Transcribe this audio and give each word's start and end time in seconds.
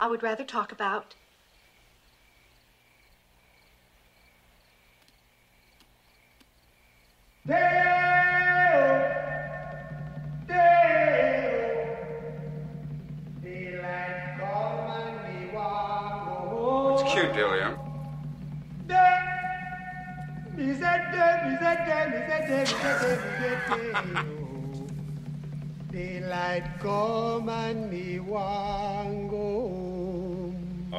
I 0.00 0.06
would 0.06 0.22
rather 0.22 0.44
talk 0.44 0.72
about. 0.72 1.14
It's 16.96 17.12
cute, 17.12 17.32
Delia. 17.34 17.78
Daylight 25.90 26.64
come 26.80 27.48
and 27.48 27.90
me 27.90 28.18
want 28.18 29.23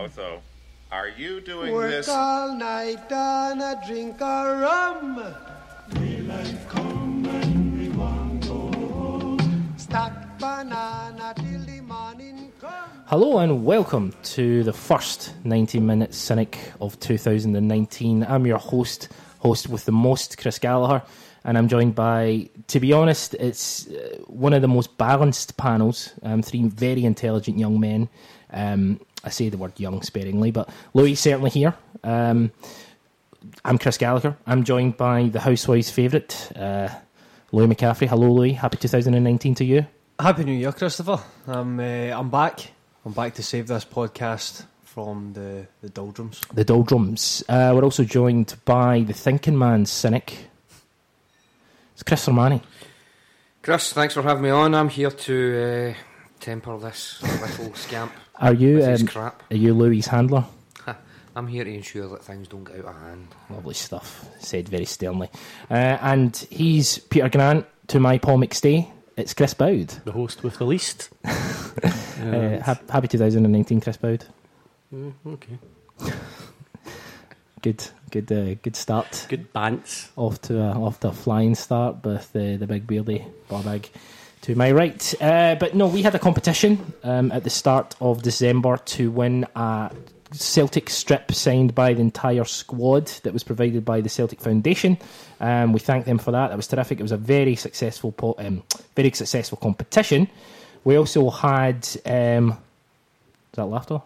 go 0.08 0.22
home. 0.22 0.42
Are 0.92 1.10
you 1.10 1.42
doing 1.42 1.74
Work 1.74 1.90
this? 1.90 2.10
all 2.10 2.56
night 2.56 3.12
and 3.12 3.62
a 3.62 3.82
drink 3.88 4.22
a 4.22 4.58
rum. 4.62 5.34
Daylight 5.94 6.58
come 6.70 7.26
and 7.26 7.78
me 7.78 7.90
want 7.90 8.48
go 8.48 8.72
home. 8.72 9.74
Stack 9.78 10.38
banana 10.40 11.34
till 11.38 11.66
the 11.66 11.82
morning 11.82 12.52
come. 12.62 13.04
Hello 13.08 13.40
and 13.40 13.66
welcome 13.66 14.14
to 14.24 14.64
the 14.64 14.74
first 14.74 15.34
90 15.44 15.80
minute 15.80 16.14
Cynic 16.14 16.58
of 16.80 17.00
2019. 17.00 18.26
I'm 18.30 18.46
your 18.46 18.60
host, 18.60 19.10
host 19.40 19.70
with 19.70 19.86
the 19.86 19.92
most, 19.92 20.38
Chris 20.38 20.60
Gallagher, 20.60 21.04
and 21.44 21.58
I'm 21.58 21.68
joined 21.68 21.96
by, 21.96 22.50
to 22.68 22.80
be 22.80 22.94
honest, 22.94 23.34
it's 23.36 23.88
uh, 23.88 24.18
one 24.28 24.54
of 24.54 24.62
the 24.62 24.68
most 24.68 24.98
balanced 24.98 25.58
panels. 25.58 26.14
Um, 26.22 26.44
three 26.44 26.64
very 26.64 27.06
intelligent 27.06 27.58
young 27.58 27.80
men. 27.80 28.08
Um, 28.52 29.00
I 29.26 29.30
say 29.30 29.50
the 29.50 29.58
word 29.58 29.80
young 29.80 30.04
sparingly, 30.04 30.52
but 30.52 30.70
Louis 30.94 31.16
certainly 31.16 31.50
here. 31.50 31.74
Um, 32.04 32.52
I'm 33.64 33.80
Chris 33.80 33.98
Gallagher. 33.98 34.38
I'm 34.46 34.64
joined 34.64 34.98
by 34.98 35.30
the 35.30 35.40
housewife's 35.40 35.90
favourite, 35.90 36.52
uh, 36.56 36.90
Louis 37.52 37.68
McCaffrey. 37.68 38.08
Hello, 38.08 38.32
Louis. 38.32 38.54
Happy 38.54 38.78
2019 38.78 39.56
to 39.56 39.66
you. 39.66 39.88
Happy 40.20 40.44
New 40.44 40.54
Year, 40.54 40.72
Christopher. 40.72 41.20
I'm 41.48 41.80
uh, 41.80 41.84
I'm 41.84 42.30
back. 42.30 42.72
I'm 43.04 43.14
back 43.14 43.34
to 43.36 43.44
save 43.44 43.68
this 43.68 43.84
podcast 43.84 44.66
from 44.84 45.34
the 45.34 45.68
the 45.82 45.90
doldrums. 45.90 46.42
the 46.54 46.64
doldrums. 46.64 47.44
Uh, 47.50 47.72
we're 47.76 47.84
also 47.84 48.04
joined 48.04 48.56
by 48.64 49.02
the 49.02 49.14
thinking 49.14 49.58
man, 49.58 49.88
cynic. 49.88 50.50
It's 51.94 52.04
Chris 52.04 52.28
Sermanni. 52.28 52.62
Chris, 53.64 53.92
thanks 53.92 54.14
for 54.14 54.22
having 54.22 54.44
me 54.44 54.52
on. 54.52 54.76
I'm 54.76 54.90
here 54.90 55.10
to 55.10 55.96
uh, 55.96 56.02
temper 56.40 56.78
this 56.78 57.24
little 57.24 57.74
scamp 57.74 58.12
Are 58.40 58.54
you 58.54 58.84
um, 58.84 59.08
crap. 59.08 59.44
are 59.52 59.56
you 59.56 59.74
Louis' 59.74 60.06
handler? 60.08 60.46
I'm 61.38 61.48
here 61.48 61.66
to 61.66 61.74
ensure 61.74 62.08
that 62.10 62.24
things 62.24 62.48
don't 62.48 62.64
get 62.64 62.80
out 62.80 62.86
of 62.86 62.96
hand. 62.96 63.28
Lovely 63.50 63.74
stuff. 63.74 64.26
Said 64.40 64.70
very 64.70 64.86
sternly. 64.86 65.30
Uh, 65.70 65.74
and 66.02 66.36
he's 66.50 66.98
Peter 66.98 67.28
Grant 67.28 67.66
to 67.88 68.00
my 68.00 68.18
Paul 68.18 68.38
McStay. 68.38 68.88
It's 69.18 69.34
Chris 69.34 69.54
Boud. 69.54 69.90
the 70.06 70.14
host 70.14 70.44
with 70.44 70.58
the 70.58 70.66
least. 70.66 71.10
Uh, 72.16 72.60
ha- 72.62 72.80
happy 72.90 73.08
2019, 73.10 73.82
Chris 73.82 73.98
Boud. 73.98 74.26
Mm, 74.92 75.14
okay. 75.28 75.60
Good, 77.62 77.84
good, 78.10 78.32
uh, 78.32 78.56
good 78.64 78.76
start. 78.76 79.28
Good 79.30 79.54
bants. 79.54 80.10
Off 80.16 80.42
to 80.44 80.60
a, 80.60 80.72
off 80.72 81.02
to 81.02 81.10
a 81.10 81.12
flying 81.12 81.54
start 81.54 82.04
with 82.04 82.30
uh, 82.36 82.58
the 82.58 82.66
big 82.68 82.88
beardy 82.88 83.26
bag 83.50 83.90
to 84.46 84.54
my 84.56 84.72
right. 84.72 85.14
Uh, 85.20 85.56
but 85.56 85.74
no, 85.74 85.88
we 85.88 86.04
had 86.04 86.14
a 86.14 86.20
competition 86.20 86.94
um, 87.04 87.32
at 87.32 87.44
the 87.44 87.50
start 87.50 87.96
of 88.00 88.22
December 88.22 88.78
to 88.78 89.10
win 89.10 89.48
a 89.56 89.92
Celtic 90.34 90.92
strip 90.92 91.32
signed 91.32 91.74
by 91.74 91.96
the 91.96 92.02
entire 92.02 92.44
squad 92.44 93.08
that 93.24 93.34
was 93.34 93.44
provided 93.44 93.84
by 93.84 94.02
the 94.02 94.10
Celtic 94.10 94.40
Foundation. 94.40 95.00
Um, 95.40 95.74
we 95.74 95.80
thank 95.80 96.06
them 96.06 96.20
for 96.20 96.30
that. 96.32 96.50
That 96.50 96.58
was 96.58 96.68
terrific. 96.68 97.00
It 97.00 97.04
was 97.04 97.12
a 97.12 97.18
very 97.18 97.56
successful, 97.56 98.12
po- 98.12 98.36
um, 98.38 98.62
very 98.96 99.12
successful 99.12 99.58
competition. 99.58 100.30
We 100.84 100.96
also 100.96 101.32
had. 101.32 101.88
Um, 102.06 102.52
is 102.52 103.56
that 103.56 103.66
laughter? 103.66 104.00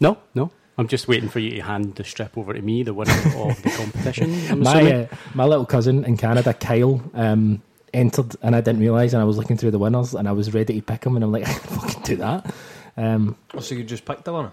No, 0.00 0.18
no. 0.34 0.50
I'm 0.76 0.88
just 0.88 1.06
waiting 1.06 1.28
for 1.28 1.38
you 1.38 1.50
to 1.50 1.60
hand 1.60 1.94
the 1.94 2.04
strip 2.04 2.36
over 2.36 2.52
to 2.52 2.62
me, 2.62 2.82
the 2.82 2.94
winner 2.94 3.12
of 3.36 3.62
the 3.62 3.70
competition. 3.76 4.58
My 4.60 4.92
uh, 4.92 5.06
my 5.34 5.44
little 5.44 5.66
cousin 5.66 6.04
in 6.04 6.16
Canada, 6.16 6.54
Kyle, 6.54 7.00
um, 7.14 7.62
entered 7.94 8.36
and 8.42 8.54
I 8.56 8.60
didn't 8.60 8.80
realise, 8.80 9.12
and 9.12 9.22
I 9.22 9.24
was 9.24 9.36
looking 9.36 9.56
through 9.56 9.70
the 9.72 9.78
winners, 9.78 10.14
and 10.14 10.28
I 10.28 10.32
was 10.32 10.52
ready 10.54 10.74
to 10.80 10.82
pick 10.82 11.00
them, 11.02 11.16
and 11.16 11.24
I'm 11.24 11.32
like, 11.32 11.42
I 11.48 11.52
can 11.52 11.60
fucking 11.78 12.02
do 12.02 12.16
that. 12.16 12.54
Um, 12.96 13.36
Oh, 13.54 13.60
so 13.60 13.74
you 13.74 13.84
just 13.84 14.04
picked 14.04 14.24
the 14.24 14.32
winner? 14.32 14.52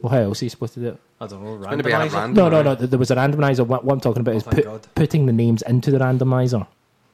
well, 0.00 0.10
how 0.12 0.18
else 0.18 0.42
are 0.42 0.46
you 0.46 0.50
supposed 0.50 0.74
to 0.74 0.80
do 0.80 0.88
it? 0.88 0.98
I 1.20 1.26
don't 1.28 1.44
know. 1.44 1.56
Going 1.58 1.78
to 1.78 1.84
be 1.84 1.92
a 1.92 1.94
randomiser? 1.98 2.32
No, 2.34 2.48
no, 2.48 2.62
no. 2.62 2.74
There 2.74 2.98
was 2.98 3.10
a 3.12 3.16
randomizer. 3.16 3.64
What, 3.66 3.84
what 3.84 3.94
I'm 3.94 4.00
talking 4.00 4.20
about 4.20 4.34
Oh, 4.34 4.38
is 4.38 4.42
put, 4.42 4.94
putting 4.96 5.26
the 5.26 5.32
names 5.32 5.62
into 5.62 5.90
the 5.92 5.98
randomizer. 5.98 6.66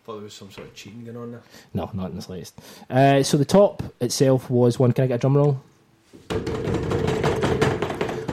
Thought 0.05 0.15
there 0.15 0.23
was 0.23 0.33
some 0.33 0.51
sort 0.51 0.69
of 0.69 0.75
cheating 0.75 1.05
going 1.05 1.17
on 1.19 1.33
there. 1.33 1.43
No, 1.75 1.91
not 1.93 2.11
in 2.11 2.17
the 2.17 2.23
slightest. 2.23 2.59
Uh, 2.89 3.23
so 3.23 3.37
the 3.37 3.45
top 3.45 3.83
itself 4.01 4.49
was 4.49 4.79
one. 4.79 4.93
Can 4.93 5.05
I 5.05 5.07
get 5.09 5.17
a 5.17 5.19
drum 5.19 5.37
roll? 5.37 5.61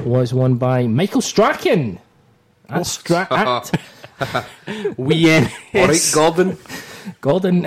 Was 0.06 0.34
won 0.34 0.56
by 0.56 0.88
Michael 0.88 1.22
Strachan. 1.22 2.00
At 2.70 2.86
Stra- 2.86 3.28
at 3.32 3.72
We 4.98 5.34
All 5.36 5.42
right, 5.74 6.12
Gordon. 6.14 6.58
Gordon 7.22 7.62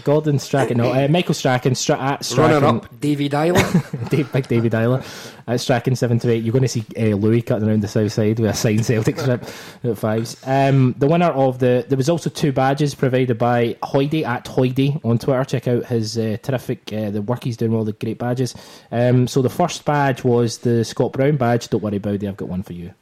Gordon 0.04 0.38
Strachan. 0.38 0.78
No, 0.78 0.92
uh, 0.92 1.08
Michael 1.08 1.34
Strachan. 1.34 1.74
Stra- 1.74 1.98
at 2.00 2.24
Strachan. 2.24 2.62
Runner 2.62 2.78
up, 2.78 3.00
Davy 3.00 3.28
Dyler. 3.28 4.08
Dave, 4.10 4.32
big 4.32 4.48
David 4.48 4.72
Dyler 4.72 5.04
at 5.46 5.60
Strachan 5.60 5.96
seven 5.96 6.18
to 6.20 6.30
eight. 6.30 6.42
You're 6.44 6.52
going 6.52 6.62
to 6.62 6.68
see 6.68 6.84
uh, 6.96 7.16
Louis 7.16 7.42
cutting 7.42 7.68
around 7.68 7.82
the 7.82 7.88
south 7.88 8.12
side 8.12 8.38
with 8.38 8.50
a 8.50 8.54
signed 8.54 8.84
Celtic 8.84 9.18
strip 9.20 9.42
at 9.84 9.98
fives. 9.98 10.36
Um, 10.46 10.94
the 10.98 11.06
winner 11.08 11.30
of 11.30 11.58
the 11.58 11.84
there 11.88 11.96
was 11.96 12.08
also 12.08 12.30
two 12.30 12.52
badges 12.52 12.94
provided 12.94 13.38
by 13.38 13.74
Hoidy 13.82 14.24
at 14.24 14.44
Hoidy 14.44 15.04
on 15.04 15.18
Twitter. 15.18 15.44
Check 15.44 15.68
out 15.68 15.86
his 15.86 16.16
uh, 16.18 16.36
terrific 16.42 16.92
uh, 16.92 17.10
the 17.10 17.22
work 17.22 17.44
he's 17.44 17.56
doing 17.56 17.74
all 17.74 17.84
the 17.84 17.92
great 17.92 18.18
badges. 18.18 18.54
Um, 18.90 19.26
so 19.28 19.42
the 19.42 19.50
first 19.50 19.84
badge 19.84 20.24
was 20.24 20.58
the 20.58 20.84
Scott 20.84 21.12
Brown 21.12 21.36
badge. 21.36 21.68
Don't 21.68 21.82
worry 21.82 21.96
about 21.96 22.14
it. 22.14 22.24
I've 22.24 22.36
got 22.36 22.48
one 22.48 22.62
for 22.62 22.72
you. 22.72 22.92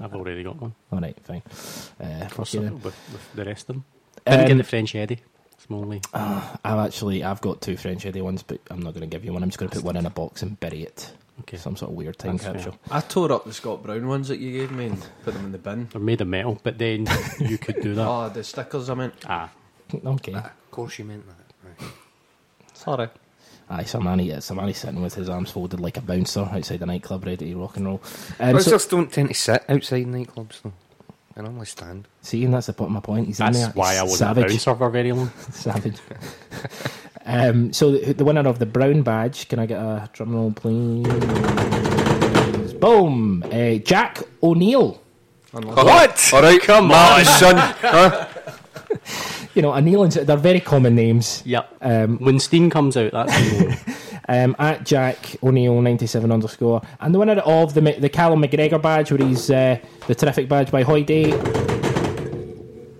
I've 0.00 0.14
already 0.14 0.44
got 0.44 0.60
one. 0.60 0.74
All 0.92 1.00
right, 1.00 1.16
fine. 1.24 1.42
Uh, 2.00 2.28
fuck 2.28 2.46
So, 2.46 2.62
you 2.62 2.70
with, 2.74 2.84
with 2.84 3.30
the 3.34 3.44
rest 3.44 3.62
of 3.68 3.74
them. 3.74 3.84
Didn't 4.24 4.40
Um, 4.42 4.46
get 4.46 4.56
the 4.58 4.62
French 4.64 4.94
Eddie. 4.94 5.18
Smalley. 5.68 6.00
I've 6.14 6.78
actually 6.86 7.22
I've 7.22 7.40
got 7.42 7.60
two 7.60 7.76
French 7.76 8.04
Eddie 8.06 8.22
ones, 8.22 8.42
but 8.42 8.58
I'm 8.70 8.80
not 8.80 8.94
going 8.94 9.02
to 9.08 9.14
give 9.14 9.24
you 9.24 9.32
one. 9.32 9.42
I'm 9.42 9.50
just 9.50 9.58
going 9.58 9.68
to 9.70 9.76
put 9.76 9.84
one 9.84 9.96
in 9.96 10.06
a 10.06 10.10
box 10.10 10.42
and 10.42 10.58
bury 10.58 10.82
it. 10.82 11.12
Okay. 11.42 11.56
Some 11.58 11.76
sort 11.76 11.90
of 11.92 11.96
weird 11.96 12.18
time 12.18 12.32
That's 12.38 12.44
fair. 12.44 12.54
capsule. 12.54 12.78
I 12.90 13.00
tore 13.00 13.30
up 13.32 13.44
the 13.44 13.52
Scott 13.52 13.82
Brown 13.82 14.08
ones 14.08 14.28
that 14.28 14.38
you 14.40 14.50
gave 14.50 14.72
me 14.72 14.86
and 14.86 15.06
put 15.24 15.34
them 15.34 15.44
in 15.44 15.52
the 15.52 15.58
bin. 15.58 15.86
They're 15.92 16.00
made 16.00 16.20
of 16.20 16.26
metal, 16.28 16.58
but 16.64 16.78
then 16.78 17.06
you 17.38 17.58
could 17.58 17.80
do 17.80 17.94
that. 17.94 18.08
Oh, 18.08 18.28
the 18.28 18.42
stickers 18.42 18.88
I 18.90 18.94
meant. 18.94 19.14
Ah, 19.26 19.50
Okay. 20.04 20.34
of 20.34 20.70
course 20.70 20.98
you 20.98 21.04
meant 21.04 21.24
that. 21.28 21.78
Right. 21.82 21.92
Sorry. 22.74 23.08
Aye, 23.70 23.84
Sermanni, 23.84 24.26
yeah, 24.26 24.36
Sermanni 24.38 24.74
sitting 24.74 25.02
with 25.02 25.14
his 25.14 25.28
arms 25.28 25.50
folded 25.50 25.78
like 25.80 25.98
a 25.98 26.00
bouncer 26.00 26.48
outside 26.50 26.80
the 26.80 26.86
nightclub 26.86 27.24
ready 27.26 27.50
to 27.52 27.60
rock 27.60 27.76
and 27.76 27.84
roll. 27.86 28.00
Um, 28.40 28.58
so, 28.60 28.70
Bouncers 28.72 28.86
don't 28.86 29.12
tend 29.12 29.28
to 29.28 29.34
sit 29.34 29.62
outside 29.68 30.06
nightclubs, 30.06 30.62
though. 30.62 30.72
They 31.38 31.44
normally 31.44 31.66
stand. 31.66 32.08
see, 32.20 32.44
and 32.44 32.52
that's 32.52 32.66
the 32.66 32.72
point. 32.72 32.90
My 32.90 32.98
point. 32.98 33.28
He's 33.28 33.38
in 33.38 33.46
that's 33.46 33.58
there. 33.60 33.70
why 33.74 33.92
He's 33.92 34.00
I 34.00 34.02
wasn't 34.02 34.16
a 34.16 34.34
savage. 34.34 34.50
bouncer 34.50 34.74
for 34.74 34.90
very 34.90 35.12
long. 35.12 35.30
savage. 35.52 35.98
um, 37.26 37.72
so 37.72 37.92
the, 37.92 38.12
the 38.12 38.24
winner 38.24 38.40
of 38.48 38.58
the 38.58 38.66
brown 38.66 39.02
badge. 39.02 39.48
Can 39.48 39.60
I 39.60 39.66
get 39.66 39.78
a 39.78 40.10
drum 40.12 40.34
roll, 40.34 40.50
please? 40.50 41.06
Boom! 42.74 43.44
Uh, 43.52 43.74
Jack 43.76 44.22
O'Neill. 44.42 45.00
What? 45.52 46.30
All 46.34 46.42
right, 46.42 46.60
come 46.60 46.90
on, 46.90 47.24
son. 47.24 47.56
Huh? 47.78 48.26
You 49.54 49.62
know, 49.62 49.72
O'Neill 49.74 50.02
and 50.04 50.12
they're 50.12 50.36
very 50.36 50.60
common 50.60 50.94
names. 50.96 51.42
Yep. 51.46 51.76
Um, 51.82 52.18
When 52.18 52.40
Steen 52.40 52.68
comes 52.68 52.96
out, 52.96 53.12
that's 53.12 53.32
the 53.32 53.64
one. 53.86 53.96
Um, 54.28 54.54
at 54.58 54.84
Jack 54.84 55.36
O'Neill 55.42 55.80
ninety 55.80 56.06
seven 56.06 56.30
underscore, 56.30 56.82
and 57.00 57.14
the 57.14 57.18
winner 57.18 57.40
of 57.40 57.74
the 57.74 57.80
the 57.80 58.08
Callum 58.08 58.42
McGregor 58.42 58.80
badge, 58.80 59.10
where 59.10 59.26
he's 59.26 59.50
uh, 59.50 59.78
the 60.06 60.14
terrific 60.14 60.48
badge 60.48 60.70
by 60.70 60.84
Hoyday, 60.84 61.32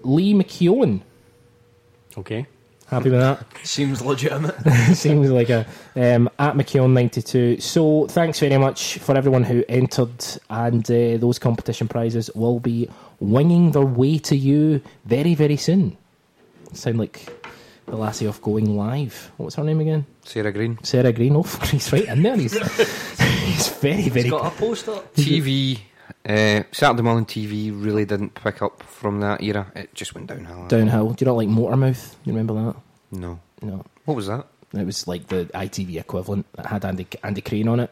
Lee 0.02 0.34
McKeown. 0.34 1.02
Okay. 2.16 2.46
Happy 2.88 3.10
with 3.10 3.20
that? 3.20 3.44
Seems 3.64 4.00
legitimate. 4.00 4.54
Seems 4.94 5.30
like 5.30 5.50
a 5.50 5.66
um, 5.94 6.30
at 6.38 6.54
McKeown 6.54 6.92
ninety 6.92 7.20
two. 7.20 7.60
So 7.60 8.06
thanks 8.06 8.40
very 8.40 8.56
much 8.56 8.98
for 8.98 9.14
everyone 9.14 9.44
who 9.44 9.62
entered, 9.68 10.24
and 10.48 10.90
uh, 10.90 11.18
those 11.18 11.38
competition 11.38 11.86
prizes 11.86 12.30
will 12.34 12.60
be 12.60 12.88
winging 13.20 13.72
their 13.72 13.84
way 13.84 14.18
to 14.18 14.34
you 14.36 14.80
very 15.04 15.34
very 15.34 15.58
soon. 15.58 15.98
Sound 16.72 16.98
like 16.98 17.37
the 17.90 17.96
lassie 17.96 18.26
off 18.26 18.40
going 18.42 18.76
live. 18.76 19.30
What's 19.36 19.56
her 19.56 19.64
name 19.64 19.80
again? 19.80 20.06
Sarah 20.24 20.52
Greene. 20.52 20.78
Sarah 20.82 21.12
Greene. 21.12 21.36
Oh, 21.36 21.42
he's 21.70 21.92
right 21.92 22.04
in 22.06 22.22
there. 22.22 22.36
He's 22.36 22.52
he's 23.18 23.68
very 23.68 24.08
very. 24.08 24.22
He's 24.24 24.30
got 24.30 24.52
a 24.52 24.56
poster. 24.56 24.92
TV, 25.16 25.78
uh, 26.28 26.62
Saturday 26.72 27.02
morning 27.02 27.26
TV 27.26 27.70
really 27.72 28.04
didn't 28.04 28.34
pick 28.34 28.62
up 28.62 28.82
from 28.82 29.20
that 29.20 29.42
era. 29.42 29.70
It 29.74 29.94
just 29.94 30.14
went 30.14 30.26
downhill. 30.28 30.66
Downhill. 30.68 31.12
Do 31.12 31.24
you 31.24 31.26
not 31.26 31.36
like 31.36 31.48
Motormouth? 31.48 32.14
You 32.24 32.32
remember 32.32 32.54
that? 32.54 32.76
No. 33.12 33.40
No. 33.62 33.84
What 34.04 34.14
was 34.14 34.26
that? 34.26 34.46
It 34.74 34.84
was 34.84 35.08
like 35.08 35.28
the 35.28 35.46
ITV 35.54 35.98
equivalent 35.98 36.46
that 36.54 36.66
had 36.66 36.84
Andy 36.84 37.06
Andy 37.22 37.40
Crane 37.40 37.68
on 37.68 37.80
it. 37.80 37.90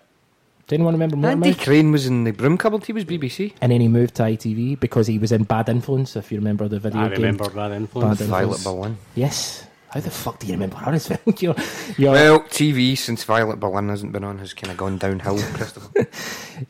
Do 0.67 0.75
anyone 0.75 0.95
remember 0.95 1.17
Motor 1.17 1.33
Andy 1.33 1.55
Crane 1.55 1.93
was 1.93 2.07
in 2.07 2.25
the 2.25 2.33
broom 2.33 2.59
cupboard. 2.59 2.85
He 2.85 2.93
was 2.93 3.05
BBC. 3.05 3.53
And 3.61 3.71
then 3.71 3.81
he 3.81 3.87
moved 3.89 4.17
to 4.17 4.25
ITV 4.25 4.81
because 4.81 5.07
he 5.07 5.17
was 5.17 5.31
in 5.31 5.45
Bad 5.45 5.69
Influence. 5.69 6.17
If 6.17 6.33
you 6.33 6.39
remember 6.39 6.67
the 6.67 6.81
video 6.81 7.03
I 7.03 7.09
game. 7.09 7.19
remember 7.19 7.49
that 7.51 7.71
influence. 7.71 8.19
Bad 8.19 8.29
Violet 8.29 8.57
Influence. 8.57 8.65
Berlin. 8.65 8.99
Yes. 9.15 9.65
How 9.97 10.03
the 10.03 10.11
fuck 10.11 10.39
do 10.39 10.47
you 10.47 10.53
remember 10.53 10.77
her 10.77 10.93
as 10.95 11.09
well? 11.09 11.19
you're, 11.39 11.55
you're, 11.97 12.13
Well, 12.13 12.41
TV 12.41 12.97
since 12.99 13.25
Violet 13.25 13.59
Berlin 13.59 13.89
hasn't 13.89 14.13
been 14.13 14.25
on 14.25 14.39
has 14.39 14.53
kind 14.53 14.71
of 14.71 14.77
gone 14.77 14.99
downhill, 14.99 15.39
Christopher. 15.55 16.07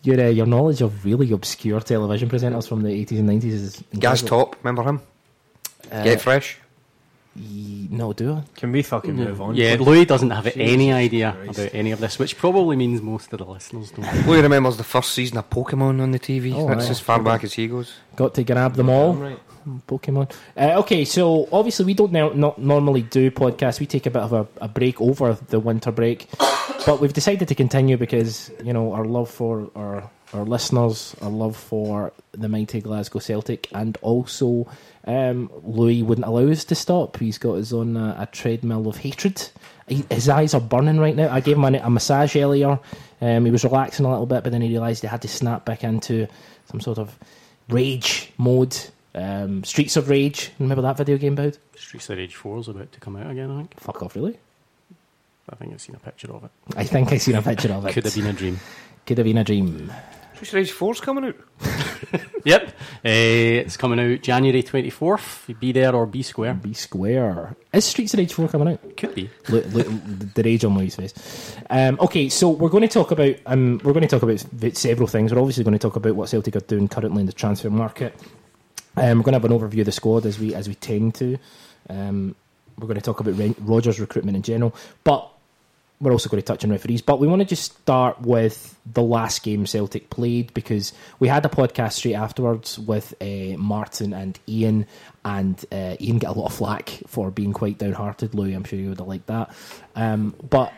your, 0.03 0.21
uh, 0.21 0.29
your 0.29 0.47
knowledge 0.47 0.81
of 0.81 1.05
really 1.05 1.33
obscure 1.33 1.81
television 1.81 2.29
presenters 2.29 2.69
from 2.69 2.83
the 2.83 2.91
80s 2.91 3.19
and 3.19 3.29
90s 3.29 3.45
is 3.45 3.85
Gaz. 3.99 4.23
Top, 4.23 4.55
remember 4.63 4.83
him? 4.89 5.01
Uh, 5.91 6.05
Get 6.05 6.21
Fresh. 6.21 6.59
ye- 7.35 7.89
No, 7.91 8.13
do 8.13 8.35
I? 8.35 8.43
Can 8.55 8.71
we 8.73 8.83
fucking 8.83 9.15
move 9.17 9.41
on? 9.41 9.57
Yeah, 9.57 9.77
please? 9.77 9.87
Louis 9.87 10.05
doesn't 10.05 10.31
have 10.31 10.45
Jesus 10.45 10.61
any 10.61 10.93
idea 10.93 11.33
Christ. 11.37 11.59
about 11.59 11.75
any 11.75 11.91
of 11.91 11.99
this, 11.99 12.19
which 12.21 12.39
probably 12.39 12.77
means 12.77 13.03
most 13.03 13.33
of 13.33 13.39
the 13.41 13.45
listeners 13.45 13.91
don't. 13.91 14.27
Louis 14.27 14.41
remembers 14.43 14.77
the 14.77 14.85
first 14.85 15.11
season 15.13 15.37
of 15.39 15.51
Pokemon 15.51 16.01
on 16.01 16.13
the 16.13 16.19
TV. 16.21 16.55
Oh, 16.55 16.69
That's 16.69 16.87
aye. 16.87 16.91
as 16.91 17.01
far 17.01 17.21
back 17.21 17.43
as 17.45 17.55
he 17.55 17.67
goes. 17.67 17.93
Got 18.15 18.35
to 18.35 18.45
grab 18.45 18.75
them 18.75 18.89
all. 18.89 19.15
Right. 19.15 19.39
Pokemon. 19.87 20.33
Uh, 20.57 20.79
okay, 20.81 21.05
so 21.05 21.49
obviously 21.53 21.85
we 21.85 21.95
don't 21.95 22.13
now 22.13 22.31
not 22.31 22.59
normally 22.59 23.03
do 23.03 23.31
podcasts. 23.31 23.81
We 23.81 23.87
take 23.87 24.07
a 24.07 24.11
bit 24.11 24.23
of 24.23 24.33
a, 24.33 24.47
a 24.61 24.69
break 24.69 25.01
over 25.01 25.35
the 25.49 25.61
winter 25.61 25.93
break, 25.93 26.29
but 26.87 27.01
we've 27.01 27.13
decided 27.13 27.49
to 27.49 27.55
continue 27.55 27.97
because 27.97 28.51
you 28.63 28.73
know 28.73 28.93
our 28.93 29.05
love 29.05 29.31
for 29.31 29.71
our 29.75 30.11
our 30.35 30.45
listeners, 30.45 31.15
our 31.23 31.31
love 31.31 31.57
for 31.57 32.13
the 32.33 32.49
mighty 32.49 32.81
Glasgow 32.81 33.19
Celtic, 33.19 33.69
and 33.73 33.97
also 34.03 34.69
um, 35.07 35.51
Louis 35.63 36.03
wouldn't 36.03 36.27
allow 36.27 36.49
us 36.49 36.65
to 36.65 36.75
stop. 36.75 37.17
He's 37.19 37.39
got 37.39 37.55
his 37.55 37.73
own 37.73 37.97
uh, 37.97 38.17
a 38.19 38.27
treadmill 38.27 38.89
of 38.89 38.97
hatred. 38.99 39.49
He, 39.87 40.05
his 40.11 40.29
eyes 40.29 40.55
are 40.55 40.61
burning 40.61 40.99
right 40.99 41.15
now. 41.15 41.33
I 41.33 41.41
gave 41.41 41.57
him 41.57 41.65
a, 41.65 41.79
a 41.79 41.91
massage 41.91 42.35
earlier. 42.37 42.79
Um, 43.21 43.45
he 43.45 43.51
was 43.51 43.65
relaxing 43.65 44.05
a 44.05 44.11
little 44.11 44.27
bit, 44.27 44.43
but 44.43 44.53
then 44.53 44.63
he 44.63 44.69
realised 44.69 45.03
he 45.03 45.09
had 45.09 45.23
to 45.23 45.29
snap 45.29 45.65
back 45.65 45.85
into 45.85 46.27
some 46.71 46.81
sort 46.81 46.99
of 46.99 47.17
rage 47.69 48.33
mode. 48.37 48.77
Um, 49.17 49.65
Streets 49.65 49.97
of 49.97 50.09
Rage. 50.09 50.53
Remember 50.59 50.83
that 50.83 50.97
video 50.99 51.17
game, 51.17 51.35
Boud? 51.35 51.59
Streets 51.75 52.11
of 52.11 52.19
Rage 52.19 52.35
4 52.35 52.59
is 52.59 52.69
about 52.69 52.93
to 52.93 53.01
come 53.01 53.17
out 53.17 53.31
again, 53.31 53.51
I 53.51 53.57
think. 53.59 53.81
Fuck 53.81 54.03
off, 54.03 54.15
really? 54.15 54.39
I 55.49 55.57
think 55.57 55.73
I've 55.73 55.81
seen 55.81 55.95
a 55.97 55.99
picture 55.99 56.33
of 56.33 56.45
it. 56.45 56.51
I 56.77 56.85
think 56.85 57.13
I've 57.13 57.23
seen 57.23 57.37
a 57.37 57.43
picture 57.43 57.73
of 57.73 57.87
it. 57.87 57.93
Could 57.93 58.05
have 58.05 58.15
been 58.15 58.27
a 58.27 58.33
dream. 58.33 58.61
Could 59.07 59.19
have 59.19 59.25
been 59.25 59.39
a 59.39 59.45
dream. 59.45 59.91
Streets 60.35 60.53
of 60.53 60.55
Rage 60.55 60.73
4's 60.73 61.01
coming 61.01 61.25
out. 61.25 61.37
Yep. 62.47 62.69
Uh, 62.69 63.09
it's 63.65 63.77
coming 63.77 63.99
out 63.99 64.23
January 64.23 64.63
24th. 64.63 65.59
Be 65.59 65.73
there 65.73 65.93
or 65.93 66.07
be 66.07 66.23
square. 66.23 66.55
Be 66.55 66.75
square. 66.75 67.57
Is 67.73 67.85
Streets 67.87 68.15
of 68.15 68.19
Rage 68.19 68.33
4 68.35 68.47
coming 68.47 68.69
out? 68.69 68.97
Could 68.97 69.17
be. 69.17 69.29
Look, 69.49 69.65
look, 69.73 69.89
the 69.89 70.43
rage 70.45 70.65
on 70.65 70.79
Louis' 70.79 70.95
face. 70.95 71.57
Um, 71.69 71.99
okay, 71.99 72.29
so 72.29 72.49
we're 72.51 72.69
going 72.69 72.83
to 72.83 72.89
talk 72.89 73.11
about 73.11 73.35
um, 73.47 73.81
we're 73.83 73.93
going 73.93 74.07
to 74.07 74.19
talk 74.19 74.23
about 74.23 74.39
several 74.77 75.09
things. 75.09 75.35
We're 75.35 75.41
obviously 75.41 75.65
going 75.65 75.73
to 75.77 75.81
talk 75.81 75.97
about 75.97 76.15
what 76.15 76.29
Celtic 76.29 76.55
are 76.55 76.61
doing 76.61 76.87
currently 76.87 77.19
in 77.23 77.27
the 77.27 77.33
transfer 77.33 77.69
market. 77.69 78.15
Um, 78.97 79.19
we're 79.19 79.25
going 79.25 79.41
to 79.41 79.41
have 79.41 79.45
an 79.45 79.59
overview 79.59 79.81
of 79.81 79.87
the 79.87 79.93
squad 79.93 80.27
as 80.27 80.39
we 80.39 80.55
as 80.55 80.69
we 80.69 80.75
tend 80.75 81.15
to. 81.17 81.39
Um, 81.89 82.35
we're 82.79 82.89
going 82.89 83.01
to 83.01 83.03
talk 83.03 83.21
about 83.21 83.57
Rodgers' 83.61 84.01
recruitment 84.01 84.37
in 84.37 84.43
general, 84.43 84.75
but 85.05 85.31
we're 86.01 86.13
also 86.13 86.29
going 86.29 86.43
to 86.43 86.47
touch 86.47 86.63
on 86.65 86.71
referees. 86.71 87.01
But 87.01 87.21
we 87.21 87.27
want 87.27 87.41
to 87.41 87.47
just 87.47 87.73
start 87.73 88.21
with 88.21 88.79
the 88.85 89.03
last 89.03 89.43
game 89.43 89.67
Celtic 89.67 90.11
played 90.11 90.53
because 90.53 90.93
we 91.19 91.29
had 91.29 91.45
a 91.47 91.49
podcast 91.49 91.93
straight 91.95 92.15
afterwards 92.15 92.79
with 92.79 93.15
uh, 93.21 93.57
Martin 93.57 94.13
and 94.13 94.39
Ian, 94.47 94.87
and 95.25 95.65
uh, 95.73 95.97
Ian 96.01 96.19
got 96.19 96.37
a 96.37 96.39
lot 96.39 96.47
of 96.47 96.55
flack 96.55 96.91
for 97.07 97.31
being 97.31 97.53
quite 97.53 97.79
downhearted. 97.79 98.35
Louis, 98.35 98.53
I'm 98.53 98.65
sure 98.65 98.79
you 98.79 98.91
would 98.91 98.99
have 98.99 99.09
liked 99.09 99.27
that. 99.27 99.55
Um, 99.95 100.35
but 100.51 100.73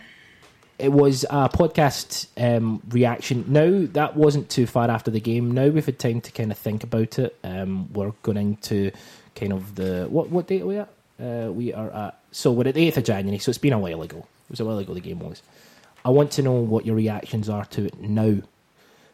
it 0.79 0.93
was 0.93 1.25
a 1.25 1.49
podcast 1.49 2.27
um, 2.37 2.81
reaction. 2.91 3.45
Now 3.49 3.87
that 3.93 4.17
wasn't 4.17 4.49
too 4.49 4.67
far 4.67 4.91
after 4.91 5.11
the 5.11 5.21
game. 5.21 5.51
Now 5.51 5.69
we've 5.69 5.85
had 5.85 5.99
time 5.99 6.21
to 6.21 6.33
kind 6.33 6.53
of 6.53 6.59
think 6.59 6.85
about 6.85 7.19
it. 7.19 7.37
Um, 7.43 7.93
we're 7.93 8.13
going 8.23 8.57
to 8.57 8.93
kind 9.35 9.53
of 9.53 9.75
the 9.75 10.07
what 10.09 10.31
what 10.31 10.47
date 10.47 10.63
are 10.63 10.67
we 10.67 10.77
at? 10.77 10.89
Uh, 11.21 11.51
we 11.53 11.75
are 11.75 11.91
at 11.91 12.21
so 12.31 12.53
we're 12.53 12.69
at 12.69 12.75
the 12.75 12.87
eighth 12.87 12.97
of 12.97 13.05
January. 13.05 13.39
So 13.39 13.51
it's 13.51 13.59
been 13.59 13.73
a 13.73 13.79
while 13.79 14.03
ago. 14.03 14.19
It 14.19 14.51
was 14.51 14.61
a 14.61 14.65
while 14.65 14.79
ago 14.79 14.95
the 14.95 15.01
game 15.01 15.21
was. 15.21 15.43
I 16.05 16.11
want 16.11 16.31
to 16.33 16.43
know 16.43 16.53
what 16.53 16.87
your 16.87 16.95
reactions 16.95 17.49
are 17.49 17.65
to 17.67 17.87
it 17.87 18.01
now, 18.01 18.37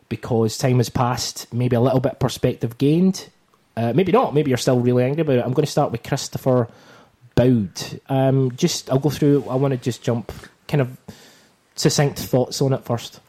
because 0.09 0.59
time 0.59 0.77
has 0.77 0.91
passed. 0.91 1.53
Maybe 1.53 1.77
a 1.77 1.81
little 1.81 2.01
bit 2.01 2.21
perspective 2.21 2.77
gained. 2.77 3.31
Uh, 3.77 3.93
maybe 3.95 4.13
not. 4.13 4.35
Maybe 4.35 4.51
you're 4.51 4.59
still 4.59 4.79
really 4.79 5.03
angry 5.03 5.23
about 5.23 5.39
it. 5.39 5.45
I'm 5.45 5.55
going 5.55 5.65
to 5.65 5.73
start 5.73 5.91
with 5.91 6.03
Christopher 6.03 6.69
Boud. 7.35 8.01
Um, 8.09 8.53
just 8.55 8.91
I'll 8.91 8.99
go 8.99 9.11
through. 9.11 9.45
I 9.49 9.55
want 9.57 9.73
to 9.73 9.79
just 9.79 10.03
jump 10.03 10.31
kind 10.69 10.81
of 10.81 10.97
succinct 11.75 12.19
thoughts 12.19 12.61
on 12.63 12.73
it 12.73 12.85
first. 12.85 13.21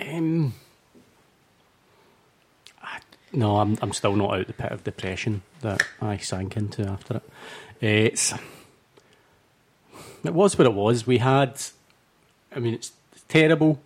Um, 0.00 0.54
I, 2.82 2.98
no, 3.32 3.56
I'm 3.58 3.78
I'm 3.80 3.92
still 3.92 4.16
not 4.16 4.38
out 4.38 4.46
the 4.46 4.52
pit 4.52 4.72
of 4.72 4.84
depression 4.84 5.42
that 5.60 5.82
I 6.00 6.16
sank 6.18 6.56
into 6.56 6.82
after 6.86 7.16
it. 7.16 7.22
It's 7.80 8.34
it 10.24 10.34
was 10.34 10.58
what 10.58 10.66
it 10.66 10.74
was. 10.74 11.06
We 11.06 11.18
had, 11.18 11.60
I 12.54 12.58
mean, 12.58 12.74
it's 12.74 12.92
terrible. 13.28 13.80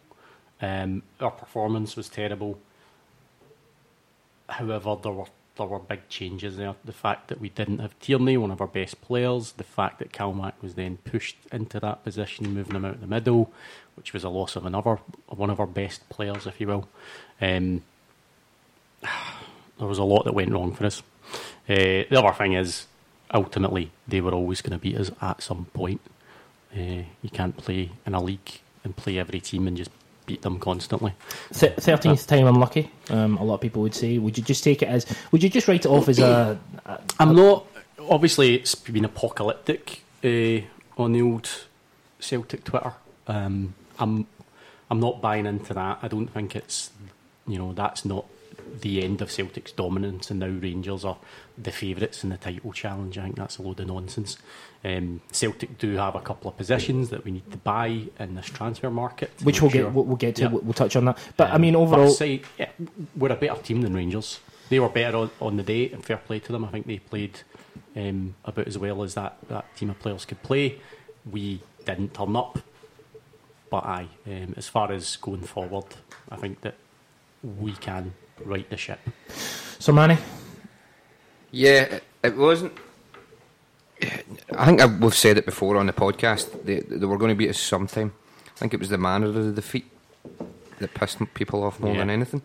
Um, 0.62 1.02
our 1.20 1.30
performance 1.30 1.96
was 1.96 2.08
terrible. 2.08 2.58
However, 4.48 4.96
there 5.02 5.12
were 5.12 5.26
there 5.60 5.68
were 5.68 5.78
big 5.78 6.08
changes 6.08 6.56
there. 6.56 6.74
The 6.84 6.92
fact 6.92 7.28
that 7.28 7.38
we 7.38 7.50
didn't 7.50 7.80
have 7.80 7.98
Tierney, 8.00 8.38
one 8.38 8.50
of 8.50 8.62
our 8.62 8.66
best 8.66 9.02
players, 9.02 9.52
the 9.52 9.62
fact 9.64 9.98
that 9.98 10.10
Calmac 10.10 10.54
was 10.62 10.74
then 10.74 10.96
pushed 11.04 11.36
into 11.52 11.78
that 11.80 12.02
position, 12.02 12.54
moving 12.54 12.76
him 12.76 12.86
out 12.86 13.02
the 13.02 13.06
middle, 13.06 13.52
which 13.94 14.14
was 14.14 14.24
a 14.24 14.30
loss 14.30 14.56
of 14.56 14.64
another 14.64 14.98
one 15.28 15.50
of 15.50 15.60
our 15.60 15.66
best 15.66 16.08
players, 16.08 16.46
if 16.46 16.60
you 16.62 16.66
will. 16.66 16.88
Um, 17.42 17.82
there 19.02 19.86
was 19.86 19.98
a 19.98 20.04
lot 20.04 20.24
that 20.24 20.32
went 20.32 20.50
wrong 20.50 20.72
for 20.72 20.86
us. 20.86 21.02
Uh, 21.68 22.08
the 22.08 22.16
other 22.16 22.32
thing 22.32 22.54
is, 22.54 22.86
ultimately, 23.34 23.90
they 24.08 24.22
were 24.22 24.32
always 24.32 24.62
going 24.62 24.78
to 24.78 24.82
beat 24.82 24.96
us 24.96 25.10
at 25.20 25.42
some 25.42 25.66
point. 25.66 26.00
Uh, 26.74 27.04
you 27.20 27.30
can't 27.30 27.58
play 27.58 27.90
in 28.06 28.14
a 28.14 28.22
league 28.22 28.60
and 28.82 28.96
play 28.96 29.18
every 29.18 29.40
team 29.40 29.68
and 29.68 29.76
just 29.76 29.90
beat 30.30 30.42
them 30.42 30.60
constantly. 30.60 31.12
Thirteenth 31.50 32.26
time 32.26 32.46
unlucky. 32.46 32.90
Um, 33.08 33.36
a 33.38 33.44
lot 33.44 33.54
of 33.54 33.60
people 33.60 33.82
would 33.82 33.94
say. 33.94 34.18
Would 34.18 34.38
you 34.38 34.44
just 34.44 34.62
take 34.62 34.82
it 34.82 34.88
as? 34.88 35.04
Would 35.32 35.42
you 35.42 35.50
just 35.50 35.66
write 35.66 35.84
it 35.84 35.88
off 35.88 36.08
as 36.08 36.20
a? 36.20 36.56
a 36.86 37.00
I'm 37.18 37.34
not. 37.34 37.66
Obviously, 38.08 38.54
it's 38.54 38.74
been 38.76 39.04
apocalyptic 39.04 40.02
uh, 40.24 40.60
on 40.96 41.12
the 41.12 41.22
old 41.22 41.48
Celtic 42.20 42.64
Twitter. 42.64 42.94
Um, 43.26 43.74
I'm. 43.98 44.26
I'm 44.88 45.00
not 45.00 45.20
buying 45.20 45.46
into 45.46 45.74
that. 45.74 45.98
I 46.02 46.08
don't 46.08 46.28
think 46.28 46.54
it's. 46.54 46.90
You 47.46 47.58
know, 47.58 47.72
that's 47.72 48.04
not 48.04 48.26
the 48.80 49.02
end 49.02 49.20
of 49.22 49.30
Celtic's 49.30 49.72
dominance, 49.72 50.30
and 50.30 50.40
now 50.40 50.46
Rangers 50.48 51.04
are 51.04 51.18
the 51.58 51.72
favourites 51.72 52.22
in 52.24 52.30
the 52.30 52.36
title 52.36 52.72
challenge. 52.72 53.18
I 53.18 53.24
think 53.24 53.36
that's 53.36 53.58
a 53.58 53.62
load 53.62 53.80
of 53.80 53.86
nonsense. 53.86 54.36
Um, 54.84 55.20
Celtic 55.32 55.78
do 55.78 55.96
have 55.96 56.14
a 56.14 56.20
couple 56.20 56.50
of 56.50 56.56
positions 56.56 57.10
that 57.10 57.24
we 57.24 57.32
need 57.32 57.50
to 57.50 57.58
buy 57.58 58.04
in 58.18 58.34
this 58.34 58.46
transfer 58.46 58.90
market, 58.90 59.30
which 59.42 59.60
we'll 59.60 59.70
sure- 59.70 59.84
get. 59.84 59.92
We'll, 59.92 60.16
get 60.16 60.36
to. 60.36 60.42
Yeah. 60.42 60.48
We'll, 60.48 60.72
touch 60.72 60.96
on 60.96 61.04
that. 61.06 61.18
But 61.36 61.50
I 61.50 61.54
Um, 61.54 61.60
mean, 61.62 61.76
overall, 61.76 62.10
say, 62.10 62.42
yeah, 62.58 62.70
we're 63.16 63.32
a 63.32 63.36
better 63.36 63.60
team 63.62 63.82
than 63.82 63.94
Rangers. 63.94 64.40
They 64.68 64.78
were 64.80 64.88
better 64.88 65.16
on, 65.16 65.30
on 65.40 65.56
the 65.56 65.62
day, 65.62 65.90
and 65.90 66.04
fair 66.04 66.16
play 66.18 66.38
to 66.40 66.52
them. 66.52 66.64
I 66.64 66.68
think 66.68 66.86
they 66.86 66.98
played 66.98 67.40
um, 67.96 68.34
about 68.44 68.66
as 68.68 68.78
well 68.78 69.02
as 69.02 69.14
that, 69.14 69.36
that 69.48 69.76
team 69.76 69.90
of 69.90 69.98
players 69.98 70.24
could 70.24 70.42
play. 70.42 70.78
We 71.30 71.60
didn't 71.84 72.14
turn 72.14 72.36
up, 72.36 72.58
but 73.68 73.84
aye, 73.84 74.08
um, 74.26 74.54
as 74.56 74.68
far 74.68 74.90
as 74.92 75.16
going 75.16 75.42
forward, 75.42 75.84
I 76.30 76.36
think 76.36 76.60
that 76.62 76.76
we 77.42 77.72
can 77.72 78.14
right 78.44 78.68
the 78.70 78.76
ship. 78.76 78.98
so 79.78 79.92
Manny, 79.92 80.18
Yeah, 81.50 81.82
it, 81.82 82.04
it 82.22 82.36
wasn't. 82.36 82.72
I 84.56 84.66
think 84.66 84.80
I, 84.80 84.86
we've 84.86 85.14
said 85.14 85.36
it 85.38 85.44
before 85.44 85.76
on 85.76 85.86
the 85.86 85.92
podcast. 85.92 86.64
They, 86.64 86.80
they 86.80 87.04
were 87.06 87.18
going 87.18 87.30
to 87.30 87.34
beat 87.34 87.50
us 87.50 87.60
sometime. 87.60 88.12
I 88.46 88.58
think 88.58 88.72
it 88.74 88.80
was 88.80 88.88
the 88.88 88.98
manner 88.98 89.26
of 89.26 89.34
the 89.34 89.52
defeat 89.52 89.90
that 90.78 90.94
pissed 90.94 91.18
people 91.34 91.62
off 91.64 91.80
more 91.80 91.92
Yeah. 91.92 91.98
than 91.98 92.10
anything. 92.10 92.42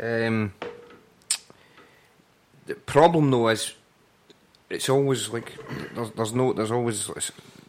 Um, 0.00 0.52
the 2.66 2.74
problem 2.74 3.30
though 3.30 3.48
is 3.48 3.74
it's 4.70 4.88
always 4.88 5.28
like 5.28 5.52
there's, 5.94 6.10
there's 6.12 6.32
no 6.32 6.52
there's 6.52 6.70
always 6.72 7.10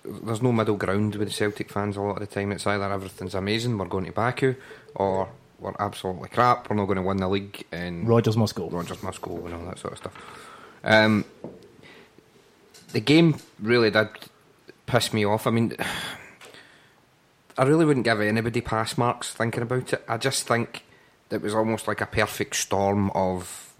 there's 0.03 0.41
no 0.41 0.51
middle 0.51 0.77
ground 0.77 1.15
with 1.15 1.27
the 1.27 1.33
Celtic 1.33 1.69
fans 1.69 1.97
a 1.97 2.01
lot 2.01 2.21
of 2.21 2.27
the 2.27 2.33
time. 2.33 2.51
It's 2.51 2.65
either 2.65 2.91
everything's 2.91 3.35
amazing, 3.35 3.77
we're 3.77 3.85
going 3.85 4.05
to 4.05 4.11
Baku, 4.11 4.55
or 4.95 5.27
we're 5.59 5.73
absolutely 5.79 6.29
crap, 6.29 6.69
we're 6.69 6.75
not 6.75 6.85
going 6.85 6.97
to 6.97 7.01
win 7.01 7.17
the 7.17 7.27
league, 7.27 7.65
and 7.71 8.07
Rodgers 8.07 8.37
must 8.37 8.55
go. 8.55 8.69
Rodgers 8.69 9.01
must 9.03 9.21
go 9.21 9.35
and 9.45 9.53
all 9.53 9.65
that 9.65 9.79
sort 9.79 9.93
of 9.93 9.99
stuff. 9.99 10.13
Um, 10.83 11.25
the 12.91 12.99
game 12.99 13.37
really 13.59 13.91
did 13.91 14.09
piss 14.85 15.13
me 15.13 15.25
off. 15.25 15.47
I 15.47 15.51
mean, 15.51 15.75
I 17.57 17.63
really 17.63 17.85
wouldn't 17.85 18.05
give 18.05 18.19
anybody 18.21 18.61
pass 18.61 18.97
marks 18.97 19.33
thinking 19.33 19.63
about 19.63 19.93
it. 19.93 20.03
I 20.07 20.17
just 20.17 20.47
think 20.47 20.83
it 21.29 21.41
was 21.41 21.55
almost 21.55 21.87
like 21.87 22.01
a 22.01 22.05
perfect 22.05 22.55
storm 22.55 23.09
of 23.11 23.73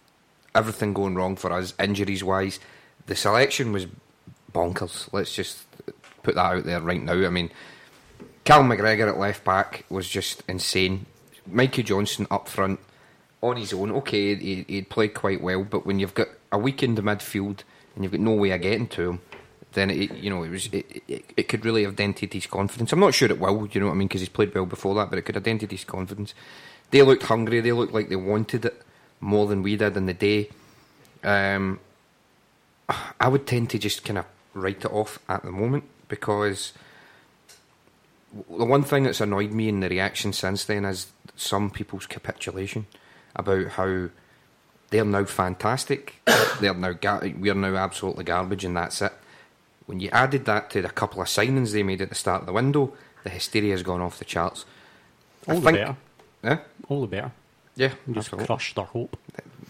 everything 0.54 0.94
going 0.94 1.16
wrong 1.16 1.36
for 1.36 1.52
us, 1.52 1.74
injuries 1.80 2.24
wise. 2.24 2.60
The 3.08 3.16
selection 3.16 3.72
was 3.72 3.88
bonkers. 4.54 5.10
Let's 5.12 5.36
just 5.36 5.66
put 6.24 6.36
that 6.36 6.42
out 6.42 6.64
there 6.64 6.82
right 6.82 7.02
now. 7.02 7.26
I 7.26 7.30
mean, 7.30 7.52
Cal 8.46 8.64
McGregor 8.64 9.10
at 9.10 9.20
left 9.20 9.44
back 9.44 9.86
was 9.90 10.08
just 10.08 10.44
insane. 10.48 11.06
Mikey 11.48 11.84
Johnston 11.84 12.28
up 12.32 12.48
front 12.48 12.80
on 13.42 13.58
his 13.58 13.74
own. 13.74 13.92
Okay, 13.92 14.36
he, 14.36 14.66
he'd 14.68 14.90
played 14.90 15.14
quite 15.14 15.42
well, 15.42 15.64
but 15.64 15.86
when 15.86 16.00
you've 16.00 16.14
got 16.14 16.28
a 16.52 16.58
weak 16.58 16.84
in 16.84 16.96
the 16.96 17.02
midfield 17.02 17.60
and 17.96 18.04
you've 18.04 18.12
got 18.12 18.22
no 18.22 18.34
way 18.34 18.52
of 18.52 18.62
getting 18.62 18.88
to 18.88 19.10
him, 19.10 19.22
then 19.74 19.90
it, 19.90 20.14
you 20.16 20.30
know 20.30 20.44
it 20.44 20.50
was 20.50 20.68
it, 20.68 21.04
it, 21.08 21.26
it 21.36 21.48
could 21.48 21.66
really 21.66 21.84
have 21.84 21.96
dented 21.96 22.34
his 22.34 22.48
confidence. 22.48 22.92
I'm 22.92 23.00
not 23.00 23.14
sure 23.14 23.30
it 23.30 23.40
will, 23.40 23.68
you 23.68 23.80
know 23.80 23.88
what 23.88 23.94
I 23.94 23.96
mean, 23.96 24.08
because 24.08 24.22
he's 24.22 24.30
played 24.30 24.56
well 24.56 24.66
before 24.66 24.96
that, 24.96 25.10
but 25.10 25.20
it 25.20 25.24
could 25.24 25.36
have 25.36 25.44
dented 25.44 25.72
his 25.72 25.84
confidence. 25.84 26.34
They 26.92 27.02
looked 27.02 27.24
hungry. 27.24 27.62
They 27.62 27.72
looked 27.72 27.94
like 27.94 28.10
they 28.10 28.16
wanted 28.16 28.66
it 28.66 28.82
more 29.20 29.48
than 29.48 29.64
we 29.64 29.76
did 29.76 29.98
in 29.98 30.06
the 30.06 30.14
day. 30.14 30.50
Um, 31.24 31.80
I 33.20 33.28
would 33.28 33.48
tend 33.48 33.70
to 33.72 33.80
just 33.80 34.06
kind 34.06 34.20
of 34.20 34.26
write 34.54 34.86
it 34.86 34.92
off 34.92 35.20
at 35.28 35.44
the 35.44 35.52
moment 35.52 35.84
because 36.08 36.74
the 38.50 38.66
one 38.66 38.84
thing 38.84 39.04
that's 39.04 39.22
annoyed 39.22 39.52
me 39.52 39.70
in 39.70 39.80
the 39.80 39.90
reaction 39.90 40.34
since 40.34 40.66
then 40.66 40.86
is 40.86 41.08
some 41.36 41.70
people's 41.70 42.06
capitulation 42.06 42.86
about 43.36 43.68
how 43.70 44.10
they're 44.90 45.06
now 45.06 45.26
fantastic, 45.26 46.22
they're 46.60 46.74
now 46.74 46.94
ga- 46.94 47.34
we're 47.38 47.54
now 47.54 47.76
absolutely 47.76 48.24
garbage, 48.24 48.66
and 48.66 48.78
that's 48.78 49.02
it. 49.02 49.14
When 49.86 50.00
you 50.00 50.10
added 50.12 50.46
that 50.46 50.70
to 50.72 50.82
the 50.82 50.90
couple 50.90 51.22
of 51.22 51.28
signings 51.28 51.72
they 51.72 51.84
made 51.84 52.02
at 52.02 52.10
the 52.10 52.16
start 52.16 52.42
of 52.42 52.48
the 52.48 52.54
window, 52.54 52.94
the 53.24 53.30
hysteria 53.30 53.72
has 53.72 53.84
gone 53.84 54.02
off 54.02 54.20
the 54.20 54.26
charts. 54.26 54.66
All 55.48 55.58
I 55.58 55.60
the 55.60 55.62
think, 55.62 55.78
better. 55.78 55.98
Eh? 56.44 56.58
All 56.90 57.02
the 57.02 57.08
better. 57.08 57.32
Yeah, 57.76 57.92
Just 58.12 58.32
crushed 58.32 58.80
our 58.80 58.86
hope. 58.86 59.18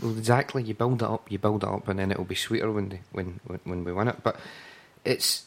Well, 0.01 0.11
exactly. 0.11 0.61
You 0.61 0.73
build 0.75 1.01
it 1.01 1.09
up, 1.09 1.29
you 1.31 1.39
build 1.39 1.63
it 1.63 1.69
up, 1.69 1.87
and 1.87 1.97
then 1.97 2.11
it'll 2.11 2.23
be 2.23 2.35
sweeter 2.35 2.71
when 2.71 2.89
they, 2.89 3.01
when, 3.11 3.39
when 3.45 3.59
when 3.63 3.83
we 3.83 3.91
win 3.91 4.07
it. 4.07 4.21
But 4.21 4.39
it's 5.03 5.45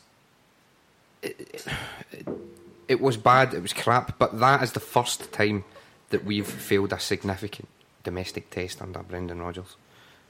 it, 1.22 1.66
it, 2.12 2.28
it 2.88 3.00
was 3.00 3.16
bad. 3.16 3.54
It 3.54 3.62
was 3.62 3.72
crap. 3.72 4.18
But 4.18 4.40
that 4.40 4.62
is 4.62 4.72
the 4.72 4.80
first 4.80 5.32
time 5.32 5.64
that 6.10 6.24
we've 6.24 6.46
failed 6.46 6.92
a 6.92 6.98
significant 6.98 7.68
domestic 8.02 8.50
test 8.50 8.80
under 8.80 9.00
Brendan 9.00 9.40
Rodgers. 9.40 9.76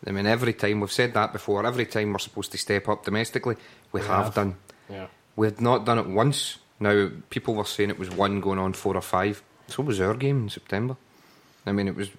I 0.06 0.10
mean, 0.10 0.26
every 0.26 0.52
time 0.52 0.80
we've 0.80 0.92
said 0.92 1.14
that 1.14 1.32
before. 1.32 1.66
Every 1.66 1.86
time 1.86 2.12
we're 2.12 2.18
supposed 2.18 2.52
to 2.52 2.58
step 2.58 2.88
up 2.88 3.04
domestically, 3.04 3.56
we, 3.92 4.00
have. 4.00 4.26
have. 4.26 4.34
done. 4.34 4.56
Yeah. 4.88 5.06
We 5.36 5.46
had 5.46 5.60
not 5.60 5.84
done 5.84 5.98
it 5.98 6.06
once. 6.06 6.58
Now 6.80 7.10
people 7.30 7.54
were 7.54 7.64
saying 7.64 7.90
it 7.90 7.98
was 7.98 8.10
one 8.10 8.40
going 8.40 8.58
on 8.58 8.72
four 8.72 8.96
or 8.96 9.02
five. 9.02 9.42
So 9.68 9.82
was 9.82 10.00
our 10.00 10.14
game 10.14 10.44
in 10.44 10.48
September. 10.48 10.96
I 11.66 11.72
mean, 11.72 11.88
it 11.88 11.96
was 11.96 12.10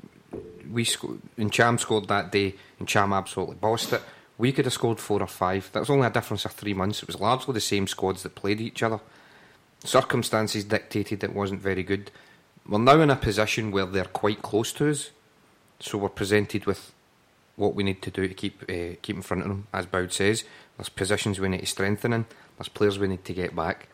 we 0.70 0.84
scored 0.84 1.20
and 1.38 1.52
Ntcham 1.52 1.80
scored 1.80 2.08
that 2.10 2.32
day, 2.32 2.56
and 2.78 2.88
Ntcham 2.88 3.16
absolutely 3.16 3.56
bossed 3.56 3.94
it. 3.94 4.02
We 4.38 4.52
could 4.52 4.66
have 4.66 4.74
scored 4.74 5.00
four 5.00 5.22
or 5.22 5.28
five. 5.28 5.70
That 5.74 5.80
was 5.80 5.90
only 5.90 6.08
a 6.08 6.12
difference 6.12 6.46
of 6.46 6.52
three 6.52 6.74
months. 6.74 7.02
It 7.02 7.08
was 7.08 7.20
largely 7.20 7.54
the 7.54 7.62
same 7.62 7.88
squads 7.88 8.24
that 8.24 8.36
played 8.36 8.62
each 8.62 8.84
other. 8.84 9.00
Circumstances 9.84 10.66
dictated 10.66 11.24
it 11.24 11.34
wasn't 11.34 11.62
very 11.62 11.84
good. 11.84 12.12
We're 12.68 12.80
now 12.80 13.00
in 13.02 13.10
a 13.10 13.16
position 13.16 13.72
where 13.72 13.86
they're 13.86 14.06
quite 14.06 14.42
close 14.42 14.74
to 14.74 14.90
us, 14.90 15.12
so 15.80 15.98
we're 15.98 16.10
presented 16.10 16.66
with 16.66 16.92
what 17.56 17.76
we 17.76 17.84
need 17.84 18.02
to 18.02 18.12
do 18.12 18.28
to 18.28 18.34
keep 18.34 18.64
uh, 18.64 18.96
keep 19.02 19.16
in 19.16 19.22
front 19.22 19.44
of 19.44 19.50
them. 19.50 19.68
As 19.74 19.86
Boud 19.86 20.12
says, 20.12 20.44
there's 20.78 20.90
positions 20.90 21.40
we 21.40 21.50
need 21.50 21.62
to 21.62 21.66
strengthen 21.66 22.14
in. 22.14 22.26
There's 22.58 22.70
players 22.70 23.00
we 23.00 23.08
need 23.08 23.26
to 23.26 23.34
get 23.34 23.56
back. 23.56 23.88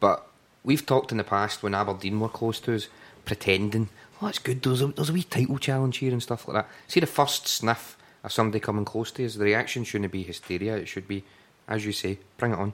But 0.00 0.26
we've 0.64 0.84
talked 0.84 1.12
in 1.12 1.18
the 1.18 1.24
past 1.24 1.62
when 1.62 1.74
Aberdeen 1.74 2.20
were 2.20 2.28
close 2.28 2.60
to 2.60 2.74
us, 2.74 2.88
pretending, 3.24 3.88
oh, 4.20 4.26
that's 4.26 4.38
good, 4.38 4.62
there's 4.62 4.82
a, 4.82 4.88
there's 4.88 5.10
a 5.10 5.12
wee 5.12 5.22
title 5.22 5.58
challenge 5.58 5.98
here 5.98 6.12
and 6.12 6.22
stuff 6.22 6.46
like 6.48 6.56
that. 6.56 6.70
See 6.88 7.00
the 7.00 7.06
first 7.06 7.46
sniff 7.46 7.96
of 8.24 8.32
somebody 8.32 8.60
coming 8.60 8.84
close 8.84 9.10
to 9.12 9.24
us, 9.24 9.34
the 9.34 9.44
reaction 9.44 9.84
shouldn't 9.84 10.12
be 10.12 10.22
hysteria, 10.22 10.76
it 10.76 10.86
should 10.86 11.08
be, 11.08 11.24
as 11.68 11.84
you 11.84 11.92
say, 11.92 12.18
bring 12.36 12.52
it 12.52 12.58
on. 12.58 12.72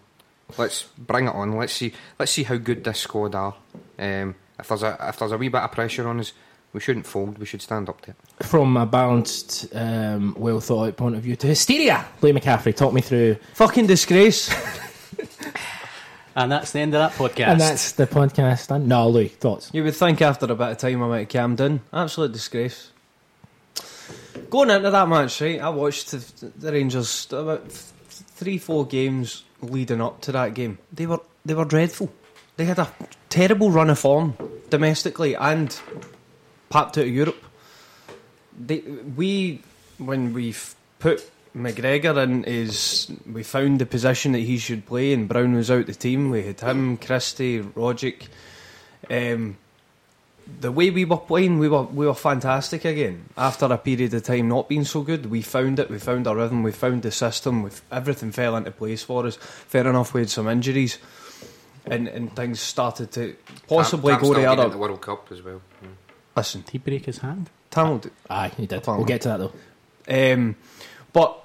Let's 0.57 0.85
bring 0.97 1.26
it 1.26 1.35
on. 1.35 1.57
Let's 1.57 1.73
see. 1.73 1.93
Let's 2.19 2.33
see 2.33 2.45
how 2.45 2.57
good 2.57 2.85
this 2.85 3.00
squad 3.00 3.35
are. 3.35 3.55
Um, 3.99 4.35
if 4.59 4.69
there's 4.69 4.83
a 4.83 4.97
if 5.09 5.19
there's 5.19 5.33
a 5.33 5.38
wee 5.38 5.49
bit 5.49 5.62
of 5.62 5.73
pressure 5.73 6.09
on 6.09 6.21
us, 6.21 6.33
we 6.73 6.81
shouldn't 6.81 7.07
fold. 7.07 7.38
We 7.38 7.47
should 7.47 7.62
stand 7.62 7.88
up 7.88 8.00
to 8.02 8.11
it. 8.11 8.47
From 8.47 8.76
a 8.76 8.87
balanced, 8.87 9.67
um, 9.75 10.35
well 10.38 10.61
thought 10.61 10.88
out 10.88 10.97
point 10.97 11.17
of 11.17 11.23
view 11.23 11.37
to 11.37 11.47
hysteria, 11.47 12.05
Lee 12.23 12.33
McCaffrey, 12.33 12.75
talk 12.75 12.93
me 12.93 13.00
through. 13.00 13.37
Fucking 13.55 13.87
disgrace. 13.87 14.55
And 16.38 16.52
that's 16.52 16.71
the 16.71 16.78
end 16.78 16.95
of 16.95 17.00
that 17.00 17.19
podcast. 17.19 17.49
And 17.49 17.61
that's 17.61 17.93
the 17.93 18.07
podcast 18.07 18.69
done. 18.69 18.87
No, 18.87 19.09
Louis, 19.09 19.26
thoughts? 19.26 19.71
You 19.73 19.83
would 19.83 19.97
think 19.97 20.23
after 20.23 20.47
a 20.47 20.55
bit 20.55 20.69
of 20.69 20.78
time 20.78 21.02
I 21.02 21.09
might 21.09 21.19
have 21.19 21.28
calmed 21.31 21.57
down. 21.57 21.81
Absolute 21.93 22.31
disgrace. 22.31 22.93
Going 24.49 24.71
into 24.71 24.88
that 24.88 25.09
match, 25.09 25.40
right, 25.40 25.61
I 25.61 25.69
watched 25.69 26.12
the, 26.12 26.47
the 26.57 26.71
Rangers 26.71 27.26
about 27.33 27.69
th- 27.69 27.83
three, 28.38 28.57
four 28.57 28.87
games 28.87 29.45
leading 29.61 30.00
up 30.00 30.21
to 30.23 30.33
that 30.33 30.54
game. 30.54 30.78
They 30.92 31.07
were 31.07 31.21
they 31.45 31.54
were 31.54 31.64
dreadful. 31.64 32.12
They 32.57 32.64
had 32.64 32.78
a 32.78 32.92
terrible 33.28 33.71
run 33.71 33.90
of 33.90 33.99
form 33.99 34.37
domestically 34.71 35.35
and 35.35 35.78
papped 36.71 36.99
out 36.99 37.04
of 37.04 37.09
Europe. 37.09 37.45
They, 38.59 38.80
we 38.80 39.62
when 39.99 40.33
we 40.33 40.54
put 41.00 41.28
McGregor 41.57 42.23
in 42.23 42.45
is 42.45 43.11
we 43.30 43.42
found 43.42 43.80
the 43.80 43.87
position 43.87 44.33
that 44.33 44.38
he 44.40 44.59
should 44.59 44.87
play 44.87 45.12
and 45.12 45.28
Brown 45.28 45.54
was 45.54 45.71
out 45.71 45.87
the 45.87 45.95
team. 45.95 46.30
We 46.30 46.45
had 46.45 46.61
him, 46.61 46.97
Christie, 46.97 47.61
Rogic. 47.61 48.28
Um, 49.11 49.57
the 50.61 50.73
way 50.73 50.90
we 50.90 51.05
were 51.05 51.19
playing, 51.19 51.59
we 51.59 51.69
were 51.69 51.83
we 51.85 52.07
were 52.07 52.14
fantastic 52.14 52.85
again. 52.85 53.26
After 53.37 53.67
a 53.67 53.78
period 53.78 54.14
of 54.14 54.23
time 54.23 54.49
not 54.49 54.69
being 54.69 54.85
so 54.85 55.02
good, 55.02 55.26
we 55.26 55.43
found 55.43 55.78
it. 55.78 55.90
We 55.90 55.99
found 55.99 56.26
our 56.26 56.37
rhythm. 56.37 56.62
We 56.62 56.73
found 56.73 57.02
the 57.02 57.11
system. 57.11 57.62
With 57.62 57.83
everything 57.93 58.33
fell 58.33 58.57
into 58.57 58.71
place 58.71 59.02
for 59.02 59.26
us. 59.26 59.37
Fair 59.37 59.87
enough, 59.87 60.14
we 60.14 60.23
had 60.23 60.31
some 60.31 60.49
injuries, 60.49 60.99
and 61.87 62.09
and 62.09 62.35
things 62.35 62.61
started 62.61 63.12
to 63.12 63.37
possibly 63.69 64.12
Tam- 64.14 64.21
Tam 64.21 64.28
go 64.28 64.35
the 64.35 64.40
still 64.40 64.49
made 64.49 64.52
it 64.52 64.59
other. 64.59 64.64
in 64.64 64.71
the 64.71 64.78
World 64.78 65.00
Cup 65.00 65.31
as 65.31 65.43
well. 65.43 65.61
Mm. 65.85 65.88
Listen, 66.37 66.61
Did 66.62 66.71
he 66.71 66.78
break 66.78 67.05
his 67.07 67.19
hand? 67.19 67.50
Tamil, 67.71 67.99
d- 67.99 68.11
Aye, 68.31 68.52
he 68.57 68.67
did. 68.67 68.83
Fine. 68.83 68.97
We'll 68.97 69.07
get 69.07 69.21
to 69.23 69.28
that 69.28 69.37
though. 69.38 70.33
Um, 70.35 70.57
but 71.12 71.45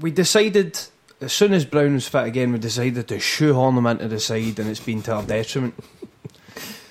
we 0.00 0.10
decided 0.10 0.78
as 1.20 1.32
soon 1.32 1.52
as 1.52 1.64
Brown 1.64 1.94
was 1.94 2.08
fit 2.08 2.24
again, 2.26 2.52
we 2.52 2.58
decided 2.58 3.08
to 3.08 3.18
shoehorn 3.20 3.76
him 3.78 3.86
into 3.86 4.08
the 4.08 4.18
side, 4.20 4.58
and 4.58 4.68
it's 4.70 4.80
been 4.80 5.02
to 5.02 5.12
our 5.14 5.22
detriment. 5.22 5.74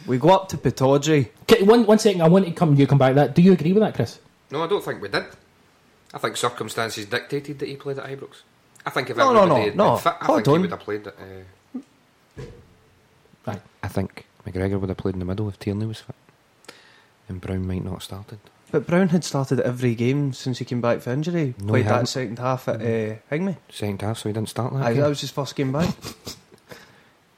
We 0.05 0.17
go 0.17 0.29
up 0.29 0.49
to 0.49 0.57
Pittodrie. 0.57 1.29
Okay, 1.43 1.63
one 1.63 1.85
one 1.85 1.99
second. 1.99 2.21
I 2.21 2.27
want 2.27 2.45
to 2.45 2.51
come. 2.51 2.75
You 2.75 2.87
come 2.87 2.97
back. 2.97 3.11
to 3.11 3.15
That. 3.15 3.35
Do 3.35 3.41
you 3.41 3.53
agree 3.53 3.73
with 3.73 3.81
that, 3.83 3.95
Chris? 3.95 4.19
No, 4.51 4.61
I 4.63 4.67
don't 4.67 4.83
think 4.83 5.01
we 5.01 5.07
did. 5.09 5.25
I 6.13 6.17
think 6.19 6.37
circumstances 6.37 7.05
dictated 7.05 7.59
that 7.59 7.69
he 7.69 7.75
played 7.75 7.97
at 7.99 8.05
Ibrox. 8.05 8.41
I 8.85 8.89
think 8.89 9.09
if 9.09 9.17
No, 9.17 9.31
no, 9.33 9.41
everybody 9.43 9.59
no, 9.61 9.65
had 9.65 9.75
no. 9.77 9.91
been 9.93 9.99
fit, 10.01 10.13
I 10.21 10.25
Hold 10.25 10.45
think 10.45 10.55
he 10.57 10.61
would 10.61 10.71
have 10.71 10.79
played 10.81 11.07
at. 11.07 11.15
Uh, 11.17 12.41
Aye. 13.47 13.59
I 13.81 13.87
think 13.87 14.25
McGregor 14.45 14.79
would 14.79 14.89
have 14.89 14.97
played 14.97 15.15
in 15.15 15.19
the 15.19 15.25
middle 15.25 15.47
if 15.49 15.57
Tierney 15.59 15.85
was 15.85 15.99
fit, 16.01 16.15
and 17.29 17.41
Brown 17.41 17.65
might 17.67 17.83
not 17.83 17.93
have 17.93 18.03
started. 18.03 18.39
But 18.71 18.87
Brown 18.87 19.09
had 19.09 19.23
started 19.23 19.59
every 19.59 19.93
game 19.95 20.33
since 20.33 20.57
he 20.59 20.65
came 20.65 20.81
back 20.81 20.99
for 21.01 21.11
injury. 21.11 21.53
No, 21.59 21.67
Played 21.73 21.85
that 21.85 21.89
hadn't. 21.91 22.05
second 22.07 22.39
half 22.39 22.67
at 22.67 22.77
uh, 22.81 23.15
Hingme. 23.31 23.57
Second 23.69 24.01
half, 24.01 24.17
so 24.17 24.29
he 24.29 24.33
didn't 24.33 24.49
start 24.49 24.73
that. 24.73 24.83
Aye, 24.83 24.93
game. 24.93 25.01
that 25.03 25.09
was 25.09 25.21
his 25.21 25.31
first 25.31 25.55
game 25.55 25.71
back. 25.71 25.93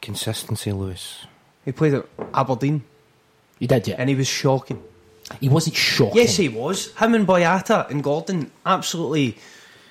Consistency, 0.02 0.72
Louis. 0.72 1.26
He 1.66 1.72
played 1.72 1.96
at 1.96 2.06
Aberdeen, 2.34 2.84
You 3.60 3.68
did, 3.68 3.88
yeah. 3.88 3.96
and 3.98 4.10
he 4.10 4.16
was 4.16 4.28
shocking. 4.28 4.82
He 5.40 5.50
wasn't 5.50 5.76
shocking. 5.76 6.18
Yes, 6.18 6.38
he 6.38 6.50
was. 6.50 6.94
Him 6.96 7.16
and 7.16 7.26
Boyata 7.28 7.90
and 7.90 8.04
Gordon 8.04 8.52
absolutely 8.66 9.38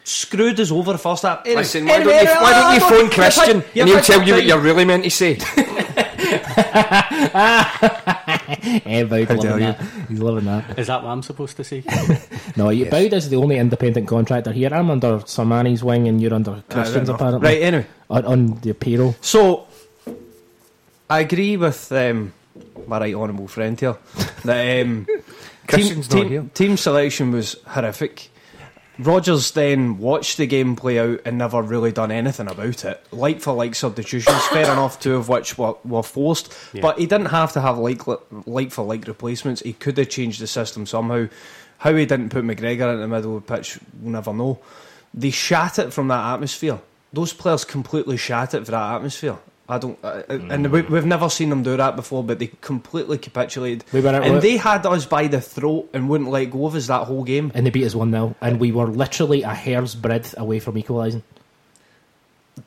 screwed 0.04 0.60
us 0.60 0.70
over 0.70 0.92
the 0.92 0.98
first 0.98 1.22
half. 1.24 1.40
Anyway, 1.44 1.62
Listen, 1.62 1.86
why 1.86 1.94
anyway, 1.94 2.24
don't 2.24 2.34
you, 2.36 2.42
why 2.42 2.52
don't 2.52 2.74
you 2.74 2.80
phone 2.88 3.10
Christian 3.10 3.60
fine, 3.62 3.70
you're 3.74 3.86
and 3.86 3.94
he'll 3.94 4.02
tell 4.02 4.22
you 4.22 4.34
what 4.34 4.44
you're 4.44 4.60
really 4.60 4.84
meant 4.84 5.02
to 5.04 5.10
say? 5.10 5.34
Boud 5.34 5.44
How 9.28 9.34
loving 9.34 9.40
dare 9.40 9.58
you. 9.58 9.66
that. 9.66 9.80
He's 10.08 10.20
loving 10.20 10.44
that. 10.44 10.78
Is 10.78 10.86
that 10.86 11.02
what 11.02 11.10
I'm 11.10 11.22
supposed 11.22 11.56
to 11.56 11.64
say? 11.64 11.82
No, 12.56 12.70
you 12.70 12.86
Boud 12.86 13.12
is 13.12 13.28
the 13.30 13.36
only 13.36 13.56
independent 13.58 14.06
contractor 14.06 14.52
here. 14.52 14.72
I'm 14.72 14.88
under 14.90 15.18
Sermanni's 15.20 15.82
wing, 15.82 16.06
and 16.06 16.20
you're 16.20 16.34
under 16.34 16.62
Christian's 16.68 17.08
no. 17.08 17.14
apparently. 17.16 17.48
Right, 17.48 17.62
anyway. 17.62 17.86
On, 18.10 18.24
on 18.24 18.46
the 18.60 18.74
payroll. 18.74 19.16
So, 19.20 19.66
I 21.14 21.20
agree 21.20 21.56
with 21.56 21.92
um, 21.92 22.32
my 22.88 22.98
right 22.98 23.14
honourable 23.14 23.46
friend 23.46 23.78
here 23.78 23.96
that 24.44 24.82
um, 24.84 25.06
team, 25.68 26.02
team, 26.02 26.28
here. 26.28 26.50
team 26.54 26.76
selection 26.76 27.30
was 27.30 27.54
horrific. 27.68 28.30
Rodgers 28.98 29.52
then 29.52 29.98
watched 29.98 30.38
the 30.38 30.46
game 30.46 30.74
play 30.74 30.98
out 30.98 31.20
and 31.24 31.38
never 31.38 31.62
really 31.62 31.92
done 31.92 32.10
anything 32.10 32.48
about 32.50 32.84
it. 32.84 33.00
Like 33.12 33.40
for 33.40 33.52
like 33.54 33.76
substitutions, 33.76 34.44
fair 34.46 34.64
enough, 34.72 34.98
two 34.98 35.14
of 35.14 35.28
which 35.28 35.56
were, 35.56 35.76
were 35.84 36.02
forced, 36.02 36.52
Yeah. 36.72 36.82
but 36.82 36.98
he 36.98 37.06
didn't 37.06 37.26
have 37.26 37.52
to 37.52 37.60
have 37.60 37.78
like 37.78 38.02
like 38.48 38.72
for 38.72 38.84
like 38.84 39.06
replacements. 39.06 39.62
He 39.62 39.72
could 39.72 39.96
have 39.98 40.08
changed 40.08 40.40
the 40.40 40.48
system 40.48 40.84
somehow. 40.84 41.28
How 41.78 41.94
he 41.94 42.06
didn't 42.06 42.30
put 42.30 42.44
McGregor 42.44 42.92
in 42.92 43.00
the 43.00 43.06
middle 43.08 43.36
of 43.36 43.46
the 43.46 43.56
pitch, 43.56 43.78
we'll 44.00 44.12
never 44.12 44.32
know. 44.34 44.58
They 45.12 45.30
shat 45.30 45.78
it 45.78 45.92
from 45.92 46.08
that 46.08 46.34
atmosphere. 46.34 46.80
Those 47.12 47.32
players 47.32 47.64
completely 47.64 48.16
shat 48.16 48.54
it 48.54 48.64
for 48.64 48.72
that 48.72 48.96
atmosphere. 48.96 49.38
I 49.66 49.78
don't, 49.78 49.98
uh, 50.04 50.22
uh, 50.28 50.38
and 50.50 50.70
we, 50.70 50.82
we've 50.82 51.06
never 51.06 51.30
seen 51.30 51.48
them 51.48 51.62
do 51.62 51.76
that 51.76 51.96
before. 51.96 52.22
But 52.22 52.38
they 52.38 52.48
completely 52.60 53.16
capitulated, 53.16 53.84
We 53.92 54.00
were 54.00 54.10
and 54.10 54.42
they 54.42 54.58
had 54.58 54.84
us 54.84 55.06
by 55.06 55.26
the 55.26 55.40
throat 55.40 55.88
and 55.94 56.08
wouldn't 56.08 56.28
let 56.30 56.50
go 56.50 56.66
of 56.66 56.74
us 56.74 56.86
that 56.88 57.06
whole 57.06 57.24
game. 57.24 57.50
And 57.54 57.64
they 57.64 57.70
beat 57.70 57.86
us 57.86 57.94
1 57.94 58.10
0. 58.10 58.34
And 58.42 58.60
we 58.60 58.72
were 58.72 58.86
literally 58.86 59.42
a 59.42 59.54
hair's 59.54 59.94
breadth 59.94 60.34
away 60.36 60.58
from 60.60 60.76
equalising. 60.76 61.22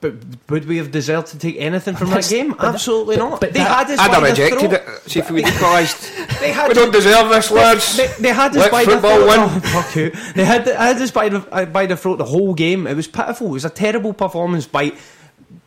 but 0.01 0.15
would 0.49 0.65
we 0.65 0.77
have 0.77 0.91
deserved 0.91 1.27
to 1.27 1.37
take 1.39 1.55
anything 1.59 1.95
from 1.95 2.09
that 2.09 2.27
game? 2.27 2.55
Absolutely 2.59 3.15
not. 3.17 3.39
but 3.41 3.53
they 3.53 3.59
that- 3.59 3.87
had 3.87 3.93
us 3.93 3.99
I'd 3.99 4.07
by 4.07 4.13
have 4.13 4.23
the 4.23 4.29
rejected 4.29 4.69
throat. 4.71 5.01
it. 5.05 5.09
See 5.11 5.19
if 5.19 5.31
we'd 5.31 5.47
equalised. 5.47 6.09
They 6.39 6.51
had 6.51 6.67
we 6.67 6.75
don't 6.75 6.91
deserve 6.91 7.29
this, 7.29 7.49
lads. 7.49 7.97
They, 7.97 8.07
they 8.19 8.29
had 8.33 8.51
us 8.51 8.57
Let 8.57 8.71
by 8.71 8.85
the 8.85 8.99
throat. 8.99 9.27
win. 9.27 9.39
Oh, 9.39 9.59
fuck 9.59 9.95
you. 9.95 10.11
They 10.35 10.45
had, 10.45 10.67
had 10.67 11.01
us 11.01 11.09
by 11.09 11.29
the, 11.29 11.39
uh, 11.51 11.65
by 11.65 11.87
the 11.87 11.97
throat 11.97 12.17
the 12.17 12.25
whole 12.25 12.53
game. 12.53 12.85
It 12.85 12.95
was 12.95 13.07
pitiful. 13.07 13.47
It 13.47 13.51
was 13.53 13.65
a 13.65 13.71
terrible 13.71 14.13
performance 14.13 14.67
by 14.67 14.91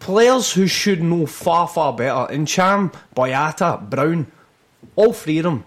players 0.00 0.52
who 0.52 0.66
should 0.66 1.02
know 1.02 1.26
far, 1.26 1.68
far 1.68 1.92
better. 1.92 2.32
Ntcham, 2.34 2.92
Boyata, 3.14 3.88
Brown, 3.88 4.26
all 4.96 5.12
three 5.12 5.38
of 5.38 5.44
them. 5.44 5.64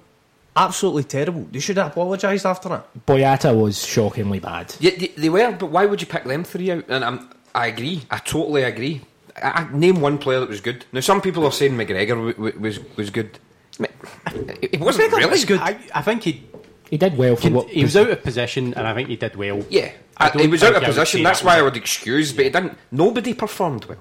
Absolutely 0.56 1.04
terrible. 1.06 1.48
They 1.52 1.60
should 1.60 1.78
have 1.78 1.88
apologised 1.94 2.46
after 2.46 2.70
that. 2.70 3.06
Boyata 3.08 3.60
was 3.60 3.84
shockingly 3.86 4.40
bad. 4.40 4.76
Yeah, 4.80 4.92
they, 4.98 5.08
they 5.08 5.30
were, 5.30 5.52
but 5.54 5.68
why 5.72 5.86
would 5.86 6.00
you 6.02 6.08
pick 6.08 6.26
them 6.26 6.44
three 6.44 6.70
out? 6.72 6.86
And 6.90 7.04
I'm, 7.04 7.30
I 7.56 7.68
agree. 7.68 8.04
I 8.12 8.18
totally 8.20 8.62
agree. 8.64 9.02
I, 9.42 9.64
I 9.64 9.76
name 9.76 10.00
one 10.00 10.20
player 10.20 10.40
that 10.42 10.50
was 10.50 10.62
good. 10.62 10.86
Now 10.92 11.00
some 11.00 11.22
people 11.22 11.44
are 11.46 11.52
saying 11.52 11.72
McGregor 11.74 12.10
w- 12.10 12.34
w- 12.34 12.60
was 12.60 12.80
was 12.98 13.10
good. 13.10 13.40
It 13.82 14.80
wasn't 14.80 15.12
McGregor 15.12 15.18
really 15.18 15.30
was 15.32 15.46
good. 15.46 15.60
I, 15.60 15.78
I 15.96 16.02
think 16.04 16.22
he 16.24 16.44
He 16.90 16.98
did 16.98 17.18
well 17.18 17.36
for 17.36 17.50
what 17.50 17.68
he 17.70 17.82
was 17.84 17.98
out 17.98 18.12
of 18.12 18.22
position, 18.22 18.76
and 18.76 18.88
I 18.88 18.94
think 18.94 19.10
he 19.10 19.16
did 19.16 19.36
well. 19.36 19.66
Yeah, 19.70 19.92
I 20.18 20.28
uh, 20.28 20.32
I 20.36 20.42
he 20.42 20.48
was 20.48 20.62
out 20.62 20.76
of 20.76 20.84
position. 20.84 21.24
That's 21.24 21.40
that 21.40 21.46
why 21.48 21.58
I 21.58 21.62
would 21.64 21.76
excuse, 21.78 22.32
but 22.32 22.46
he 22.46 22.52
didn't. 22.52 22.78
Nobody 22.92 23.34
performed 23.34 23.86
well. 23.86 23.98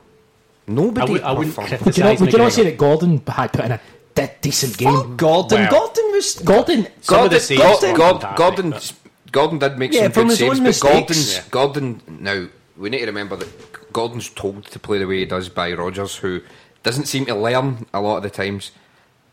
I, 0.68 0.70
Nobody 0.72 1.12
would, 1.12 1.22
I 1.22 1.32
wouldn't 1.32 1.54
performed. 1.56 1.68
criticise 1.68 1.86
Would 1.86 1.96
you 1.96 2.04
not, 2.04 2.20
would 2.20 2.32
you 2.32 2.38
not 2.38 2.52
say 2.52 2.64
that 2.64 2.78
Gordon 2.78 3.22
had 3.26 3.52
put 3.52 3.64
in 3.64 3.72
a 3.72 3.80
de- 4.14 4.30
decent 4.40 4.78
game? 4.78 5.16
Gordon. 5.16 5.58
Well- 5.60 5.70
Gordon 5.70 6.12
was. 6.12 6.34
Gordon, 6.36 6.86
Some 7.00 7.24
of 7.24 7.30
the 7.30 7.36
Gordon, 7.36 7.40
saves 7.40 7.60
Gordon, 7.62 7.94
Gordon, 7.96 8.34
Gordon, 8.36 8.70
but- 8.70 8.92
Gordon 9.32 9.58
did 9.58 9.78
make 9.78 9.92
Yeah, 9.92 10.02
some 10.04 10.12
from 10.12 10.22
good 10.24 10.30
his 10.30 10.38
saves, 10.38 10.58
own 10.58 10.64
but. 10.64 10.80
Gordon's 10.80 11.34
Yeah. 11.34 11.42
Gordon. 11.50 12.02
Now 12.20 12.46
we 12.76 12.90
need 12.90 13.00
to 13.00 13.06
remember 13.06 13.36
that 13.36 13.92
Gordon's 13.92 14.28
told 14.28 14.66
to 14.66 14.78
play 14.78 14.98
the 14.98 15.06
way 15.06 15.18
he 15.18 15.24
does 15.24 15.48
by 15.48 15.72
Rodgers, 15.72 16.16
who 16.16 16.40
doesn't 16.82 17.06
seem 17.06 17.26
to 17.26 17.34
learn 17.34 17.86
a 17.94 18.00
lot 18.00 18.18
of 18.18 18.22
the 18.22 18.30
times. 18.30 18.70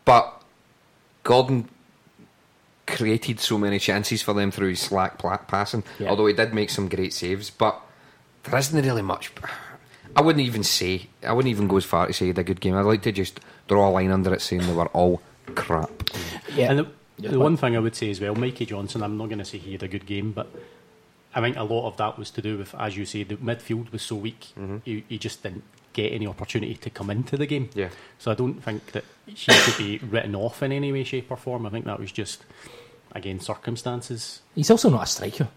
But 0.06 0.42
Gordon 1.24 1.68
created 2.88 3.40
so 3.40 3.58
many 3.58 3.78
chances 3.78 4.22
for 4.22 4.34
them 4.34 4.50
through 4.52 4.70
his 4.70 4.80
slack 4.82 5.18
pla- 5.20 5.38
passing. 5.38 5.84
Yeah. 6.00 6.10
Although 6.10 6.26
he 6.28 6.34
did 6.34 6.54
make 6.54 6.70
some 6.70 6.88
great 6.90 7.14
saves, 7.14 7.50
but 7.50 7.80
there 8.44 8.58
isn't 8.58 8.82
really 8.84 9.02
much. 9.04 9.32
I 10.16 10.22
wouldn't 10.22 10.46
even 10.46 10.64
say. 10.64 11.08
I 11.26 11.34
wouldn't 11.34 11.52
even 11.52 11.68
go 11.68 11.78
as 11.78 11.86
far 11.86 12.08
to 12.08 12.14
say 12.14 12.26
he 12.26 12.30
had 12.30 12.40
a 12.40 12.44
good 12.44 12.62
game. 12.62 12.76
I'd 12.76 12.82
like 12.82 13.02
to 13.04 13.12
just 13.12 13.40
draw 13.68 13.90
a 13.90 13.92
line 13.92 14.12
under 14.12 14.34
it, 14.34 14.42
saying 14.42 14.66
they 14.66 14.74
were 14.74 14.88
all 14.88 15.22
crap. 15.56 15.92
yeah. 16.54 16.72
And 16.72 16.80
the, 16.80 16.88
Yeah, 17.20 17.32
the 17.32 17.40
one 17.40 17.58
thing 17.58 17.76
I 17.76 17.80
would 17.80 17.96
say 17.96 18.10
as 18.10 18.22
well, 18.22 18.36
Mikey 18.36 18.66
Johnston, 18.66 19.04
I'm 19.04 19.18
not 19.18 19.28
going 19.28 19.40
to 19.40 19.46
say 19.46 19.58
he 19.58 19.74
had 19.74 19.84
a 19.84 19.88
good 19.88 20.06
game, 20.06 20.32
but 20.32 20.48
I 21.36 21.42
think 21.42 21.58
a 21.58 21.64
lot 21.64 21.88
of 21.88 21.98
that 21.98 22.18
was 22.18 22.32
to 22.32 22.42
do 22.42 22.58
with, 22.58 22.74
as 22.76 22.96
you 22.96 23.06
say, 23.06 23.24
the 23.24 23.36
midfield 23.36 23.92
was 23.92 24.02
so 24.02 24.16
weak, 24.16 24.48
mm-hmm. 24.58 24.78
he, 24.86 25.04
he 25.10 25.18
just 25.18 25.44
didn't 25.44 25.64
get 25.94 26.14
any 26.14 26.26
opportunity 26.26 26.76
to 26.76 26.90
come 26.90 27.10
into 27.10 27.36
the 27.36 27.46
game. 27.46 27.70
Yeah. 27.74 27.90
So 28.18 28.32
I 28.32 28.36
don't 28.36 28.64
think 28.64 28.94
that 28.94 29.04
he 29.26 29.36
should 29.36 29.78
be 29.78 29.98
written 30.10 30.36
off 30.36 30.64
in 30.64 30.72
any 30.72 30.92
way, 30.92 31.04
shape, 31.04 31.30
or 31.30 31.38
form. 31.38 31.66
I 31.66 31.70
think 31.70 31.86
that 31.86 32.00
was 32.00 32.12
just, 32.12 32.46
again, 33.12 33.40
circumstances. 33.40 34.42
He's 34.56 34.72
also 34.72 34.90
not 34.90 35.04
a 35.04 35.08
striker. 35.08 35.50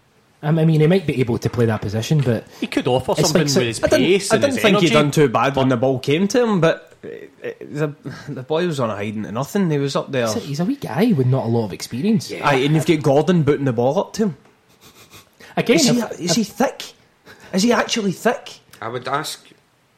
Um, 0.45 0.59
I 0.59 0.65
mean, 0.65 0.81
he 0.81 0.87
might 0.87 1.07
be 1.07 1.19
able 1.21 1.37
to 1.37 1.49
play 1.49 1.65
that 1.67 1.81
position, 1.81 2.19
but 2.19 2.45
He 2.59 2.67
could 2.67 2.85
offer 2.87 3.15
something 3.15 3.41
like 3.43 3.49
so- 3.49 3.59
with 3.61 3.67
his 3.67 3.83
I 3.83 3.87
didn't, 3.87 4.05
pace 4.05 4.31
I 4.31 4.35
didn't 4.37 4.51
his 4.53 4.61
think 4.61 4.73
energy. 4.77 4.87
he 4.89 4.93
done 4.93 5.09
too 5.11 5.29
bad 5.29 5.55
when 5.55 5.69
the 5.69 5.77
ball 5.77 5.99
came 5.99 6.27
to 6.27 6.43
him, 6.43 6.59
but 6.59 6.93
uh, 7.03 7.07
the, 7.61 7.95
the 8.27 8.43
boy 8.43 8.67
was 8.67 8.79
on 8.79 8.89
a 8.89 8.95
hiding 8.95 9.23
to 9.23 9.31
nothing. 9.31 9.71
He 9.71 9.77
was 9.77 9.95
up 9.95 10.11
there. 10.11 10.27
he's 10.27 10.35
a, 10.35 10.39
he's 10.41 10.59
a 10.59 10.65
wee 10.65 10.75
guy 10.75 11.13
with 11.13 11.27
not 11.27 11.45
a 11.45 11.47
lot 11.47 11.65
of 11.65 11.73
experience. 11.73 12.29
Aye, 12.31 12.55
and 12.55 12.75
you've 12.75 12.85
got 12.85 13.01
Gordon 13.01 13.43
booting 13.43 13.65
the 13.65 13.73
ball 13.73 13.97
up 13.97 14.11
to 14.13 14.23
him. 14.23 14.37
Again, 15.55 15.75
Is 15.77 15.87
he, 15.89 15.99
if- 15.99 16.19
is 16.19 16.35
he 16.35 16.43
thick? 16.43 16.93
Is 17.53 17.63
he 17.63 17.71
actually 17.71 18.11
thick? 18.11 18.59
I 18.81 18.89
would 18.89 19.07
ask. 19.07 19.47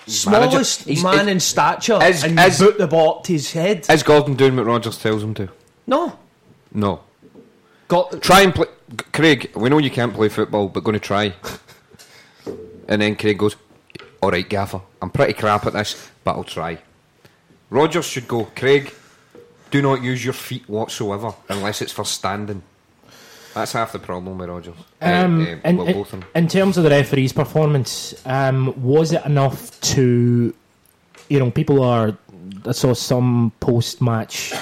Smallest 0.07 0.85
manager- 0.85 0.89
he's- 0.91 1.03
man 1.03 1.21
is- 1.21 1.31
in 1.31 1.39
stature, 1.39 1.99
is- 2.03 2.23
and 2.23 2.39
is- 2.39 2.59
boot 2.59 2.77
the 2.77 2.85
ball 2.87 3.17
up 3.17 3.23
to 3.23 3.33
his 3.33 3.51
head. 3.53 3.87
Is 3.89 4.03
Gordon 4.03 4.35
doing 4.35 4.55
what 4.55 4.67
Rodgers 4.67 4.99
tells 4.99 5.23
him 5.23 5.33
to? 5.35 5.49
no, 5.87 6.19
No. 6.71 6.99
Got 7.87 8.21
Try 8.21 8.41
and 8.41 8.55
play. 8.55 8.67
Craig, 9.13 9.51
we 9.55 9.69
know 9.69 9.77
you 9.77 9.91
can't 9.91 10.13
play 10.13 10.29
football, 10.29 10.67
but 10.67 10.83
going 10.83 10.93
to 10.93 10.99
try. 10.99 11.33
and 12.87 13.01
then 13.01 13.15
Craig 13.15 13.37
goes, 13.37 13.55
All 14.21 14.31
right, 14.31 14.47
Gaffer, 14.47 14.81
I'm 15.01 15.09
pretty 15.09 15.33
crap 15.33 15.65
at 15.65 15.73
this, 15.73 16.09
but 16.23 16.35
I'll 16.35 16.43
try. 16.43 16.77
Rodgers 17.69 18.05
should 18.05 18.27
go, 18.27 18.45
Craig, 18.55 18.93
do 19.71 19.81
not 19.81 20.01
use 20.03 20.23
your 20.23 20.33
feet 20.33 20.67
whatsoever 20.69 21.33
unless 21.49 21.81
it's 21.81 21.91
for 21.91 22.05
standing. 22.05 22.61
That's 23.53 23.71
half 23.71 23.93
the 23.93 23.99
problem 23.99 24.37
with 24.37 24.49
Rodgers. 24.49 24.75
Uh, 25.01 25.05
Um, 25.05 25.41
uh, 25.41 25.67
in, 25.69 25.77
well, 25.77 25.93
both 25.93 26.13
of 26.13 26.25
in 26.35 26.47
terms 26.47 26.77
of 26.77 26.83
the 26.83 26.89
referee's 26.89 27.33
performance, 27.33 28.13
um, 28.25 28.73
was 28.83 29.13
it 29.13 29.25
enough 29.25 29.79
to, 29.81 30.53
you 31.29 31.39
know, 31.39 31.51
people 31.51 31.83
are. 31.83 32.17
I 32.65 32.73
saw 32.73 32.93
some 32.93 33.51
post-match 33.59 34.53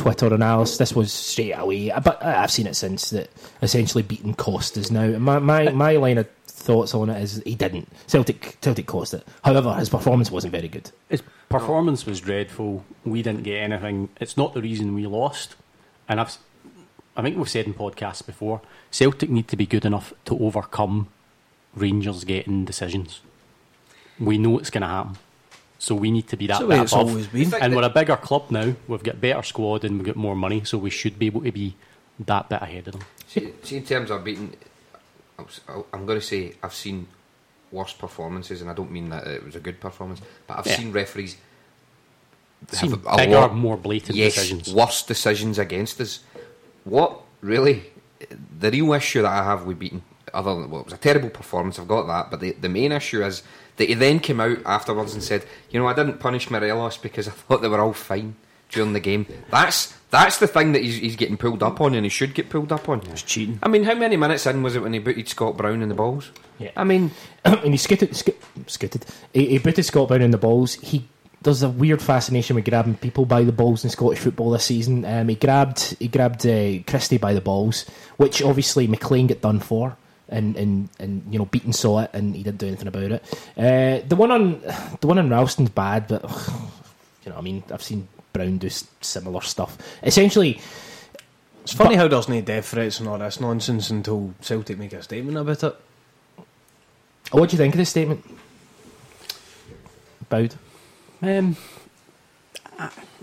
Twitter 0.00 0.32
analysis. 0.32 0.78
This 0.78 0.94
was 0.94 1.12
straight 1.12 1.52
away, 1.52 1.92
but 2.02 2.24
I've 2.24 2.50
seen 2.50 2.66
it 2.66 2.74
since 2.74 3.10
that 3.10 3.28
essentially 3.60 4.02
Beaton 4.02 4.32
cost 4.32 4.78
is 4.78 4.90
now. 4.90 5.18
My 5.18 5.38
my 5.38 5.66
uh, 5.66 5.72
my 5.72 5.96
line 5.96 6.16
of 6.16 6.28
thoughts 6.46 6.94
on 6.94 7.10
it 7.10 7.20
is 7.22 7.42
he 7.44 7.54
didn't. 7.54 7.86
Celtic 8.06 8.58
Celtic 8.62 8.86
cost 8.86 9.12
it. 9.12 9.26
However, 9.44 9.74
his 9.74 9.90
performance 9.90 10.30
wasn't 10.30 10.52
very 10.52 10.68
good. 10.68 10.90
His 11.10 11.22
performance 11.50 12.06
was 12.06 12.20
dreadful. 12.20 12.82
We 13.04 13.22
didn't 13.22 13.42
get 13.42 13.62
anything. 13.62 14.08
It's 14.18 14.38
not 14.38 14.54
the 14.54 14.62
reason 14.62 14.94
we 14.94 15.06
lost. 15.06 15.54
And 16.08 16.18
I've, 16.18 16.38
I 17.14 17.22
think 17.22 17.36
we've 17.36 17.48
said 17.48 17.66
in 17.66 17.74
podcasts 17.74 18.24
before, 18.24 18.62
Celtic 18.90 19.28
need 19.28 19.48
to 19.48 19.56
be 19.56 19.66
good 19.66 19.84
enough 19.84 20.14
to 20.24 20.38
overcome 20.38 21.08
Rangers 21.74 22.24
getting 22.24 22.64
decisions. 22.64 23.20
We 24.18 24.38
know 24.38 24.58
it's 24.58 24.70
going 24.70 24.82
to 24.82 24.88
happen. 24.88 25.18
So 25.80 25.94
we 25.94 26.10
need 26.10 26.28
to 26.28 26.36
be 26.36 26.46
that 26.48 26.60
way 26.68 26.78
bit 26.78 26.92
above. 26.92 27.08
always 27.08 27.26
been. 27.26 27.54
And 27.54 27.74
we're 27.74 27.82
a 27.84 27.88
bigger 27.88 28.16
club 28.16 28.50
now. 28.50 28.74
We've 28.86 29.02
got 29.02 29.18
better 29.18 29.42
squad 29.42 29.82
and 29.82 29.96
we've 29.96 30.06
got 30.06 30.14
more 30.16 30.36
money. 30.36 30.62
So 30.64 30.76
we 30.76 30.90
should 30.90 31.18
be 31.18 31.24
able 31.26 31.40
to 31.40 31.50
be 31.50 31.74
that 32.26 32.50
bit 32.50 32.60
ahead 32.60 32.86
of 32.88 32.92
them. 32.92 33.02
See, 33.26 33.52
see, 33.62 33.76
in 33.78 33.84
terms 33.86 34.10
of 34.10 34.22
Beaton, 34.22 34.54
I'm 35.38 35.46
s- 35.46 35.60
I'm 35.94 36.04
going 36.04 36.20
to 36.20 36.24
say 36.24 36.52
I've 36.62 36.74
seen 36.74 37.06
worse 37.72 37.94
performances, 37.94 38.60
and 38.60 38.68
I 38.68 38.74
don't 38.74 38.90
mean 38.90 39.08
that 39.08 39.26
it 39.26 39.42
was 39.42 39.56
a 39.56 39.60
good 39.60 39.80
performance, 39.80 40.20
but 40.46 40.58
I've 40.58 40.66
Yeah. 40.66 40.76
seen 40.76 40.92
referees 40.92 41.36
Seen 42.72 42.90
have 42.90 43.06
a 43.06 43.16
bigger, 43.16 43.36
lot- 43.40 43.54
more 43.54 43.78
blatant 43.78 44.18
yes, 44.18 44.34
decisions. 44.34 44.74
worse 44.74 45.02
decisions 45.02 45.58
against 45.58 45.98
us. 46.00 46.20
What 46.84 47.22
really 47.40 47.84
the 48.58 48.70
real 48.70 48.92
issue 48.92 49.22
that 49.22 49.32
I 49.32 49.44
have 49.44 49.64
with 49.64 49.78
Beaton, 49.78 50.02
other 50.34 50.52
than 50.54 50.68
well, 50.68 50.80
it 50.82 50.84
was 50.84 50.92
a 50.92 50.98
terrible 50.98 51.30
performance, 51.30 51.78
I've 51.78 51.88
got 51.88 52.06
that, 52.06 52.30
but 52.30 52.40
the, 52.40 52.50
the 52.52 52.68
main 52.68 52.92
issue 52.92 53.24
is 53.24 53.42
that 53.76 53.88
he 53.88 53.94
then 53.94 54.20
came 54.20 54.40
out 54.40 54.58
afterwards 54.64 55.14
and 55.14 55.22
said, 55.22 55.44
you 55.70 55.80
know, 55.80 55.86
I 55.86 55.94
didn't 55.94 56.20
punish 56.20 56.50
Morelos 56.50 56.96
because 56.96 57.28
I 57.28 57.30
thought 57.32 57.62
they 57.62 57.68
were 57.68 57.80
all 57.80 57.92
fine 57.92 58.36
during 58.70 58.92
the 58.92 59.00
game. 59.00 59.26
That's 59.50 59.94
that's 60.10 60.38
the 60.38 60.48
thing 60.48 60.72
that 60.72 60.82
he's, 60.82 60.96
he's 60.96 61.16
getting 61.16 61.36
pulled 61.36 61.62
up 61.62 61.80
on, 61.80 61.94
and 61.94 62.04
he 62.04 62.10
should 62.10 62.34
get 62.34 62.50
pulled 62.50 62.72
up 62.72 62.88
on. 62.88 63.00
It's 63.06 63.22
cheating. 63.22 63.60
I 63.62 63.68
mean, 63.68 63.84
how 63.84 63.94
many 63.94 64.16
minutes 64.16 64.46
in 64.46 64.62
was 64.62 64.74
it 64.74 64.82
when 64.82 64.92
he 64.92 64.98
booted 64.98 65.28
Scott 65.28 65.56
Brown 65.56 65.82
in 65.82 65.88
the 65.88 65.94
balls? 65.94 66.30
Yeah. 66.58 66.72
I 66.76 66.84
mean, 66.84 67.12
and 67.44 67.72
he 67.72 67.76
scooted, 67.76 68.14
sco- 68.16 68.34
scooted. 68.66 69.06
He, 69.32 69.46
he 69.46 69.58
booted 69.58 69.84
Scott 69.84 70.08
Brown 70.08 70.22
in 70.22 70.32
the 70.32 70.38
balls. 70.38 70.74
He 70.74 71.06
does 71.42 71.62
a 71.62 71.68
weird 71.68 72.02
fascination 72.02 72.56
with 72.56 72.64
grabbing 72.64 72.96
people 72.96 73.24
by 73.24 73.44
the 73.44 73.52
balls 73.52 73.84
in 73.84 73.90
Scottish 73.90 74.18
football 74.18 74.50
this 74.50 74.64
season. 74.64 75.04
Um, 75.04 75.28
he 75.28 75.36
grabbed 75.36 75.96
he 75.98 76.08
grabbed 76.08 76.46
uh, 76.46 76.82
Christie 76.86 77.18
by 77.18 77.32
the 77.32 77.40
balls, 77.40 77.86
which 78.16 78.42
obviously 78.42 78.86
McLean 78.86 79.28
got 79.28 79.40
done 79.40 79.60
for. 79.60 79.96
And, 80.30 80.56
and, 80.56 80.88
and 81.00 81.24
you 81.28 81.38
know 81.38 81.44
Beaton 81.46 81.72
saw 81.72 82.00
it 82.00 82.10
and 82.12 82.36
he 82.36 82.44
didn't 82.44 82.58
do 82.58 82.68
anything 82.68 82.86
about 82.86 83.10
it. 83.10 83.24
Uh, 83.56 84.06
the 84.06 84.14
one 84.16 84.30
on 84.30 84.60
the 85.00 85.06
one 85.06 85.18
on 85.18 85.28
Ralston's 85.28 85.70
bad, 85.70 86.06
but 86.06 86.22
you 87.24 87.32
know 87.32 87.36
I 87.36 87.40
mean 87.40 87.64
I've 87.72 87.82
seen 87.82 88.06
Brown 88.32 88.58
do 88.58 88.70
similar 89.00 89.40
stuff. 89.40 89.76
Essentially, 90.04 90.60
It's 91.62 91.72
funny 91.72 91.96
how 91.96 92.08
there's 92.08 92.28
no 92.28 92.40
death 92.40 92.68
threats 92.68 93.00
and 93.00 93.08
all 93.08 93.18
this 93.18 93.40
nonsense 93.40 93.90
until 93.90 94.34
Celtic 94.40 94.78
make 94.78 94.92
a 94.92 95.02
statement 95.02 95.36
about 95.36 95.62
it. 95.62 95.76
what 97.32 97.50
do 97.50 97.54
you 97.54 97.58
think 97.58 97.74
of 97.74 97.78
this 97.78 97.90
statement? 97.90 98.24
Boud. 100.28 100.54
Um, 101.22 101.56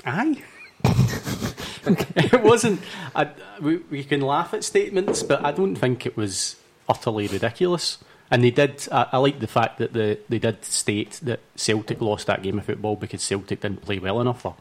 aye. 0.06 0.44
it 2.16 2.44
wasn't. 2.44 2.82
I, 3.16 3.30
we, 3.62 3.78
we 3.78 4.04
can 4.04 4.22
laugh 4.22 4.54
at 4.54 4.64
statements, 4.64 5.24
but 5.24 5.44
I 5.44 5.52
don't 5.52 5.76
think 5.76 6.06
it 6.06 6.18
was 6.18 6.58
utterly 6.90 7.28
ridiculous. 7.28 7.98
And 8.30 8.44
they 8.44 8.52
did. 8.52 8.88
I, 8.92 9.08
I 9.14 9.18
like 9.18 9.40
the 9.40 9.48
fact 9.48 9.78
that 9.78 9.94
the, 9.94 10.20
they 10.28 10.40
did 10.40 10.66
state 10.66 11.20
that 11.24 11.40
Celtic 11.56 12.02
lost 12.02 12.28
that 12.28 12.44
game 12.44 12.60
of 12.60 12.66
football 12.66 12.96
because 12.98 13.22
Celtic 13.24 13.62
didn't 13.62 13.82
play 13.84 14.00
well 14.00 14.20
enough. 14.20 14.46
Or 14.46 14.56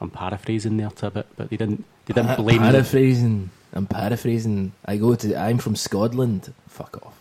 I'm 0.00 0.08
paraphrasing 0.10 0.78
there 0.78 0.88
to 0.90 1.06
a 1.08 1.10
bit, 1.10 1.26
but 1.36 1.50
they 1.50 1.56
didn't. 1.58 1.84
They 2.06 2.14
didn't 2.14 2.36
blame. 2.36 2.58
Paraphrasing. 2.60 3.50
I'm 3.74 3.86
paraphrasing. 3.86 4.72
I 4.86 4.96
go 4.96 5.14
to. 5.14 5.36
I'm 5.38 5.58
from 5.58 5.76
Scotland. 5.76 6.52
Fuck 6.68 6.98
off. 7.04 7.18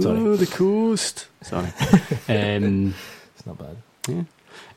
Sorry, 0.00 0.18
Oh, 0.20 0.36
the 0.36 0.46
coast. 0.46 1.26
Sorry. 1.42 1.66
um, 2.28 2.94
it's 3.36 3.46
not 3.46 3.58
bad. 3.58 3.76
yeah. 4.08 4.22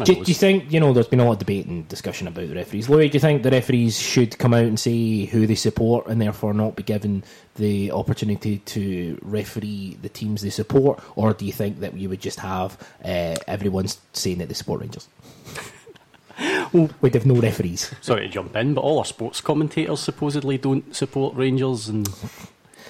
Do, 0.04 0.14
do 0.14 0.22
you 0.26 0.34
think 0.34 0.72
you 0.72 0.80
know? 0.80 0.92
There's 0.92 1.08
been 1.08 1.20
a 1.20 1.24
lot 1.24 1.32
of 1.32 1.38
debate 1.38 1.66
and 1.66 1.86
discussion 1.88 2.28
about 2.28 2.48
the 2.48 2.54
referees. 2.54 2.88
Louis, 2.88 3.08
do 3.08 3.16
you 3.16 3.20
think 3.20 3.42
the 3.42 3.50
referees 3.50 3.98
should 3.98 4.38
come 4.38 4.54
out 4.54 4.64
and 4.64 4.78
say 4.78 5.26
who 5.26 5.46
they 5.46 5.54
support 5.54 6.06
and 6.06 6.20
therefore 6.20 6.54
not 6.54 6.76
be 6.76 6.82
given 6.82 7.24
the 7.56 7.90
opportunity 7.92 8.58
to 8.58 9.18
referee 9.22 9.96
the 10.02 10.08
teams 10.08 10.42
they 10.42 10.50
support, 10.50 11.00
or 11.14 11.32
do 11.32 11.44
you 11.44 11.52
think 11.52 11.80
that 11.80 11.96
you 11.96 12.08
would 12.08 12.20
just 12.20 12.40
have 12.40 12.78
uh, 13.04 13.36
everyone 13.46 13.86
saying 14.12 14.38
that 14.38 14.48
they 14.48 14.54
support 14.54 14.80
Rangers? 14.80 15.08
well, 16.72 16.90
We'd 17.00 17.14
have 17.14 17.26
no 17.26 17.36
referees. 17.36 17.94
Sorry 18.00 18.22
to 18.22 18.28
jump 18.28 18.54
in, 18.56 18.74
but 18.74 18.82
all 18.82 18.98
our 18.98 19.04
sports 19.04 19.40
commentators 19.40 20.00
supposedly 20.00 20.58
don't 20.58 20.94
support 20.94 21.34
Rangers, 21.34 21.88
and 21.88 22.08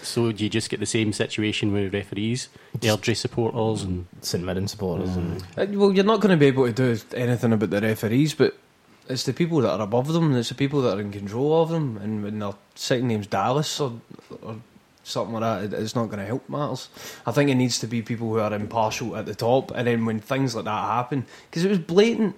so 0.07 0.33
do 0.33 0.45
you 0.45 0.51
just 0.51 0.71
get 0.71 0.81
the 0.81 0.87
same 0.87 1.13
situation 1.13 1.73
with 1.73 1.93
referees, 1.93 2.49
Airdrie 2.79 3.17
supporters, 3.17 3.83
and 3.83 4.07
St 4.21 4.43
Mirren 4.45 4.69
supporters. 4.69 5.17
And, 5.17 5.43
Uh, 5.57 5.67
Well, 5.79 5.93
you're 5.93 6.05
not 6.05 6.21
going 6.21 6.31
to 6.31 6.37
be 6.37 6.47
able 6.47 6.67
to 6.67 6.73
do 6.73 6.99
anything 7.15 7.53
about 7.53 7.71
the 7.71 7.81
referees, 7.81 8.35
but 8.35 8.57
it's 9.09 9.25
the 9.25 9.33
people 9.33 9.61
that 9.61 9.71
are 9.71 9.83
above 9.83 10.13
them, 10.13 10.25
and 10.31 10.37
it's 10.37 10.49
the 10.49 10.55
people 10.55 10.83
that 10.83 10.97
are 10.97 11.01
in 11.01 11.13
control 11.13 11.63
of 11.63 11.69
them, 11.71 11.97
and 12.03 12.23
when 12.23 12.39
their 12.39 12.55
second 12.75 13.09
name's 13.09 13.27
Dallas 13.27 13.79
or, 13.81 14.01
or 14.43 14.57
something 15.05 15.35
like 15.39 15.71
that, 15.71 15.79
it's 15.81 15.95
not 15.95 16.07
going 16.07 16.19
to 16.19 16.27
help 16.27 16.49
matters. 16.49 16.89
I 17.25 17.31
think 17.33 17.49
it 17.51 17.55
needs 17.55 17.79
to 17.79 17.87
be 17.87 18.03
people 18.03 18.29
who 18.29 18.41
are 18.41 18.53
impartial 18.53 19.15
at 19.17 19.27
the 19.27 19.35
top, 19.35 19.71
and 19.75 19.87
then 19.87 20.05
when 20.07 20.19
things 20.21 20.55
like 20.57 20.65
that 20.65 20.85
happen, 20.91 21.25
because 21.51 21.65
it 21.65 21.69
was 21.69 21.79
blatant. 21.79 22.35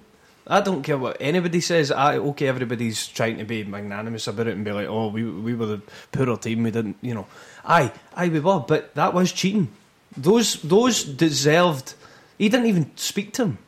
I 0.50 0.62
don't 0.62 0.82
care 0.82 0.96
what 0.96 1.18
anybody 1.20 1.60
says. 1.60 1.90
I, 1.92 2.16
okay, 2.16 2.48
everybody's 2.48 3.06
trying 3.06 3.36
to 3.36 3.44
be 3.44 3.64
magnanimous 3.64 4.26
about 4.28 4.46
it 4.46 4.54
and 4.56 4.64
be 4.64 4.72
like, 4.72 4.88
"Oh, 4.88 5.08
we 5.08 5.22
we 5.22 5.54
were 5.54 5.66
the 5.66 5.82
poorer 6.10 6.38
team. 6.38 6.62
We 6.62 6.70
didn't, 6.70 6.96
you 7.02 7.12
know." 7.12 7.26
Aye, 7.68 7.92
aye, 8.16 8.28
we 8.28 8.40
were, 8.40 8.60
but 8.66 8.94
that 8.96 9.12
was 9.14 9.30
cheating. 9.30 9.68
Those 10.16 10.60
those 10.62 11.04
deserved. 11.04 11.94
He 12.38 12.48
didn't 12.48 12.66
even 12.66 12.90
speak 12.96 13.32
to 13.34 13.42
him. 13.44 13.58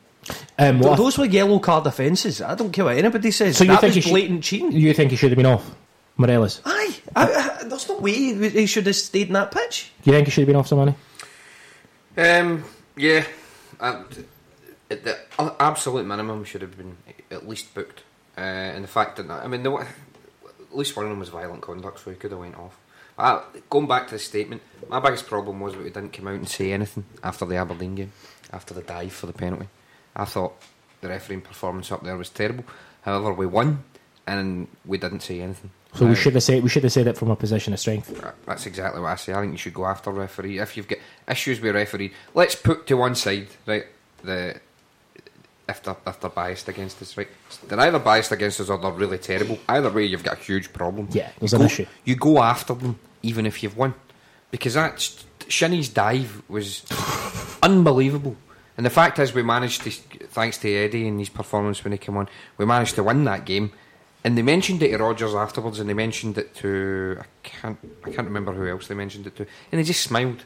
um, 0.57 0.79
Th- 0.79 0.89
what- 0.89 0.97
Those 0.97 1.17
were 1.17 1.25
yellow 1.25 1.59
card 1.59 1.85
offences. 1.87 2.41
I 2.41 2.55
don't 2.55 2.71
care 2.71 2.85
what 2.85 2.97
anybody 2.97 3.31
says. 3.31 3.57
So 3.57 3.63
you 3.63 3.69
that 3.71 3.81
think 3.81 3.95
was 3.95 4.03
he 4.05 4.09
should- 4.11 4.41
cheating. 4.43 4.71
you 4.71 4.93
think 4.93 5.11
he 5.11 5.17
should 5.17 5.29
have 5.31 5.37
been 5.37 5.45
off, 5.45 5.69
Morelos? 6.17 6.61
Aye, 6.65 6.95
I, 7.15 7.23
I, 7.61 7.63
there's 7.65 7.87
no 7.89 7.99
way 7.99 8.11
he 8.13 8.49
he 8.49 8.65
should 8.65 8.87
have 8.87 8.95
stayed 8.95 9.27
in 9.27 9.33
that 9.33 9.51
pitch. 9.51 9.91
Do 10.03 10.09
you 10.09 10.15
think 10.17 10.27
he 10.27 10.31
should 10.31 10.41
have 10.41 10.47
been 10.47 10.55
off, 10.55 10.69
Sermanni? 10.69 10.95
Um, 12.17 12.63
yeah, 12.97 13.23
uh, 13.79 14.03
at 14.89 15.03
the 15.03 15.17
uh, 15.39 15.51
absolute 15.59 16.05
minimum 16.05 16.43
should 16.43 16.61
have 16.61 16.75
been 16.77 16.97
at 17.29 17.47
least 17.47 17.73
booked. 17.73 18.03
Uh, 18.37 18.41
and 18.41 18.83
the 18.83 18.87
fact 18.87 19.17
that 19.17 19.29
I 19.29 19.47
mean, 19.47 19.63
the, 19.63 19.71
at 19.73 19.87
least 20.75 20.95
one 20.95 21.05
of 21.05 21.09
them 21.11 21.19
was 21.19 21.29
violent 21.29 21.61
conduct, 21.61 21.99
so 22.03 22.09
he 22.11 22.15
could 22.17 22.31
have 22.31 22.39
went 22.39 22.55
off. 22.57 22.77
Uh, 23.17 23.41
going 23.69 23.87
back 23.87 24.07
to 24.07 24.15
the 24.15 24.19
statement, 24.19 24.61
my 24.89 24.99
biggest 24.99 25.27
problem 25.27 25.59
was 25.59 25.73
that 25.73 25.83
we 25.83 25.89
didn't 25.89 26.13
come 26.13 26.27
out 26.27 26.35
and 26.35 26.49
say 26.49 26.71
anything 26.71 27.05
after 27.23 27.45
the 27.45 27.55
Aberdeen 27.55 27.95
game, 27.95 28.11
after 28.51 28.73
the 28.73 28.81
dive 28.81 29.13
for 29.13 29.27
the 29.27 29.33
penalty. 29.33 29.67
I 30.15 30.25
thought 30.25 30.53
the 31.01 31.09
refereeing 31.09 31.41
performance 31.41 31.91
up 31.91 32.03
there 32.03 32.17
was 32.17 32.29
terrible. 32.29 32.65
However, 33.01 33.33
we 33.33 33.45
won, 33.45 33.83
and 34.27 34.67
we 34.85 34.97
didn't 34.97 35.21
say 35.21 35.41
anything. 35.41 35.71
So 35.93 36.05
we 36.07 36.15
should 36.15 36.35
have 36.35 36.43
said 36.43 36.63
we 36.63 36.69
should 36.69 36.83
have 36.83 36.93
said 36.93 37.07
it 37.07 37.17
from 37.17 37.31
a 37.31 37.35
position 37.35 37.73
of 37.73 37.79
strength. 37.79 38.23
that's 38.45 38.65
exactly 38.65 39.01
what 39.01 39.09
I 39.09 39.15
say. 39.15 39.33
I 39.33 39.41
think 39.41 39.51
you 39.51 39.57
should 39.57 39.73
go 39.73 39.85
after 39.85 40.09
referee. 40.09 40.59
If 40.59 40.77
you've 40.77 40.87
got 40.87 40.99
issues 41.27 41.59
with 41.59 41.75
referee, 41.75 42.13
let's 42.33 42.55
put 42.55 42.87
to 42.87 42.95
one 42.95 43.15
side, 43.15 43.47
right, 43.65 43.85
the 44.23 44.61
if 45.67 45.83
they're, 45.83 45.95
if 46.05 46.19
they're 46.19 46.29
biased 46.29 46.67
against 46.67 47.01
us, 47.01 47.17
right? 47.17 47.27
They're 47.67 47.79
either 47.79 47.99
biased 47.99 48.31
against 48.31 48.59
us 48.59 48.69
or 48.69 48.77
they're 48.77 48.91
really 48.91 49.17
terrible. 49.17 49.59
Either 49.67 49.89
way, 49.89 50.05
you've 50.05 50.23
got 50.23 50.39
a 50.39 50.41
huge 50.41 50.71
problem. 50.73 51.07
Yeah, 51.11 51.29
there's 51.39 51.53
you 51.53 51.57
an 51.57 51.61
go, 51.61 51.65
issue. 51.65 51.85
You 52.03 52.15
go 52.15 52.41
after 52.41 52.73
them, 52.73 52.99
even 53.23 53.45
if 53.45 53.63
you've 53.63 53.77
won. 53.77 53.93
Because 54.51 54.73
that 54.73 54.95
Shinnie's 55.47 55.89
dive 55.89 56.41
was 56.49 56.85
unbelievable. 57.63 58.35
And 58.77 58.85
the 58.85 58.89
fact 58.89 59.19
is, 59.19 59.33
we 59.33 59.43
managed 59.43 59.83
to, 59.83 59.91
thanks 59.91 60.57
to 60.59 60.73
Eddie 60.73 61.07
and 61.07 61.19
his 61.19 61.29
performance 61.29 61.83
when 61.83 61.91
he 61.91 61.97
came 61.97 62.17
on, 62.17 62.27
we 62.57 62.65
managed 62.65 62.95
to 62.95 63.03
win 63.03 63.23
that 63.25 63.45
game. 63.45 63.71
And 64.23 64.37
they 64.37 64.41
mentioned 64.41 64.83
it 64.83 64.89
to 64.89 64.97
Rodgers 64.97 65.33
afterwards, 65.33 65.79
and 65.79 65.89
they 65.89 65.93
mentioned 65.93 66.37
it 66.37 66.53
to 66.55 67.17
I 67.19 67.25
can't 67.43 67.77
I 68.05 68.11
can't 68.11 68.27
remember 68.27 68.53
who 68.53 68.67
else 68.67 68.87
they 68.87 68.93
mentioned 68.93 69.25
it 69.25 69.35
to, 69.37 69.47
and 69.71 69.79
they 69.79 69.83
just 69.83 70.01
smiled, 70.01 70.43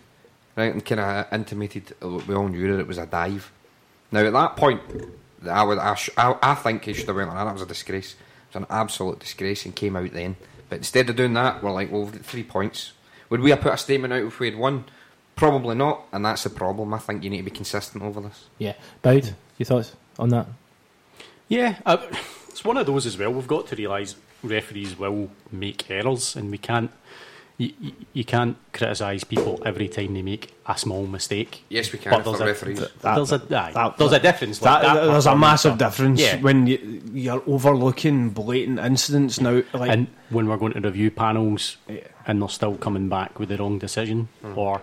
right, 0.56 0.72
and 0.72 0.84
kind 0.86 1.02
of 1.02 1.28
intimated 1.34 1.94
uh, 2.02 2.08
we 2.10 2.36
all 2.36 2.48
knew 2.48 2.72
that 2.72 2.80
it 2.80 2.88
was 2.88 2.98
a 2.98 3.06
dive. 3.06 3.52
Now 4.12 4.22
at 4.26 4.34
that 4.34 4.56
point, 4.56 4.82
I 5.50 5.64
would 5.64 5.78
I, 5.78 5.96
sh- 5.96 6.10
I, 6.18 6.36
I 6.42 6.56
think 6.56 6.86
he 6.86 6.94
should 6.94 7.08
have 7.08 7.16
went 7.16 7.30
on. 7.30 7.46
That 7.46 7.54
was 7.54 7.62
a 7.62 7.66
disgrace. 7.66 8.14
It 8.14 8.56
was 8.56 8.64
an 8.64 8.68
absolute 8.70 9.20
disgrace, 9.20 9.66
and 9.66 9.76
came 9.76 9.96
out 9.96 10.12
then. 10.12 10.36
But 10.70 10.78
instead 10.78 11.10
of 11.10 11.16
doing 11.16 11.34
that, 11.34 11.62
we're 11.62 11.72
like, 11.72 11.92
well, 11.92 12.04
we've 12.04 12.14
got 12.14 12.26
three 12.26 12.44
points. 12.44 12.94
Would 13.30 13.42
we 13.42 13.50
have 13.52 13.62
put 13.62 13.74
a 13.74 13.78
statement 13.78 14.14
out 14.14 14.24
if 14.24 14.40
we 14.40 14.50
had 14.50 14.58
won? 14.58 14.86
Probably 15.36 15.76
not, 15.76 16.06
and 16.12 16.26
that's 16.26 16.44
the 16.44 16.50
problem. 16.50 16.94
I 16.94 17.00
think 17.00 17.24
you 17.24 17.30
need 17.30 17.40
to 17.40 17.44
be 17.44 17.52
consistent 17.52 18.04
over 18.04 18.22
this. 18.22 18.46
Yeah, 18.58 18.74
Boud, 19.02 19.36
your 19.58 19.66
thoughts 19.66 19.96
on 20.18 20.30
that? 20.30 20.48
Yeah, 21.48 21.76
uh, 21.86 21.98
it's 22.48 22.64
one 22.64 22.78
of 22.78 22.86
those 22.86 23.06
as 23.06 23.18
well. 23.18 23.34
We've 23.34 23.48
got 23.48 23.68
to 23.68 23.76
realise 23.76 24.16
referees 24.42 24.98
will 24.98 25.30
make 25.52 25.90
errors, 25.92 26.36
and 26.36 26.50
we 26.52 26.58
can't. 26.58 26.92
You, 27.58 27.72
you, 27.80 27.92
you 28.12 28.26
can't 28.26 28.58
criticise 28.74 29.24
people 29.24 29.62
every 29.66 29.88
time 29.88 30.14
they 30.14 30.22
make 30.22 30.54
a 30.66 30.78
small 30.78 31.08
mistake. 31.08 31.64
Yes, 31.70 31.92
we 31.94 32.00
can 32.00 32.12
But 32.12 32.24
for 32.26 32.32
there's 32.32 32.42
a, 32.42 32.46
referees. 32.46 32.80
there's 33.02 33.32
a 33.32 33.36
aye, 33.36 33.72
that- 33.72 33.98
there's 33.98 34.12
a 34.12 34.20
difference. 34.20 34.60
That, 34.60 34.84
like 34.84 34.94
that 34.96 35.06
there's 35.06 35.26
a 35.26 35.36
massive 35.38 35.78
difference 35.78 36.20
Yeah. 36.20 36.42
when 36.42 36.68
you, 36.68 37.02
you're 37.14 37.44
overlooking 37.48 38.32
blatant 38.32 38.80
incidents 38.80 39.40
now. 39.40 39.62
Like, 39.74 39.90
and 39.90 40.08
when 40.32 40.48
we're 40.50 40.58
going 40.58 40.74
to 40.74 40.82
review 40.82 41.12
panels 41.12 41.78
Yeah. 41.88 42.02
and 42.28 42.42
they're 42.42 42.50
still 42.50 42.76
coming 42.76 43.08
back 43.08 43.40
with 43.40 43.48
the 43.50 43.58
wrong 43.58 43.80
decision 43.80 44.28
or 44.56 44.82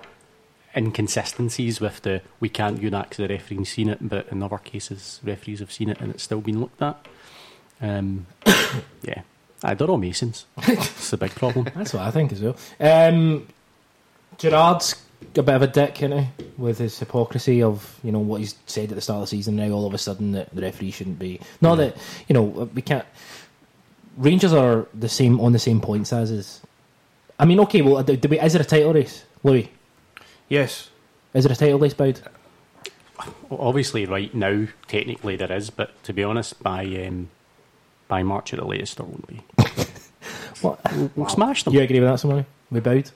inconsistencies 0.74 1.80
with 1.80 2.00
the 2.02 2.22
we 2.40 2.48
can't 2.48 2.80
do 2.80 2.88
that 2.90 3.10
because 3.10 3.18
the 3.18 3.28
referee's 3.28 3.70
seen 3.70 3.88
it, 3.90 3.98
but 4.08 4.26
in 4.30 4.42
other 4.42 4.58
cases 4.58 5.20
referees 5.22 5.60
have 5.60 5.70
seen 5.72 5.90
it 5.90 6.00
and 6.00 6.10
it's 6.14 6.22
still 6.22 6.40
been 6.40 6.60
looked 6.60 6.80
at. 6.80 6.96
Um, 7.80 8.26
yeah, 9.02 9.21
aye, 9.64 9.74
they're 9.74 9.88
all 9.88 9.98
Masons. 9.98 10.46
it's 10.58 11.10
the 11.10 11.16
big 11.16 11.34
problem. 11.34 11.68
That's 11.74 11.92
what 11.94 12.02
I 12.02 12.10
think 12.10 12.32
as 12.32 12.40
well. 12.40 12.56
Um, 12.80 13.46
Gerrard's 14.38 14.96
a 15.36 15.42
bit 15.42 15.54
of 15.54 15.62
a 15.62 15.66
dick, 15.66 16.00
you 16.00 16.08
know, 16.08 16.26
with 16.58 16.78
his 16.78 16.98
hypocrisy 16.98 17.62
of 17.62 17.98
you 18.02 18.10
know 18.12 18.18
what 18.18 18.40
he's 18.40 18.54
said 18.66 18.90
at 18.90 18.96
the 18.96 19.00
start 19.00 19.18
of 19.18 19.22
the 19.22 19.26
season. 19.36 19.56
Now 19.56 19.70
all 19.70 19.86
of 19.86 19.94
a 19.94 19.98
sudden 19.98 20.32
that 20.32 20.54
the 20.54 20.62
referee 20.62 20.90
shouldn't 20.90 21.18
be. 21.18 21.40
Not 21.60 21.76
that 21.76 21.96
you 22.28 22.34
know 22.34 22.42
we 22.42 22.82
can't. 22.82 23.06
Rangers 24.16 24.52
are 24.52 24.86
the 24.92 25.08
same 25.08 25.40
on 25.40 25.52
the 25.52 25.58
same 25.58 25.80
points 25.80 26.12
as 26.12 26.30
is. 26.30 26.60
I 27.38 27.44
mean, 27.44 27.58
okay, 27.60 27.82
well, 27.82 28.02
do, 28.02 28.16
do 28.16 28.28
we, 28.28 28.38
is 28.38 28.54
it 28.54 28.60
a 28.60 28.64
title 28.64 28.92
race, 28.92 29.24
Louis? 29.42 29.70
yes, 30.48 30.90
Is 31.34 31.46
it 31.46 31.50
a 31.50 31.56
title 31.56 31.78
race, 31.78 31.94
Boud? 31.94 32.20
Obviously, 33.50 34.06
right 34.06 34.32
now, 34.34 34.66
technically 34.86 35.36
there 35.36 35.50
is, 35.50 35.70
but 35.70 36.00
to 36.04 36.12
be 36.12 36.22
honest, 36.22 36.62
by 36.62 36.84
um, 37.06 37.30
by 38.12 38.22
March 38.22 38.52
at 38.52 38.60
the 38.60 38.66
latest, 38.66 38.98
there 38.98 39.06
won't 39.06 39.26
be. 39.26 39.40
What? 40.60 40.78
We'll 41.16 41.30
smash 41.30 41.62
them. 41.62 41.72
You 41.72 41.80
agree 41.80 41.98
with 41.98 42.10
that, 42.10 42.20
somebody? 42.20 42.44
We 42.70 42.80
Boud? 42.80 43.10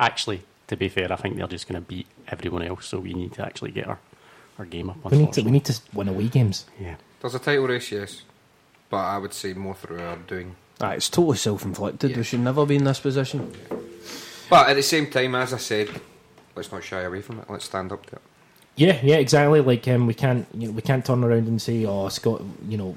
Actually, 0.00 0.40
to 0.68 0.74
be 0.74 0.88
fair, 0.88 1.12
I 1.12 1.16
think 1.16 1.36
they're 1.36 1.46
just 1.46 1.68
going 1.68 1.78
to 1.82 1.86
beat 1.86 2.06
everyone 2.28 2.62
else, 2.62 2.86
so 2.86 2.98
we 2.98 3.12
need 3.12 3.34
to 3.34 3.44
actually 3.44 3.72
get 3.72 3.86
our, 3.86 3.98
our 4.58 4.64
game 4.64 4.88
up. 4.88 5.04
We 5.12 5.18
need 5.18 5.34
to. 5.34 5.42
We 5.42 5.50
need 5.50 5.66
to 5.66 5.78
win 5.92 6.08
away 6.08 6.28
games. 6.28 6.64
Yeah. 6.80 6.94
There's 7.20 7.34
a 7.34 7.38
title 7.38 7.66
race, 7.66 7.92
yes, 7.92 8.22
but 8.88 9.04
I 9.04 9.18
would 9.18 9.34
say 9.34 9.52
more 9.52 9.74
through 9.74 10.00
our 10.00 10.16
doing. 10.16 10.56
Aye, 10.80 10.94
it's 10.94 11.10
totally 11.10 11.36
self-inflicted. 11.36 12.12
Yeah. 12.12 12.16
We 12.16 12.22
should 12.22 12.40
never 12.40 12.64
be 12.64 12.76
in 12.76 12.84
this 12.84 13.00
position. 13.00 13.52
But 14.48 14.70
at 14.70 14.76
the 14.76 14.82
same 14.82 15.10
time, 15.10 15.34
as 15.34 15.52
I 15.52 15.58
said, 15.58 15.90
let's 16.56 16.72
not 16.72 16.82
shy 16.82 17.02
away 17.02 17.20
from 17.20 17.40
it. 17.40 17.50
Let's 17.50 17.66
stand 17.66 17.92
up 17.92 18.06
to 18.06 18.16
it. 18.16 18.22
Yeah, 18.76 18.98
yeah, 19.02 19.16
exactly. 19.16 19.60
Like 19.60 19.86
um, 19.88 20.06
we 20.06 20.14
can't, 20.14 20.46
you 20.54 20.68
know, 20.68 20.72
we 20.72 20.80
can't 20.80 21.04
turn 21.04 21.22
around 21.22 21.48
and 21.48 21.60
say, 21.60 21.84
"Oh, 21.84 22.08
Scott," 22.08 22.40
you 22.66 22.78
know, 22.78 22.96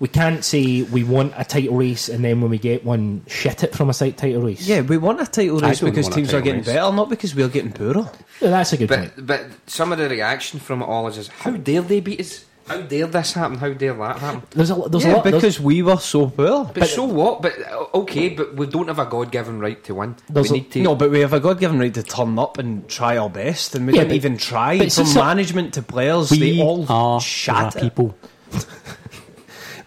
we 0.00 0.08
can't 0.08 0.44
say 0.44 0.82
we 0.82 1.02
want 1.04 1.32
a 1.36 1.44
title 1.44 1.76
race 1.76 2.08
and 2.08 2.24
then 2.24 2.40
when 2.40 2.50
we 2.50 2.58
get 2.58 2.84
one, 2.84 3.22
shit 3.26 3.64
it 3.64 3.74
from 3.74 3.90
a 3.90 3.94
side 3.94 4.16
title 4.16 4.42
race. 4.42 4.66
Yeah, 4.66 4.82
we 4.82 4.96
want 4.98 5.20
a 5.20 5.26
title 5.26 5.58
race 5.60 5.80
because 5.80 6.08
teams 6.08 6.32
are 6.34 6.40
getting 6.40 6.60
race. 6.60 6.66
better, 6.66 6.92
not 6.92 7.08
because 7.08 7.34
we're 7.34 7.48
getting 7.48 7.72
poorer. 7.72 8.10
Yeah, 8.40 8.50
that's 8.50 8.72
a 8.72 8.76
good 8.76 8.88
point. 8.88 9.12
But 9.16 9.26
but 9.26 9.46
some 9.66 9.92
of 9.92 9.98
the 9.98 10.08
reaction 10.08 10.60
from 10.60 10.82
it 10.82 10.86
all 10.86 11.06
is, 11.08 11.16
just, 11.16 11.30
how 11.32 11.52
dare 11.52 11.82
they 11.82 12.00
beat 12.00 12.20
us? 12.20 12.44
How 12.68 12.82
dare 12.82 13.06
this 13.06 13.32
happen? 13.32 13.56
How 13.56 13.70
dare 13.72 13.94
that 13.94 14.18
happen? 14.18 14.42
There's 14.50 14.70
a, 14.70 14.74
there's 14.90 15.04
a 15.06 15.08
yeah, 15.08 15.14
lot 15.14 15.24
there's- 15.24 15.40
because 15.40 15.58
we 15.58 15.80
were 15.82 15.96
so 15.96 16.28
poor. 16.28 16.70
But, 16.74 16.86
so 16.86 17.04
what? 17.04 17.40
But 17.40 17.54
uh, 17.66 17.86
okay, 17.94 18.28
but 18.28 18.54
we 18.56 18.66
don't 18.66 18.88
have 18.88 18.98
a 18.98 19.06
God-given 19.06 19.58
right 19.58 19.82
to 19.84 19.94
win. 19.94 20.16
We 20.30 20.46
a- 20.46 20.52
need 20.52 20.70
to. 20.72 20.82
No, 20.82 20.94
but 20.94 21.10
we 21.10 21.20
have 21.20 21.32
a 21.32 21.40
God-given 21.40 21.78
right 21.78 21.94
to 21.94 22.02
turn 22.02 22.38
up 22.38 22.58
and 22.58 22.86
try 22.86 23.16
our 23.16 23.30
best, 23.30 23.74
and 23.74 23.86
we 23.86 23.94
Yeah, 23.94 24.00
didn't 24.00 24.10
but- 24.10 24.16
even 24.16 24.36
try. 24.36 24.76
but 24.76 24.92
From 24.92 25.06
so- 25.06 25.18
management 25.24 25.72
to 25.74 25.82
players, 25.82 26.30
We 26.30 26.38
they 26.40 26.60
all 26.62 26.84
are 26.92 27.20
shat 27.22 27.74
people. 27.80 28.14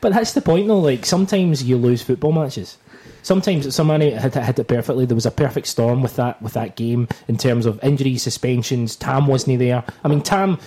But 0.02 0.14
that's 0.14 0.34
the 0.34 0.42
point, 0.42 0.68
though. 0.68 0.80
Like 0.80 1.06
sometimes 1.06 1.64
you 1.64 1.78
lose 1.78 2.02
football 2.02 2.32
matches. 2.32 2.78
Sometimes 3.24 3.74
somebody 3.76 4.10
had 4.12 4.34
hit 4.34 4.58
it 4.58 4.68
perfectly. 4.68 5.06
There 5.06 5.14
was 5.16 5.28
a 5.28 5.32
perfect 5.32 5.68
storm 5.68 6.02
with 6.02 6.16
that 6.16 6.42
with 6.42 6.54
that 6.54 6.76
game 6.76 7.08
in 7.28 7.38
terms 7.38 7.66
of 7.68 7.82
injuries, 7.84 8.24
suspensions. 8.24 8.96
Tam 8.96 9.28
wasn't 9.28 9.60
there. 9.60 9.84
I 10.04 10.08
mean, 10.08 10.22
Tam, 10.22 10.58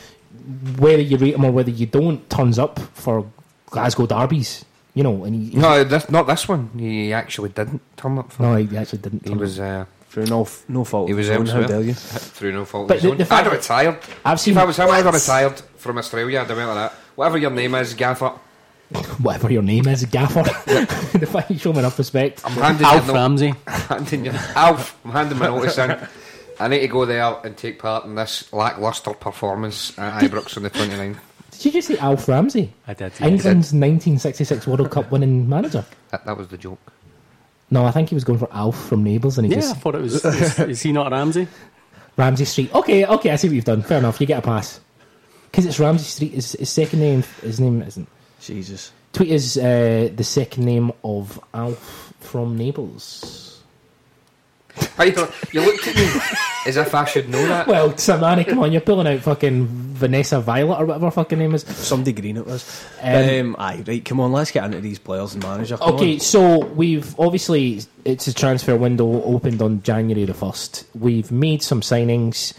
whether 0.78 1.02
you 1.02 1.16
rate 1.16 1.34
him 1.34 1.44
or 1.44 1.50
whether 1.50 1.70
you 1.70 1.86
don't, 1.86 2.28
turns 2.30 2.58
up 2.58 2.78
for 2.78 3.26
Glasgow 3.66 4.06
derbies. 4.06 4.64
You 4.94 5.02
know, 5.02 5.24
and 5.24 5.34
he 5.34 5.56
no, 5.58 5.82
this, 5.82 6.08
not 6.08 6.28
this 6.28 6.46
one. 6.46 6.70
He 6.78 7.12
actually 7.12 7.48
didn't 7.48 7.82
turn 7.96 8.16
up. 8.18 8.30
For 8.30 8.42
no, 8.44 8.54
he 8.54 8.76
actually 8.76 9.00
didn't. 9.00 9.24
He 9.24 9.30
turn 9.30 9.38
was 9.38 9.58
uh, 9.58 9.86
Through 10.10 10.26
no, 10.26 10.42
f- 10.42 10.64
no 10.68 10.84
fault. 10.84 11.08
He 11.08 11.14
was 11.14 11.26
his 11.26 11.34
How 11.34 11.40
elsewhere. 11.42 11.66
dare 11.66 11.80
you? 11.80 11.94
Through 11.94 12.52
no 12.52 12.64
fault 12.64 12.86
But 12.86 12.98
of 12.98 13.18
the- 13.18 13.24
the 13.24 13.34
I'd 13.34 13.42
have 13.44 13.52
retired. 13.52 13.98
I've 14.24 14.38
seen 14.38 14.52
If 14.54 14.58
I 14.58 14.64
was 14.64 14.78
him, 14.78 14.88
I'd 14.88 14.96
have 14.98 15.06
What? 15.06 15.14
retired 15.14 15.58
from 15.76 15.98
Australia. 15.98 16.42
I'd 16.42 16.46
have 16.46 16.56
went 16.56 16.68
like 16.68 16.76
that. 16.92 16.92
Whatever 17.16 17.38
your 17.38 17.50
name 17.50 17.74
is, 17.74 17.94
Gaffer. 17.94 18.34
Whatever 19.22 19.52
your 19.52 19.62
name 19.62 19.86
is, 19.88 20.04
Gaffer. 20.06 20.42
the 21.18 21.28
fact 21.30 21.50
you 21.50 21.58
show 21.58 21.72
me 21.72 21.80
enough 21.80 21.98
respect. 21.98 22.42
I'm 22.44 22.52
handing 22.52 22.86
Alf 22.86 23.06
you 23.06 23.12
no- 23.12 23.14
Ramsey. 23.14 23.54
handing 23.66 24.24
you 24.26 24.32
Alf. 24.54 24.98
I'm 25.04 25.10
handing 25.10 25.38
my 25.38 25.46
notice 25.46 25.78
in. 25.78 25.96
I 26.60 26.68
need 26.68 26.80
to 26.80 26.88
go 26.88 27.04
there 27.04 27.36
and 27.44 27.56
take 27.56 27.78
part 27.80 28.04
in 28.04 28.14
this 28.14 28.52
lacklustre 28.52 29.14
performance 29.14 29.98
at 29.98 30.22
Ibrox 30.22 30.56
on 30.56 30.62
the 30.62 30.70
29th. 30.70 31.16
Did 31.50 31.64
you 31.64 31.72
just 31.72 31.88
say 31.88 31.98
Alf 31.98 32.28
Ramsey? 32.28 32.72
I 32.86 32.94
did. 32.94 33.12
yeah. 33.18 33.26
England's 33.26 33.72
1966 33.72 34.66
World 34.66 34.90
Cup 34.90 35.10
winning 35.10 35.48
manager. 35.48 35.84
That, 36.10 36.24
that 36.26 36.36
was 36.36 36.48
the 36.48 36.58
joke. 36.58 36.92
No, 37.70 37.84
I 37.84 37.90
think 37.90 38.08
he 38.08 38.14
was 38.14 38.24
going 38.24 38.38
for 38.38 38.52
Alf 38.52 38.88
from 38.88 39.02
Neighbours, 39.02 39.38
and 39.38 39.46
he 39.46 39.52
Yeah, 39.52 39.58
I 39.58 39.60
just 39.62 39.76
thought 39.78 39.94
it 39.94 40.02
was. 40.02 40.24
Is, 40.24 40.58
is 40.60 40.82
he 40.82 40.92
not 40.92 41.10
Ramsey? 41.10 41.48
Ramsay 42.16 42.44
Street. 42.44 42.74
Okay, 42.74 43.04
okay, 43.04 43.30
I 43.30 43.36
see 43.36 43.48
what 43.48 43.54
you've 43.54 43.64
done. 43.64 43.82
Fair 43.82 43.98
enough. 43.98 44.20
You 44.20 44.26
get 44.26 44.38
a 44.38 44.42
pass 44.42 44.80
because 45.50 45.66
it's 45.66 45.80
Ramsay 45.80 46.04
Street. 46.04 46.32
His, 46.32 46.52
his 46.52 46.70
second 46.70 47.00
name, 47.00 47.22
his 47.42 47.58
name 47.58 47.82
isn't. 47.82 48.08
Jesus. 48.46 48.92
Tweet 49.12 49.30
is 49.30 49.56
uh, 49.56 50.10
the 50.14 50.24
second 50.24 50.64
name 50.64 50.92
of 51.04 51.40
Alf 51.54 52.12
from 52.20 52.56
Naples. 52.56 53.62
How 54.96 55.04
you, 55.04 55.12
don't- 55.12 55.30
you 55.52 55.60
looked 55.60 55.86
at 55.86 55.94
me 55.94 56.20
as 56.66 56.76
if 56.76 56.92
I 56.96 57.04
should 57.04 57.28
know 57.28 57.46
that. 57.46 57.68
Well, 57.68 57.90
Sermanni, 57.92 58.44
come 58.48 58.58
on, 58.58 58.72
you're 58.72 58.80
pulling 58.80 59.06
out 59.06 59.20
fucking 59.20 59.66
Vanessa 59.66 60.40
Violet 60.40 60.80
or 60.80 60.86
whatever 60.86 61.04
her 61.06 61.10
fucking 61.12 61.38
name 61.38 61.54
is. 61.54 61.62
Somebody 61.62 62.12
green 62.12 62.36
it 62.38 62.46
was. 62.46 62.84
Um, 63.00 63.14
Um, 63.14 63.56
aye, 63.60 63.84
right, 63.86 64.04
come 64.04 64.18
on, 64.18 64.32
let's 64.32 64.50
get 64.50 64.64
into 64.64 64.80
these 64.80 64.98
players 64.98 65.34
and 65.34 65.44
manager. 65.44 65.76
Come 65.76 65.94
Okay, 65.94 66.14
on. 66.14 66.20
so 66.20 66.64
we've 66.66 67.14
obviously 67.20 67.82
it's 68.04 68.26
a 68.26 68.34
transfer 68.34 68.74
window 68.76 69.22
opened 69.22 69.62
on 69.62 69.80
January 69.82 70.24
the 70.24 70.34
first. 70.34 70.86
We've 70.98 71.30
made 71.30 71.62
some 71.62 71.80
signings. 71.80 72.52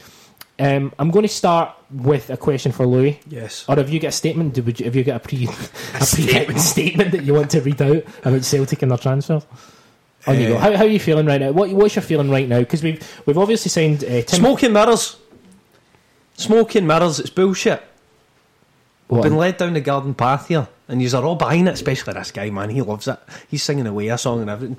Um, 0.58 0.94
I'm 0.98 1.12
going 1.12 1.24
to 1.24 1.34
start 1.34 1.76
with 1.92 2.30
a 2.30 2.38
question 2.38 2.72
for 2.72 2.86
Louis. 2.86 3.20
Yes. 3.28 3.66
Or 3.68 3.76
have 3.76 3.90
you 3.90 4.00
got 4.00 4.10
a 4.10 4.12
statement? 4.14 4.54
Do- 4.54 4.64
Would 4.64 4.80
you, 4.80 4.86
have 4.86 4.96
you 4.96 5.04
got 5.04 5.18
a 5.18 5.20
pre 5.20 5.44
a 5.48 5.50
pre 5.50 6.58
statement 6.60 7.12
that 7.12 7.24
you 7.24 7.34
want 7.34 7.52
to 7.52 7.62
read 7.62 7.82
out 7.82 8.04
about 8.24 8.44
Celtic 8.46 8.82
and 8.82 8.92
their 8.92 8.98
transfers? 8.98 9.46
On 10.28 10.40
you 10.40 10.48
go. 10.50 10.56
Uh, 10.56 10.60
How, 10.60 10.78
how 10.78 10.84
are 10.86 10.90
you 10.90 11.00
feeling 11.00 11.26
right 11.26 11.42
now? 11.42 11.52
What, 11.52 11.70
what's 11.72 11.96
your 11.96 12.04
feeling 12.04 12.30
right 12.30 12.48
now? 12.48 12.60
Because 12.60 12.82
we've 12.84 13.22
we've 13.26 13.38
obviously 13.38 13.70
signed 13.70 14.04
uh, 14.04 14.22
Tim. 14.22 14.40
Smoking 14.40 14.72
mirrors. 14.74 15.18
Smoking 16.36 16.88
mirrors, 16.88 17.20
it's 17.20 17.30
bullshit. 17.30 17.82
What? 19.08 19.24
Been 19.24 19.38
led 19.38 19.58
down 19.58 19.74
the 19.74 19.82
garden 19.82 20.14
path 20.16 20.48
here, 20.48 20.68
and 20.88 21.02
you're 21.02 21.24
all 21.24 21.36
behind 21.36 21.68
it, 21.68 21.74
especially 21.76 22.14
this 22.14 22.32
guy, 22.32 22.50
man. 22.50 22.70
He 22.72 22.82
loves 22.82 23.08
it. 23.08 23.20
He's 23.50 23.62
singing 23.64 23.86
away 23.88 24.08
a 24.08 24.18
song 24.18 24.42
and 24.42 24.50
everything. 24.50 24.78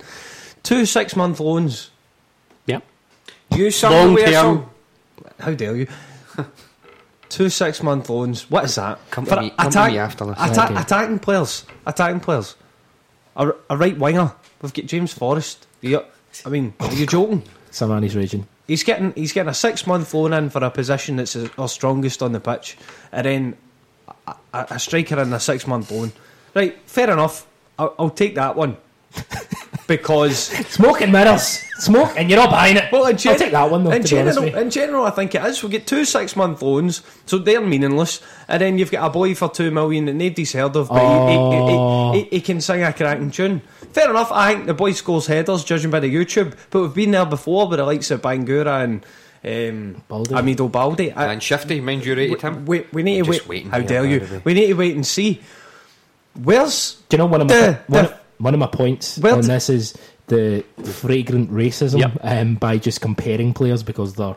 Two 0.62 0.84
six 0.84 1.14
month 1.14 1.38
loans. 1.38 1.90
Yep. 2.66 2.82
You 3.54 3.70
sung 3.70 3.92
Long 3.92 4.08
the 4.08 4.14
way 4.14 4.22
a 4.22 4.30
term. 4.32 4.32
song. 4.56 4.70
How 5.40 5.52
dare 5.54 5.76
you? 5.76 5.86
Two 7.28 7.48
six 7.48 7.82
month 7.82 8.08
loans. 8.08 8.48
What 8.50 8.64
is 8.64 8.76
that? 8.76 8.98
Come 9.10 9.26
to 9.26 9.40
me- 9.40 9.50
come 9.50 9.70
to 9.70 9.86
me 9.88 9.98
after 9.98 10.26
this. 10.26 10.36
atta- 10.38 10.72
Okay. 10.72 10.80
Attacking 10.80 11.18
players. 11.18 11.64
Attacking 11.86 12.20
players. 12.20 12.54
A, 13.36 13.52
a 13.68 13.76
right 13.76 13.98
winger. 13.98 14.32
We've 14.62 14.72
got 14.72 14.86
James 14.86 15.12
Forrest. 15.12 15.66
You, 15.80 16.02
I 16.44 16.48
mean, 16.48 16.72
are 16.80 16.92
you 16.94 17.06
joking? 17.06 17.42
Sermanni's 17.70 18.16
raging. 18.16 18.46
He's 18.66 18.82
getting 18.84 19.12
he's 19.14 19.32
getting 19.32 19.50
a 19.50 19.54
six 19.54 19.86
month 19.86 20.14
loan 20.14 20.32
in 20.32 20.50
for 20.50 20.64
a 20.64 20.70
position 20.70 21.16
that's 21.16 21.36
our 21.58 21.68
strongest 21.68 22.22
on 22.22 22.32
the 22.32 22.40
pitch, 22.40 22.76
and 23.12 23.26
then 23.26 23.56
a, 24.26 24.34
a, 24.54 24.66
a 24.70 24.78
striker 24.78 25.20
in 25.20 25.32
a 25.32 25.40
six 25.40 25.66
month 25.66 25.90
loan. 25.90 26.12
Right, 26.54 26.78
fair 26.86 27.10
enough. 27.10 27.46
I'll, 27.78 27.94
I'll 27.98 28.10
take 28.10 28.34
that 28.36 28.56
one 28.56 28.76
because 29.86 30.46
Smoking 30.68 31.12
mirrors, 31.12 31.62
smoke, 31.78 32.12
and 32.16 32.28
you're 32.28 32.38
not 32.38 32.50
buying 32.50 32.76
it. 32.76 32.90
well, 32.90 33.06
in 33.06 33.16
gen- 33.16 33.32
I'll 33.34 33.38
take 33.38 33.52
that 33.52 33.70
one 33.70 33.84
though. 33.84 33.90
In 33.90 33.98
to 33.98 34.02
be 34.02 34.08
general, 34.08 34.44
with 34.44 34.56
in 34.56 34.70
general, 34.70 35.04
I 35.04 35.10
think 35.10 35.34
it 35.34 35.44
is. 35.44 35.62
We 35.62 35.68
get 35.70 35.86
two 35.86 36.04
six 36.04 36.34
month 36.36 36.60
loans, 36.62 37.02
so 37.26 37.38
they're 37.38 37.60
meaningless, 37.60 38.20
and 38.48 38.60
then 38.60 38.78
you've 38.78 38.90
got 38.90 39.06
a 39.06 39.10
boy 39.10 39.34
for 39.34 39.48
two 39.48 39.70
million 39.70 40.06
that 40.06 40.14
nobody's 40.14 40.52
heard 40.52 40.74
of, 40.76 40.88
but 40.88 40.98
he, 41.28 41.32
he, 41.32 41.38
Oh. 41.38 42.12
he, 42.12 42.18
he, 42.22 42.28
he 42.30 42.40
can 42.40 42.60
sing 42.60 42.82
a 42.82 42.92
cracking 42.92 43.30
tune. 43.30 43.60
Fair 43.92 44.10
enough. 44.10 44.30
I 44.32 44.54
think 44.54 44.66
the 44.66 44.74
boy 44.74 44.92
scores 44.92 45.26
headers, 45.26 45.64
judging 45.64 45.90
by 45.90 46.00
the 46.00 46.12
YouTube, 46.14 46.56
but 46.70 46.80
we've 46.82 46.94
been 46.94 47.10
there 47.12 47.26
before 47.26 47.68
with 47.68 47.78
the 47.78 47.84
likes 47.86 48.10
of 48.10 48.22
Bangura 48.22 48.82
and. 48.84 49.06
Um, 49.44 50.02
Baldé. 50.10 50.32
Amido 50.32 50.68
Baldé. 50.68 51.12
I- 51.16 51.32
And 51.32 51.40
Shifty, 51.42 51.80
mind 51.80 52.04
you 52.04 52.16
rated 52.16 52.40
him. 52.42 52.66
we, 52.66 52.84
we 52.92 53.04
need 53.04 53.22
to 53.24 53.30
wait. 53.30 53.46
waiting 53.46 53.70
How 53.70 53.80
dare 53.80 54.04
you? 54.04 54.40
We 54.42 54.54
need 54.54 54.66
to 54.68 54.74
wait 54.74 54.96
and 54.96 55.06
see. 55.06 55.40
Where's 56.34 56.96
Do 57.08 57.16
you 57.16 57.18
know 57.18 57.26
one 57.26 57.42
of 57.42 57.48
my 57.48 57.54
The- 57.54 57.78
one, 57.86 58.04
the- 58.04 58.10
of, 58.12 58.20
one 58.38 58.54
of 58.54 58.60
my 58.60 58.66
points 58.66 59.18
Well, 59.18 59.36
on 59.36 59.42
t- 59.42 59.48
this 59.48 59.68
is 59.70 59.94
the 60.26 60.64
fragrant 60.84 61.50
racism 61.52 62.00
Yep. 62.00 62.18
um, 62.22 62.54
by 62.56 62.78
just 62.78 63.00
comparing 63.00 63.54
players 63.54 63.82
because 63.82 64.14
they're 64.14 64.36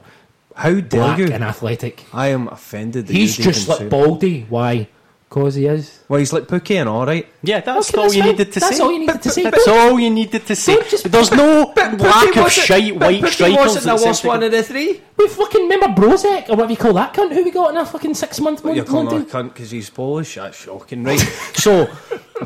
how 0.55 0.73
dare 0.73 0.81
black 0.89 1.19
you? 1.19 1.27
and 1.31 1.43
athletic. 1.43 2.03
I 2.13 2.27
am 2.27 2.47
offended. 2.49 3.07
That 3.07 3.13
He's 3.15 3.37
just 3.37 3.67
like 3.69 3.87
Baldé. 3.89 4.45
Why? 4.49 4.87
Because 5.29 5.53
he 5.55 5.67
is. 5.67 5.99
Well, 6.09 6.17
he's 6.19 6.33
like 6.33 6.45
Pukki 6.47 6.75
and 6.79 6.89
all 6.89 7.05
right. 7.05 7.25
Yeah, 7.43 7.61
that's 7.61 7.89
Okay, 7.91 7.97
all 7.97 8.03
that's 8.05 8.15
you 8.15 8.23
fine. 8.23 8.31
needed 8.31 8.51
to 8.51 8.59
say. 8.59 8.65
That's 8.65 8.77
say. 8.77 8.83
all 8.83 8.91
you 8.91 8.99
needed 8.99 9.21
to 9.21 9.29
say. 9.29 9.43
That's 9.43 9.67
all 9.67 9.99
you 9.99 10.09
needed 10.09 10.45
to 10.47 10.55
say. 10.55 10.77
There's 11.07 11.31
no 11.31 11.71
But 11.75 11.99
lack 12.01 12.35
of 12.35 12.51
shite 12.51 12.95
white 12.99 13.21
Pukki 13.21 13.29
strikers. 13.31 13.57
wasn't 13.57 13.85
the 13.99 14.05
worst 14.07 14.25
one 14.25 14.41
of 14.43 14.51
the 14.51 14.63
three. 14.63 15.01
We 15.17 15.27
fucking 15.27 15.61
remember 15.61 15.87
Brozek 16.01 16.49
or 16.49 16.55
whatever 16.55 16.71
you 16.71 16.77
call 16.77 16.93
that 16.93 17.13
cunt 17.13 17.31
who 17.31 17.43
we 17.43 17.51
got 17.51 17.69
in 17.71 17.77
a 17.77 17.85
fucking 17.85 18.15
six 18.15 18.39
month 18.41 18.65
You're 18.65 18.75
loan 18.77 18.85
calling 18.85 19.09
her 19.11 19.17
a 19.21 19.25
cunt 19.25 19.53
because 19.53 19.69
he's 19.71 19.89
Polish. 19.91 20.33
That's 20.35 20.57
shocking, 20.57 21.03
right? 21.03 21.19
so, 21.53 21.85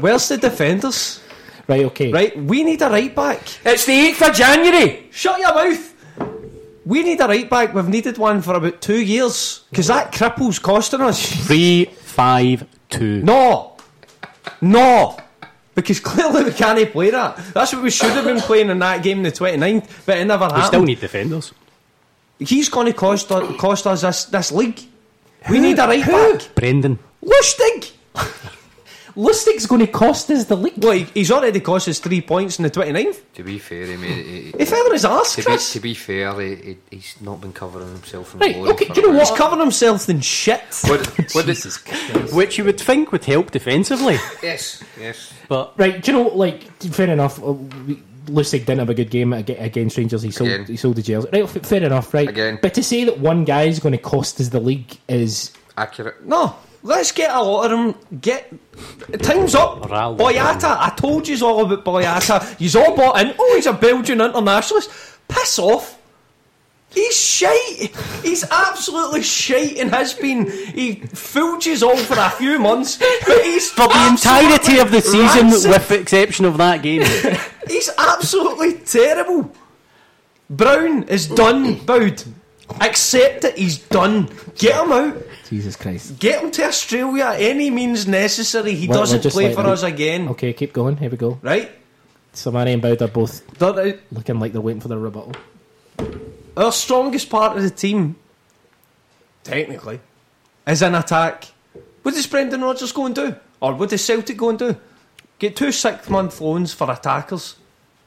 where's 0.01 0.27
the 0.27 0.37
defenders? 0.37 1.21
Right, 1.67 1.85
okay. 1.85 2.11
Right, 2.11 2.37
we 2.37 2.63
need 2.63 2.81
a 2.81 2.89
right 2.89 3.13
back. 3.15 3.41
It's 3.65 3.85
the 3.85 3.93
8th 3.93 4.29
of 4.29 4.35
January! 4.35 5.07
Shut 5.11 5.39
your 5.39 5.53
mouth. 5.53 5.89
We 6.85 7.03
need 7.03 7.21
a 7.21 7.27
right 7.27 7.49
back. 7.49 7.73
We've 7.73 7.87
needed 7.87 8.17
one 8.17 8.41
for 8.41 8.55
about 8.55 8.81
two 8.81 9.01
years 9.01 9.63
because 9.69 9.87
that 9.87 10.11
cripple's 10.11 10.59
costing 10.59 10.99
us. 10.99 11.45
Three, 11.47 11.85
five, 11.85 12.65
two. 12.89 13.21
No, 13.23 13.77
no, 14.59 15.17
because 15.75 16.01
clearly 16.01 16.43
we 16.43 16.51
can't 16.51 16.91
play 16.91 17.11
that. 17.11 17.37
That's 17.53 17.73
what 17.73 17.83
we 17.83 17.89
should 17.91 18.11
have 18.11 18.25
been 18.25 18.41
playing 18.41 18.69
in 18.69 18.79
that 18.79 19.01
game, 19.01 19.23
the 19.23 19.31
29th, 19.31 20.05
but 20.05 20.17
it 20.17 20.25
never 20.25 20.43
happened. 20.43 20.61
We 20.61 20.67
still 20.67 20.83
need 20.83 20.99
defenders. 20.99 21.53
He's 22.39 22.67
going 22.67 22.87
to 22.87 22.93
cost 22.93 23.29
cost 23.29 23.87
us 23.87 24.01
this, 24.01 24.25
this 24.25 24.51
league. 24.51 24.81
We 25.49 25.59
need 25.59 25.79
a 25.79 25.87
right 25.87 26.05
back. 26.05 26.55
Brendan. 26.55 26.99
Lustig. 27.23 27.91
Lustig's 29.15 29.65
going 29.67 29.81
to 29.85 29.91
cost 29.91 30.29
us 30.31 30.45
the 30.45 30.55
league. 30.57 30.73
Well, 30.77 30.93
he- 30.93 31.07
he's 31.13 31.29
already 31.31 31.59
cost 31.59 31.87
us 31.87 31.99
three 31.99 32.21
points 32.21 32.57
in 32.57 32.63
the 32.63 32.69
29th. 32.71 33.21
To 33.35 33.43
be 33.43 33.59
fair, 33.59 33.85
he 33.85 33.95
made 33.95 34.17
it. 34.25 34.59
He 34.59 34.65
fell 34.65 34.85
on 34.85 34.91
his 34.93 35.05
arse, 35.05 35.35
To 35.35 35.43
be, 35.43 35.57
to 35.57 35.79
be 35.79 35.93
fair, 35.93 36.39
he, 36.41 36.55
he, 36.55 36.77
he's 36.91 37.15
not 37.21 37.39
been 37.39 37.53
covering 37.53 37.87
himself 37.89 38.33
in 38.33 38.39
Right, 38.39 38.55
glory 38.55 38.71
okay, 38.71 38.85
do 38.85 39.01
you 39.01 39.07
know 39.07 39.17
what? 39.17 39.27
He's 39.27 39.37
covering 39.37 39.61
himself 39.61 40.09
in 40.09 40.21
shit. 40.21 40.61
while. 40.81 40.97
What, 40.97 41.35
what 41.35 41.45
did, 42.23 42.33
Which 42.33 42.57
you 42.57 42.63
would 42.63 42.79
think 42.79 43.11
would 43.11 43.25
help 43.25 43.51
defensively. 43.51 44.17
yes, 44.41 44.83
yes. 44.99 45.31
But 45.47 45.73
Right, 45.77 46.01
do 46.01 46.11
you 46.11 46.17
know, 46.23 46.29
like, 46.29 46.63
fair 46.81 47.09
enough. 47.09 47.41
uh, 47.43 47.51
we- 47.53 48.01
Lustig 48.27 48.59
didn't 48.65 48.79
have 48.79 48.89
a 48.89 48.93
good 48.93 49.09
game 49.11 49.33
against 49.33 49.97
Rangers. 49.97 50.21
He 50.21 50.31
sold, 50.31 50.49
Again. 50.49 50.65
he 50.65 50.77
sold 50.77 50.95
the 50.95 51.01
jersey. 51.01 51.27
Right, 51.33 51.47
fair 51.49 51.83
enough, 51.83 52.13
right? 52.13 52.29
Again. 52.29 52.57
But 52.61 52.73
to 52.75 52.81
say 52.81 53.03
that 53.03 53.19
one 53.19 53.43
guy 53.43 53.63
is 53.63 53.79
going 53.81 53.91
to 53.91 53.97
cost 53.97 54.39
us 54.39 54.47
the 54.47 54.61
league 54.61 54.97
is 55.09 55.51
Accurate. 55.75 56.25
No, 56.25 56.55
let's 56.83 57.11
get 57.11 57.31
a 57.31 57.41
lot 57.41 57.71
of 57.71 57.71
them. 57.71 58.19
Get 58.19 58.53
time's 59.21 59.55
up. 59.55 59.83
Boyata, 59.83 60.77
I 60.79 60.93
told 60.95 61.27
you 61.27 61.45
all 61.45 61.65
about 61.65 61.83
Boyata. 61.83 62.57
he's 62.57 62.75
all 62.75 62.95
bought 62.95 63.19
in. 63.21 63.33
Oh, 63.39 63.53
he's 63.55 63.65
a 63.65 63.73
Belgian 63.73 64.21
internationalist. 64.21 64.91
Piss 65.27 65.57
off. 65.57 65.99
He's 66.89 67.15
shite. 67.17 67.95
He's 68.21 68.43
absolutely 68.51 69.23
shite 69.23 69.77
and 69.79 69.89
has 69.89 70.13
been. 70.13 70.51
He 70.51 70.95
fooled 70.95 71.65
you 71.65 71.75
all 71.87 71.97
for 71.97 72.19
a 72.19 72.29
few 72.29 72.59
months, 72.59 72.97
but 73.25 73.43
he's 73.43 73.71
for 73.71 73.87
the 73.87 74.07
entirety 74.11 74.77
of 74.77 74.91
the 74.91 75.01
season, 75.01 75.47
rancid. 75.47 75.71
with 75.71 75.87
the 75.87 75.99
exception 75.99 76.45
of 76.45 76.57
that 76.57 76.83
game, 76.83 77.01
He's 77.67 77.89
absolutely 77.97 78.73
terrible. 78.73 79.51
Brown 80.51 81.03
is 81.03 81.27
done, 81.27 81.75
Boud. 81.85 82.23
Accept 82.79 83.43
it, 83.45 83.57
he's 83.57 83.79
done. 83.79 84.29
Get 84.55 84.83
him 84.83 84.91
out. 84.91 85.17
Jesus 85.49 85.75
Christ. 85.75 86.19
Get 86.19 86.41
him 86.43 86.51
to 86.51 86.63
Australia 86.65 87.35
any 87.37 87.69
means 87.69 88.07
necessary. 88.07 88.73
He 88.75 88.87
We're- 88.87 88.97
we're 88.97 89.01
doesn't 89.03 89.21
just 89.23 89.35
play 89.35 89.47
like 89.47 89.55
for 89.55 89.65
us 89.71 89.83
again. 89.83 90.29
Okay, 90.29 90.53
keep 90.53 90.73
going. 90.73 90.97
Here 90.97 91.09
we 91.09 91.17
go. 91.17 91.37
Right? 91.41 91.71
Sermanni 92.33 92.73
and 92.73 92.81
Boud 92.81 93.01
are 93.01 93.07
both 93.07 93.45
That- 93.59 93.99
looking 94.11 94.39
like 94.39 94.53
they're 94.53 94.61
waiting 94.61 94.81
for 94.81 94.87
their 94.87 94.97
rebuttal. 94.99 95.33
Our 96.57 96.71
strongest 96.71 97.29
part 97.29 97.55
of 97.57 97.63
the 97.63 97.69
team, 97.69 98.15
technically, 99.43 99.99
is 100.67 100.81
an 100.81 100.95
attack. 100.95 101.45
What 102.03 102.15
does 102.15 102.27
Brendan 102.27 102.61
Rodgers 102.61 102.91
go 102.91 103.05
and 103.05 103.15
do? 103.15 103.35
Or 103.61 103.73
what 103.75 103.89
does 103.89 104.03
Celtic 104.03 104.37
go 104.37 104.49
and 104.49 104.59
do? 104.59 104.75
Get 105.39 105.55
two 105.55 105.71
six 105.71 106.09
month 106.09 106.39
loans 106.41 106.73
for 106.73 106.89
attackers. 106.91 107.55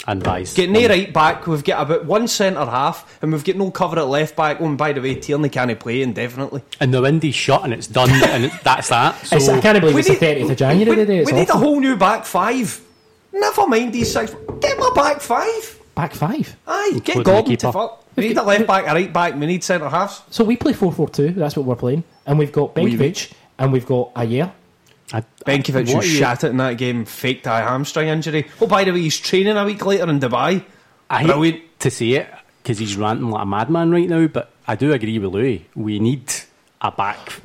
And 0.09 0.23
Vice. 0.23 0.55
Get 0.55 0.71
no 0.71 0.87
right 0.89 1.13
back. 1.13 1.47
We've 1.49 1.65
got 1.65 1.83
about 1.83 2.05
one 2.05 2.29
centre 2.29 2.65
half, 2.65 3.19
and 3.23 3.33
we've 3.33 3.43
got 3.45 3.57
no 3.57 3.71
cover 3.73 3.99
at 3.99 4.07
left 4.07 4.37
back. 4.37 4.59
Oh, 4.61 4.67
and 4.67 4.79
by 4.79 4.93
the 4.93 5.01
way, 5.01 5.17
Tierney 5.17 5.49
can't 5.49 5.79
play 5.81 6.03
indefinitely. 6.03 6.63
and 6.81 6.95
the 6.95 7.03
window's 7.03 7.35
shut 7.35 7.65
and 7.65 7.73
it's 7.73 7.89
done, 7.89 8.11
and 8.11 8.45
it, 8.45 8.53
that's 8.63 8.89
that. 8.91 9.17
So 9.27 9.37
It's- 9.37 9.49
I 9.49 9.61
can't 9.61 9.81
believe 9.81 9.95
We 9.97 10.01
it's 10.03 10.09
the 10.09 10.15
30th 10.17 10.51
of 10.51 10.57
January 10.57 10.91
we, 10.91 10.97
today. 10.97 11.19
It's 11.19 11.33
we 11.33 11.39
need 11.39 11.49
a 11.51 11.55
whole 11.55 11.81
new 11.81 11.97
back 11.97 12.25
five. 12.25 12.81
Never 13.33 13.67
mind 13.67 13.93
these 13.93 14.13
six. 14.13 14.33
Get 14.61 14.79
my 14.79 14.91
back 14.95 15.21
five. 15.21 15.81
back 15.95 16.15
five. 16.15 16.57
Aye, 16.69 17.01
get 17.05 17.17
Including 17.17 17.23
the 17.23 17.25
Gordon 17.25 17.57
to 17.57 17.73
fuck. 17.73 18.05
We 18.17 18.29
need 18.29 18.37
a 18.39 18.43
left 18.45 18.67
back, 18.67 18.85
a 18.87 18.95
right 18.95 19.13
back. 19.13 19.35
We 19.35 19.45
need 19.47 19.63
centre 19.65 19.89
halves. 19.89 20.23
So 20.31 20.43
we 20.45 20.57
play 20.57 20.73
4 20.73 20.91
4 20.93 21.09
2. 21.11 21.31
That's 21.33 21.55
what 21.57 21.67
we're 21.67 21.75
playing. 21.77 22.05
And 22.25 22.39
we've 22.39 22.53
got 22.53 22.75
Oui, 22.77 22.97
oui. 22.97 23.11
Benkovic 23.13 23.33
and 23.59 23.73
we've 23.73 23.85
got 23.85 24.15
Ajer. 24.15 24.53
I, 25.12 25.23
Benkovic 25.45 25.87
what 25.88 25.99
was 25.99 26.07
shat 26.07 26.42
it 26.45 26.49
in 26.51 26.57
that 26.57 26.79
game, 26.79 27.05
faked 27.05 27.47
a 27.47 27.51
hamstring 27.51 28.09
injury. 28.09 28.47
Oh, 28.61 28.66
by 28.66 28.85
the 28.85 28.92
way, 28.92 29.01
he's 29.03 29.19
training 29.19 29.57
a 29.57 29.64
week 29.64 29.85
later 29.87 30.09
in 30.09 30.19
Dubai. 30.21 30.64
I 31.09 31.19
hate 31.21 31.27
Brilliant. 31.29 31.79
to 31.81 31.90
say 31.90 32.09
it 32.11 32.29
because 32.62 32.79
he's 32.79 32.97
ranting 32.97 33.31
like 33.31 33.42
a 33.42 33.47
madman 33.47 33.92
right 33.92 34.09
now, 34.09 34.27
but 34.27 34.51
I 34.66 34.75
do 34.75 34.92
agree 34.92 35.19
with 35.21 35.33
Louis. 35.33 35.64
We 35.77 36.01
need 36.01 36.33
a 36.81 36.90
back 36.90 37.40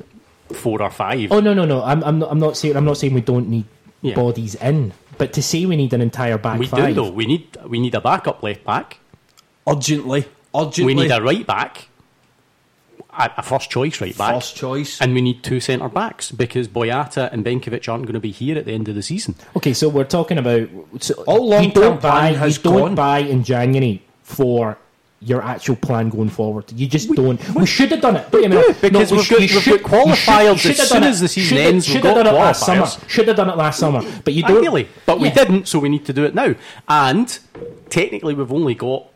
four 0.52 0.82
or 0.82 0.90
five. 0.90 1.30
Oh 1.30 1.38
no 1.40 1.54
no 1.54 1.64
no! 1.64 1.82
I'm 1.84 2.02
I'm 2.02 2.18
not, 2.18 2.30
I'm 2.32 2.38
not 2.40 2.56
saying 2.56 2.76
I'm 2.76 2.84
not 2.84 2.96
saying 2.98 3.14
we 3.14 3.20
don't 3.20 3.48
need 3.48 3.66
Yeah. 4.02 4.16
bodies 4.16 4.56
in, 4.56 4.92
but 5.16 5.32
to 5.34 5.42
say 5.42 5.64
we 5.64 5.76
need 5.76 5.92
an 5.92 6.00
entire 6.00 6.38
back 6.38 6.58
we 6.58 6.66
five. 6.66 6.88
do 6.88 6.94
though. 6.94 7.10
We 7.10 7.26
need 7.26 7.56
we 7.64 7.78
need 7.78 7.94
a 7.94 8.00
backup 8.00 8.42
left 8.42 8.64
back. 8.64 8.98
Urgently. 9.68 10.26
Urgently. 10.54 10.84
We 10.84 10.94
need 11.00 11.10
a 11.12 11.22
right 11.22 11.46
back, 11.46 11.88
a, 13.18 13.30
a 13.36 13.42
first 13.42 13.70
choice 13.70 14.00
right 14.00 14.16
back, 14.16 14.34
first 14.34 14.56
choice. 14.56 15.00
and 15.00 15.12
we 15.14 15.20
need 15.20 15.42
two 15.42 15.60
centre 15.60 15.88
backs 15.88 16.30
because 16.30 16.66
Boyata 16.68 17.30
and 17.32 17.44
Benkovic 17.44 17.88
aren't 17.88 18.04
going 18.04 18.14
to 18.14 18.20
be 18.20 18.30
here 18.32 18.56
at 18.58 18.64
the 18.64 18.72
end 18.72 18.88
of 18.88 18.94
the 18.94 19.02
season. 19.02 19.34
Okay, 19.56 19.72
so 19.74 19.88
we're 19.88 20.04
talking 20.04 20.38
about 20.38 20.68
so 21.00 21.14
All 21.26 21.48
long-term 21.48 21.98
buy 21.98 22.00
plan 22.30 22.34
has 22.36 22.56
you 22.56 22.62
don't 22.62 22.94
buy 22.94 23.18
in 23.18 23.44
January 23.44 24.02
for 24.22 24.78
your 25.24 25.40
actual 25.40 25.76
plan 25.76 26.08
going 26.08 26.28
forward. 26.30 26.64
You 26.72 26.88
just 26.88 27.08
don't. 27.12 27.38
We, 27.54 27.64
should 27.64 27.92
have 27.92 28.00
done 28.00 28.16
it. 28.16 28.28
Don't 28.32 28.40
get 28.42 28.50
me 28.50 28.56
wrong. 28.56 28.74
because 28.80 29.10
we 29.12 29.18
we've 29.18 29.26
should- 29.26 29.40
you 29.40 29.54
we've 29.54 29.62
should- 29.62 29.82
got 29.84 29.90
qualifiers 29.92 30.58
should- 30.58 30.74
should 30.74 30.80
as 30.80 30.88
soon 30.88 31.02
as 31.04 31.20
the 31.20 31.28
season 31.28 31.58
Should 31.58 31.64
ends, 31.66 31.86
Should 31.86 32.04
have 32.04 32.16
done 32.16 32.26
it 32.26 32.32
last 32.32 32.66
summer. 32.66 32.86
Should 33.06 33.28
have 33.28 33.36
done 33.36 33.48
it 33.50 33.56
last 33.56 33.78
summer. 33.78 34.02
But 34.24 34.34
you 34.34 34.42
don't. 34.42 34.58
Ideally, 34.58 34.88
but 35.06 35.20
we 35.20 35.30
didn't, 35.30 35.68
so 35.68 35.78
we 35.78 35.88
need 35.90 36.04
to 36.06 36.12
do 36.12 36.24
it 36.24 36.34
now. 36.34 36.54
And 36.88 37.38
technically, 37.88 38.34
we've 38.34 38.50
only 38.52 38.74
got. 38.74 39.06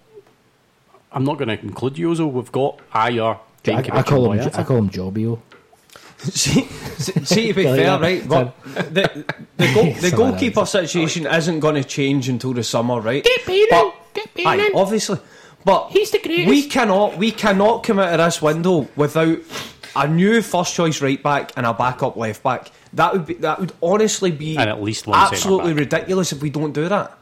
I'm 1.13 1.25
not 1.25 1.39
going 1.39 1.49
to 1.49 1.59
include 1.61 1.95
Jozo. 1.95 2.31
We've 2.31 2.53
got 2.53 2.79
Ajer, 2.93 3.39
I, 3.75 3.99
I 3.99 4.03
call 4.03 4.33
him. 4.33 4.51
I 4.55 4.63
call 4.63 4.77
him 4.79 4.91
Jobio. 4.91 5.39
see, 6.19 6.63
see, 6.63 7.13
see, 7.25 7.47
to 7.49 7.55
be 7.55 7.63
fair, 7.65 7.77
that. 7.77 8.01
right? 8.01 8.27
But 8.29 8.63
the, 8.65 9.25
the, 9.57 9.75
goal, 9.75 9.93
the 10.01 10.13
goalkeeper 10.17 10.61
that's- 10.65 10.71
situation 10.71 11.27
isn't 11.27 11.61
going 11.61 11.75
to 11.75 11.85
change 11.85 12.29
until 12.29 12.53
the 12.55 12.63
summer, 12.65 13.01
right? 13.01 13.23
Get 13.23 13.43
Beenan, 13.43 13.67
But- 13.71 13.95
get 14.15 14.35
Beenan. 14.35 14.47
Aye, 14.47 14.71
obviously. 14.75 15.19
But 15.65 15.89
He's 15.91 16.13
the 16.13 16.21
greatest. 16.21 16.49
we 16.49 16.63
cannot 16.63 17.19
we 17.19 17.33
cannot 17.33 17.83
come 17.83 17.99
out 17.99 18.09
of 18.21 18.25
this 18.25 18.41
window 18.41 18.87
without 18.95 19.39
a 19.97 20.07
new 20.07 20.41
first 20.41 20.75
choice 20.75 21.03
right 21.03 21.21
back 21.21 21.53
and 21.57 21.67
a 21.67 21.75
backup 21.75 22.17
left 22.17 22.43
back. 22.45 22.71
That 22.93 23.13
would 23.13 23.27
be 23.27 23.35
that 23.35 23.59
would 23.59 23.73
honestly 23.83 24.31
be 24.31 24.57
And 24.57 24.71
at 24.71 24.81
least 24.81 25.09
one 25.09 25.19
absolutely 25.19 25.73
ridiculous 25.73 26.33
if 26.33 26.41
we 26.41 26.51
don't 26.51 26.73
do 26.73 26.89
that. 26.89 27.19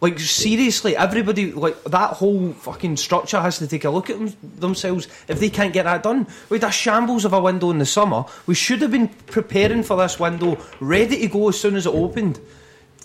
Like 0.00 0.18
seriously, 0.18 0.96
everybody 0.96 1.52
like 1.52 1.82
that 1.84 2.14
whole 2.14 2.52
fucking 2.54 2.96
structure 2.96 3.38
has 3.38 3.58
to 3.58 3.66
take 3.66 3.84
a 3.84 3.90
look 3.90 4.08
at 4.08 4.18
them, 4.18 4.34
themselves 4.58 5.08
if 5.28 5.40
they 5.40 5.50
can't 5.50 5.74
get 5.74 5.84
that 5.84 6.02
done. 6.02 6.26
We 6.48 6.58
had 6.58 6.68
a 6.68 6.72
shambles 6.72 7.26
of 7.26 7.34
a 7.34 7.40
window 7.40 7.70
in 7.70 7.78
the 7.78 7.86
summer. 7.86 8.24
We 8.46 8.54
should 8.54 8.80
have 8.80 8.92
been 8.92 9.08
preparing 9.08 9.82
for 9.82 9.98
this 9.98 10.18
window, 10.18 10.58
ready 10.80 11.20
to 11.20 11.26
go 11.28 11.50
as 11.50 11.60
soon 11.60 11.76
as 11.76 11.84
it 11.84 11.92
opened. 11.92 12.40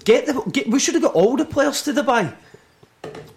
Get 0.06 0.26
the 0.26 0.42
get, 0.50 0.70
we 0.70 0.80
should 0.80 0.94
have 0.94 1.04
got 1.04 1.16
all 1.16 1.36
the 1.36 1.44
players 1.44 1.82
to 1.84 1.94
Dubai. 1.94 2.34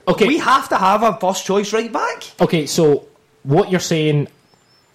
Okay. 0.07 0.27
We 0.27 0.39
have 0.39 0.69
to 0.69 0.77
have 0.77 1.03
a 1.03 1.19
first 1.19 1.45
choice 1.45 1.73
right 1.73 1.93
back. 1.93 2.31
Okay, 2.41 2.67
so 2.67 3.07
what 3.43 3.71
you're 3.71 3.81
saying, 3.81 4.29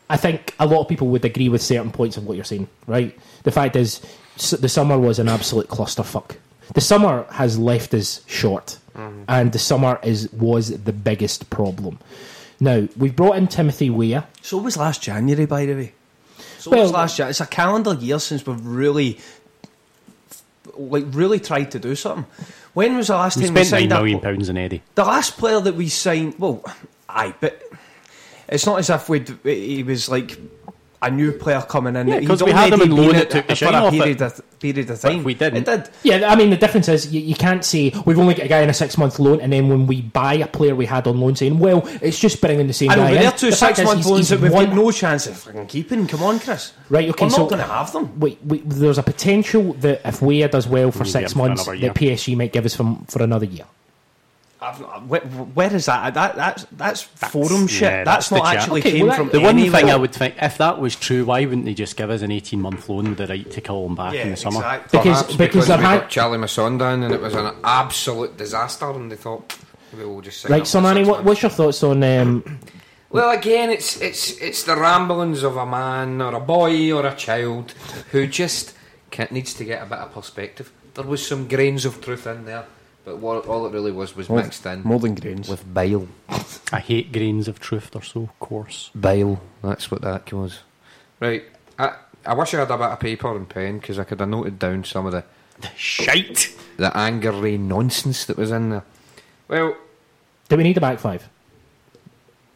I 0.09 0.17
think 0.17 0.55
a 0.59 0.65
lot 0.65 0.81
of 0.81 0.87
people 0.87 1.07
would 1.09 1.25
agree 1.25 1.49
with 1.49 1.61
certain 1.61 1.91
points 1.91 2.15
of 2.17 2.25
what 2.25 2.35
you're 2.35 2.45
saying, 2.45 2.67
right? 2.87 3.17
The 3.43 3.51
fact 3.51 3.75
is, 3.75 3.99
the 4.35 4.69
summer 4.69 4.97
was 4.97 5.19
an 5.19 5.27
absolute 5.27 5.67
clusterfuck. 5.67 6.37
The 6.73 6.81
summer 6.81 7.25
has 7.31 7.57
left 7.59 7.93
us 7.93 8.21
short, 8.27 8.77
mm-hmm. 8.95 9.23
and 9.27 9.51
the 9.51 9.59
summer 9.59 9.99
is 10.03 10.31
was 10.33 10.83
the 10.83 10.93
biggest 10.93 11.49
problem. 11.49 11.99
Now 12.59 12.87
we've 12.97 13.15
brought 13.15 13.37
in 13.37 13.47
Timothy 13.47 13.89
Weah. 13.89 14.25
So 14.41 14.57
was 14.57 14.77
last 14.77 15.01
January, 15.01 15.45
by 15.45 15.65
the 15.65 15.73
way. 15.75 15.93
So 16.57 16.71
Well- 16.71 16.81
was 16.81 16.91
last 16.91 17.17
January. 17.17 17.31
It's 17.31 17.41
a 17.41 17.45
calendar 17.45 17.93
year 17.93 18.19
since 18.19 18.45
we've 18.45 18.65
really, 18.65 19.19
like, 20.77 21.05
really 21.09 21.39
tried 21.39 21.71
to 21.71 21.79
do 21.79 21.95
something. 21.95 22.25
When 22.73 22.95
was 22.97 23.07
the 23.07 23.13
last 23.15 23.37
We 23.37 23.43
time 23.45 23.53
we 23.53 23.63
spent 23.63 23.89
nine 23.89 23.89
signed 23.89 24.15
up? 24.15 24.23
pounds 24.23 24.49
in 24.49 24.57
Eddie. 24.57 24.81
The 24.95 25.03
last 25.05 25.37
player 25.37 25.59
that 25.59 25.75
we 25.75 25.89
signed, 25.89 26.35
well, 26.39 26.63
aye, 27.07 27.35
but 27.39 27.61
it's 28.47 28.65
not 28.65 28.79
as 28.79 28.89
if 28.89 29.09
we 29.09 29.23
he 29.43 29.83
was 29.83 30.09
like 30.09 30.37
a 31.03 31.11
new 31.11 31.31
player 31.31 31.61
coming 31.61 31.95
in. 31.95 32.07
Yeah, 32.07 32.19
He'd 32.19 32.27
'cause 32.27 32.41
we 32.43 32.51
had 32.51 32.71
him 32.73 32.81
in 32.81 32.89
been 32.89 32.97
loan, 32.97 33.15
it 33.15 33.29
took 33.29 33.47
the 33.47 33.55
shine 33.55 33.73
a 33.75 33.85
off 33.85 33.93
it. 33.93 33.97
period 33.99 34.21
of, 34.21 34.59
period 34.59 34.89
of 34.89 35.01
But 35.01 35.09
time. 35.09 35.23
we 35.23 35.33
didn't. 35.33 35.57
It 35.57 35.65
did. 35.65 35.89
Yeah, 36.03 36.29
I 36.31 36.35
mean 36.35 36.49
the 36.49 36.57
difference 36.57 36.87
is 36.87 37.13
you, 37.13 37.19
you 37.21 37.35
can't 37.35 37.63
say 37.63 37.93
we've 38.05 38.17
only 38.17 38.33
got 38.33 38.45
a 38.45 38.49
guy 38.49 38.63
on 38.63 38.69
a 38.69 38.73
six 38.73 38.97
month 38.97 39.19
loan, 39.19 39.41
and 39.41 39.51
then 39.53 39.69
when 39.69 39.85
we 39.87 40.01
buy 40.01 40.35
a 40.35 40.47
player 40.47 40.75
we 40.75 40.85
had 40.85 41.05
on 41.07 41.19
loan, 41.19 41.35
saying, 41.35 41.59
"Well, 41.59 41.87
it's 42.01 42.17
just 42.19 42.41
bringing 42.41 42.67
the 42.67 42.73
same 42.73 42.89
I 42.91 42.95
know, 42.95 43.01
guy. 43.03 43.13
They're 43.15 43.31
two 43.31 43.49
The 43.51 43.55
six 43.55 43.83
month 43.83 44.05
loans 44.05 44.29
that 44.29 44.39
we've 44.41 44.51
one- 44.51 44.65
got 44.67 44.75
no 44.75 44.91
chance 44.91 45.27
of 45.27 45.37
fucking 45.37 45.67
keeping. 45.67 46.07
Come 46.07 46.23
on, 46.23 46.39
Chris. 46.39 46.71
Right, 46.89 47.09
okay, 47.09 47.25
We're 47.25 47.29
so 47.31 47.37
not 47.43 47.49
going 47.49 47.61
to 47.61 47.67
have 47.67 47.91
them. 47.91 48.19
Wait, 48.19 48.39
wait, 48.43 48.63
there's 48.69 48.97
a 48.97 49.03
potential 49.03 49.73
that 49.81 50.01
if 50.05 50.21
Weah 50.21 50.47
does 50.47 50.67
well 50.67 50.91
for 50.91 51.03
We 51.03 51.09
six 51.09 51.21
get 51.23 51.31
for 51.33 51.37
months, 51.39 51.63
another 51.67 51.77
that 51.79 52.01
year. 52.01 52.15
PSG 52.15 52.35
might 52.37 52.53
give 52.53 52.65
us 52.65 52.75
for, 52.75 52.97
for 53.07 53.21
another 53.23 53.45
year. 53.45 53.65
Where, 55.07 55.21
where 55.21 55.73
is 55.75 55.85
that? 55.87 56.13
that 56.13 56.35
that's 56.35 56.65
that's 56.71 57.01
forum 57.01 57.67
shit. 57.67 57.81
yeah, 57.81 58.03
that's, 58.03 58.29
that's 58.29 58.31
not 58.43 58.55
actually 58.55 58.79
Okay, 58.81 58.91
came 58.93 59.07
well, 59.07 59.15
from 59.17 59.29
The 59.29 59.39
one 59.39 59.57
anywhere. 59.57 59.81
thing 59.81 59.89
I 59.91 59.95
would 59.95 60.13
think, 60.13 60.35
if 60.41 60.57
that 60.57 60.79
was 60.79 60.95
true, 60.95 61.25
why 61.25 61.45
wouldn't 61.45 61.65
they 61.65 61.73
just 61.73 61.97
give 61.97 62.09
us 62.09 62.21
an 62.21 62.31
18 62.31 62.61
month 62.61 62.87
loan 62.89 63.09
with 63.09 63.17
the 63.17 63.27
right 63.27 63.49
to 63.51 63.61
call 63.61 63.85
him 63.87 63.95
back 63.95 64.13
yeah, 64.13 64.23
in 64.23 64.29
the 64.31 64.37
summer? 64.37 64.59
exactly. 64.59 64.99
Because- 64.99 65.23
Perhaps 65.23 65.35
because 65.37 65.67
we 65.67 65.73
I've 65.73 65.79
had- 65.81 66.09
Charly 66.09 66.37
Musonda 66.37 66.79
down 66.79 67.03
and 67.03 67.13
it 67.13 67.21
was 67.21 67.33
an 67.35 67.53
absolute 67.63 68.37
disaster, 68.37 68.89
and 68.91 69.11
they 69.11 69.15
thought 69.15 69.57
we 69.97 70.05
will 70.05 70.21
just 70.21 70.45
Right, 70.49 70.65
so 70.67 70.81
Manny, 70.81 71.03
what, 71.03 71.23
what's 71.23 71.41
your 71.41 71.51
thoughts 71.51 71.83
on? 71.83 72.03
Um, 72.03 72.59
Well, 73.09 73.29
again, 73.29 73.69
it's 73.69 74.01
it's 74.01 74.31
it's 74.41 74.63
the 74.63 74.75
ramblings 74.75 75.43
of 75.43 75.55
a 75.55 75.67
man 75.67 76.19
or 76.19 76.33
a 76.33 76.39
boy 76.39 76.91
or 76.91 77.05
a 77.05 77.13
child 77.15 77.71
who 78.11 78.25
just 78.25 78.73
needs 79.29 79.53
to 79.53 79.63
get 79.63 79.83
a 79.83 79.85
bit 79.85 79.99
of 79.99 80.11
perspective. 80.15 80.71
There 80.95 81.03
was 81.05 81.23
some 81.27 81.47
grains 81.47 81.85
of 81.85 82.01
truth 82.01 82.25
in 82.25 82.45
there, 82.45 82.65
but 83.05 83.17
what, 83.17 83.45
all 83.45 83.65
it 83.65 83.73
really 83.73 83.91
was 83.91 84.15
was 84.15 84.29
mixed 84.29 84.65
in 84.65 84.83
More 84.83 84.99
than 84.99 85.15
grains. 85.15 85.49
with 85.49 85.71
bile. 85.73 86.07
I 86.71 86.79
hate 86.79 87.11
grains 87.11 87.47
of 87.47 87.59
truth, 87.59 87.91
they're 87.91 88.01
so 88.01 88.29
coarse. 88.39 88.89
Bile. 88.95 89.41
That's 89.61 89.91
what 89.91 90.01
that 90.01 90.31
was. 90.31 90.59
Right. 91.19 91.43
I 91.77 91.95
I 92.25 92.33
wish 92.33 92.53
I 92.53 92.59
had 92.59 92.71
a 92.71 92.77
bit 92.77 92.87
of 92.87 92.99
paper 92.99 93.35
and 93.35 93.47
pen 93.47 93.79
because 93.79 93.99
I 93.99 94.03
could 94.05 94.19
have 94.19 94.29
noted 94.29 94.59
down 94.59 94.83
some 94.83 95.05
of 95.05 95.11
the 95.11 95.23
the 95.59 95.69
Shite! 95.75 96.55
the 96.77 96.95
anger 96.97 97.31
nonsense 97.57 98.25
that 98.25 98.37
was 98.37 98.51
in 98.51 98.69
there. 98.69 98.83
Well, 99.47 99.75
do 100.49 100.57
we 100.57 100.63
need 100.63 100.77
a 100.77 100.81
back 100.81 100.99
five? 100.99 101.29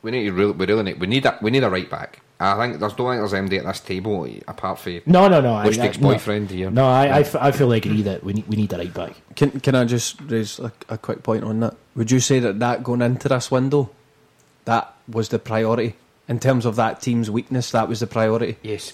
we 0.01 0.12
need 0.12 0.25
to 0.25 0.31
really, 0.31 0.51
we 0.53 0.65
really 0.65 0.83
need 0.83 0.99
we 0.99 1.07
need 1.07 1.25
a 1.25 1.38
we 1.41 1.51
need 1.51 1.63
a 1.63 1.69
right 1.69 1.89
back. 1.89 2.21
I 2.39 2.56
think 2.58 2.80
there's 2.80 2.93
don't 2.93 3.17
think 3.17 3.21
there's 3.30 3.34
MD 3.50 3.60
at 3.60 3.65
this 3.65 3.80
table 3.80 4.28
apart 4.47 4.80
from 4.80 5.02
No, 5.08 5.28
no, 5.28 5.41
no. 5.41 5.56
I- 5.56 5.65
Lustig's 5.65 5.97
I- 5.97 6.02
no. 6.02 6.10
boyfriend 6.10 6.52
here. 6.52 6.69
No, 6.69 6.86
I, 6.88 7.06
I, 7.08 7.19
f- 7.21 7.36
I 7.36 7.52
fully 7.52 7.78
agree 7.78 8.04
that 8.04 8.23
we 8.23 8.34
need, 8.34 8.47
we 8.47 8.56
need 8.58 8.73
a 8.73 8.78
right 8.78 8.93
back. 8.93 9.13
Can 9.36 9.60
can 9.60 9.73
I 9.76 9.86
just 9.86 10.21
raise 10.21 10.60
a, 10.60 10.71
a 10.89 10.97
quick 10.97 11.23
point 11.23 11.43
on 11.43 11.60
that? 11.62 11.76
Would 11.95 12.12
you 12.12 12.19
say 12.19 12.39
that 12.39 12.60
that 12.60 12.84
going 12.84 13.02
into 13.02 13.28
this 13.28 13.50
window, 13.50 13.89
that 14.65 14.93
was 15.08 15.30
the 15.30 15.39
priority 15.39 15.95
in 16.28 16.39
terms 16.39 16.65
of 16.65 16.76
that 16.76 17.02
team's 17.02 17.32
weakness? 17.32 17.71
That 17.71 17.89
was 17.89 18.02
the 18.02 18.08
priority. 18.08 18.58
Yes. 18.62 18.93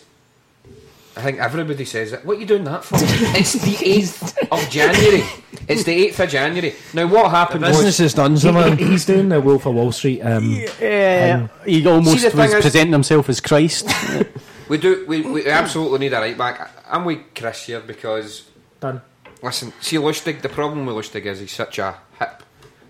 I 1.15 1.21
think 1.21 1.39
everybody 1.39 1.85
says 1.85 2.11
it. 2.13 2.25
What 2.25 2.37
are 2.37 2.39
you 2.39 2.45
doing 2.47 2.63
that 2.63 2.83
for? 2.83 2.95
it's 2.99 3.53
the 3.53 3.75
8th 3.75 4.47
of 4.51 4.69
January. 4.69 5.23
It's 5.67 5.83
the 5.83 6.09
8th 6.09 6.23
of 6.23 6.29
January. 6.29 6.73
Now, 6.93 7.07
what 7.07 7.29
happened 7.29 7.61
Business 7.61 7.99
was... 7.99 7.99
is 7.99 8.13
done, 8.15 8.31
He, 8.31 8.37
someone. 8.39 8.77
he- 8.77 8.85
he's 8.85 9.05
doing 9.05 9.29
the 9.29 9.39
Wolf 9.39 9.65
of 9.67 9.75
Wall 9.75 9.91
Street. 9.91 10.21
Um, 10.21 10.63
Yeah, 10.81 11.47
he 11.65 11.85
almost 11.85 12.23
was 12.23 12.33
thing 12.33 12.49
is- 12.49 12.61
presenting 12.61 12.93
himself 12.93 13.29
as 13.29 13.39
Christ. 13.39 13.87
We 14.69 14.77
do. 14.77 15.05
We, 15.07 15.21
we 15.21 15.45
absolutely 15.47 15.99
need 15.99 16.13
a 16.13 16.19
right 16.19 16.37
back. 16.37 16.71
I'm 16.89 17.03
with 17.03 17.19
Chris 17.35 17.63
here 17.65 17.81
because, 17.81 18.49
done. 18.79 19.01
listen, 19.41 19.73
see 19.81 19.97
Lustig, 19.97 20.41
the 20.41 20.47
problem 20.49 20.85
with 20.85 20.95
Lustig 20.95 21.25
is 21.25 21.41
he's 21.41 21.51
such 21.51 21.79
a 21.79 21.95
hip, 22.17 22.41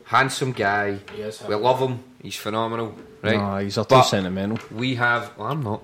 handsome 0.05 0.51
guy. 0.51 0.99
He. 1.15 1.23
We 1.47 1.55
love 1.55 1.79
him. 1.79 2.03
He's 2.21 2.35
phenomenal. 2.35 2.95
Right? 3.23 3.35
Nah, 3.35 3.59
he's 3.59 3.77
a 3.79 3.81
too 3.81 3.87
But 3.89 4.03
sentimental. 4.03 4.59
We 4.71 4.95
have... 4.95 5.35
Well, 5.35 5.47
I'm 5.47 5.63
not. 5.63 5.81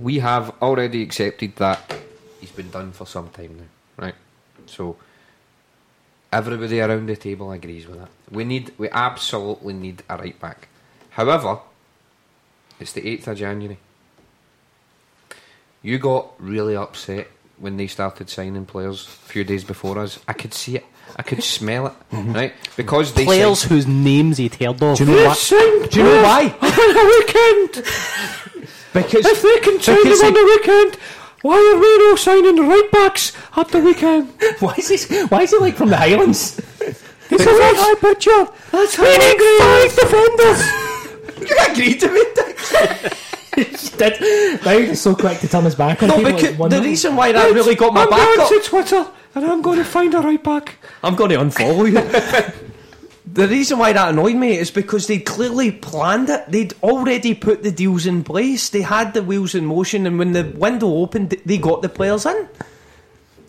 We 0.00 0.18
have 0.20 0.54
already 0.62 1.02
accepted 1.02 1.56
that 1.56 1.94
he's 2.40 2.52
been 2.52 2.70
done 2.70 2.92
for 2.92 3.06
some 3.06 3.28
time 3.30 3.56
now. 3.56 4.04
Right? 4.04 4.14
So... 4.66 4.96
Everybody 6.32 6.80
around 6.80 7.06
the 7.06 7.16
table 7.16 7.50
agrees 7.50 7.88
with 7.88 7.98
that. 7.98 8.08
We 8.30 8.44
need, 8.44 8.72
we 8.78 8.88
absolutely 8.88 9.74
need 9.74 10.04
a 10.08 10.16
right 10.16 10.38
back. 10.38 10.68
However, 11.10 11.58
it's 12.78 12.92
the 12.92 13.06
eighth 13.06 13.26
of 13.26 13.36
January. 13.36 13.78
You 15.82 15.98
got 15.98 16.32
really 16.38 16.76
upset 16.76 17.26
when 17.58 17.76
they 17.76 17.88
started 17.88 18.30
signing 18.30 18.64
players 18.64 19.06
a 19.06 19.28
few 19.28 19.42
days 19.42 19.64
before 19.64 19.98
us. 19.98 20.20
I 20.28 20.34
could 20.34 20.54
see 20.54 20.76
it. 20.76 20.84
I 21.16 21.22
could 21.22 21.42
smell 21.42 21.88
it. 21.88 21.94
Mm-hmm. 22.12 22.32
Right? 22.32 22.54
Because 22.76 23.12
they 23.12 23.24
Players 23.24 23.60
signed, 23.60 23.70
whose 23.72 23.86
names 23.88 24.38
he'd 24.38 24.54
heard 24.54 24.80
of. 24.80 24.98
Do 24.98 25.04
you 25.04 25.10
know 25.10 25.26
what? 25.26 25.46
Do 25.90 25.98
you 25.98 26.04
know 26.04 26.22
why? 26.22 26.54
on 26.62 26.94
the 26.94 27.74
weekend. 27.74 28.70
Because 28.92 29.24
If 29.26 29.42
they 29.42 29.58
can 29.60 29.80
sign 29.80 29.96
because 30.02 30.20
them 30.20 30.28
on 30.28 30.34
the 30.34 30.44
weekend, 30.44 30.96
why 31.42 31.56
are 31.56 31.78
we 31.78 32.08
not 32.08 32.18
signing 32.18 32.56
the 32.56 32.62
right 32.62 32.88
backs 32.92 33.32
at 33.56 33.68
the 33.68 33.80
weekend? 33.80 34.28
Why 34.60 34.74
is 34.76 34.88
he? 34.88 35.22
Why 35.24 35.42
is 35.42 35.50
he 35.50 35.56
like 35.58 35.74
from 35.76 35.88
the 35.88 35.96
Highlands? 35.96 36.58
It's 36.80 37.46
a 37.46 37.58
red 37.62 37.76
eye 37.78 37.94
picture. 38.00 38.46
That's 38.72 38.94
how 38.96 39.04
five 39.04 39.94
defenders. 39.96 40.60
you 41.50 41.56
agreed 41.70 42.00
to 42.00 42.08
it. 42.12 43.16
Did 43.98 44.64
Now 44.64 44.78
he's 44.78 45.00
so 45.00 45.14
quick 45.14 45.38
to 45.40 45.48
turn 45.48 45.64
his 45.64 45.74
back 45.74 46.02
on 46.02 46.08
No, 46.08 46.16
people. 46.16 46.32
because 46.32 46.58
like, 46.58 46.70
the 46.70 46.80
reason 46.82 47.16
why 47.16 47.32
that 47.32 47.52
really 47.52 47.74
got 47.74 47.92
my 47.94 48.02
I'm 48.02 48.10
back 48.10 48.26
going 48.26 48.40
up. 48.40 48.48
to 48.48 48.60
Twitter 48.68 49.06
and 49.34 49.44
I'm 49.44 49.62
going 49.62 49.78
to 49.78 49.84
find 49.84 50.14
a 50.14 50.20
right 50.20 50.42
back. 50.42 50.76
I'm 51.02 51.14
going 51.14 51.30
to 51.30 51.36
unfollow 51.38 51.86
you. 51.90 52.66
The 53.32 53.46
reason 53.48 53.78
why 53.78 53.92
that 53.92 54.08
annoyed 54.10 54.36
me 54.36 54.56
is 54.56 54.70
because 54.70 55.06
they 55.06 55.18
clearly 55.18 55.70
planned 55.72 56.28
it. 56.30 56.50
They'd 56.50 56.74
already 56.82 57.34
put 57.34 57.62
the 57.62 57.70
deals 57.70 58.06
in 58.06 58.24
place. 58.24 58.68
They 58.70 58.82
had 58.82 59.14
the 59.14 59.22
wheels 59.22 59.54
in 59.54 59.66
motion, 59.66 60.06
and 60.06 60.18
when 60.18 60.32
the 60.32 60.44
window 60.56 60.88
opened, 60.88 61.30
they 61.44 61.58
got 61.58 61.82
the 61.82 61.88
players 61.88 62.26
in. 62.26 62.48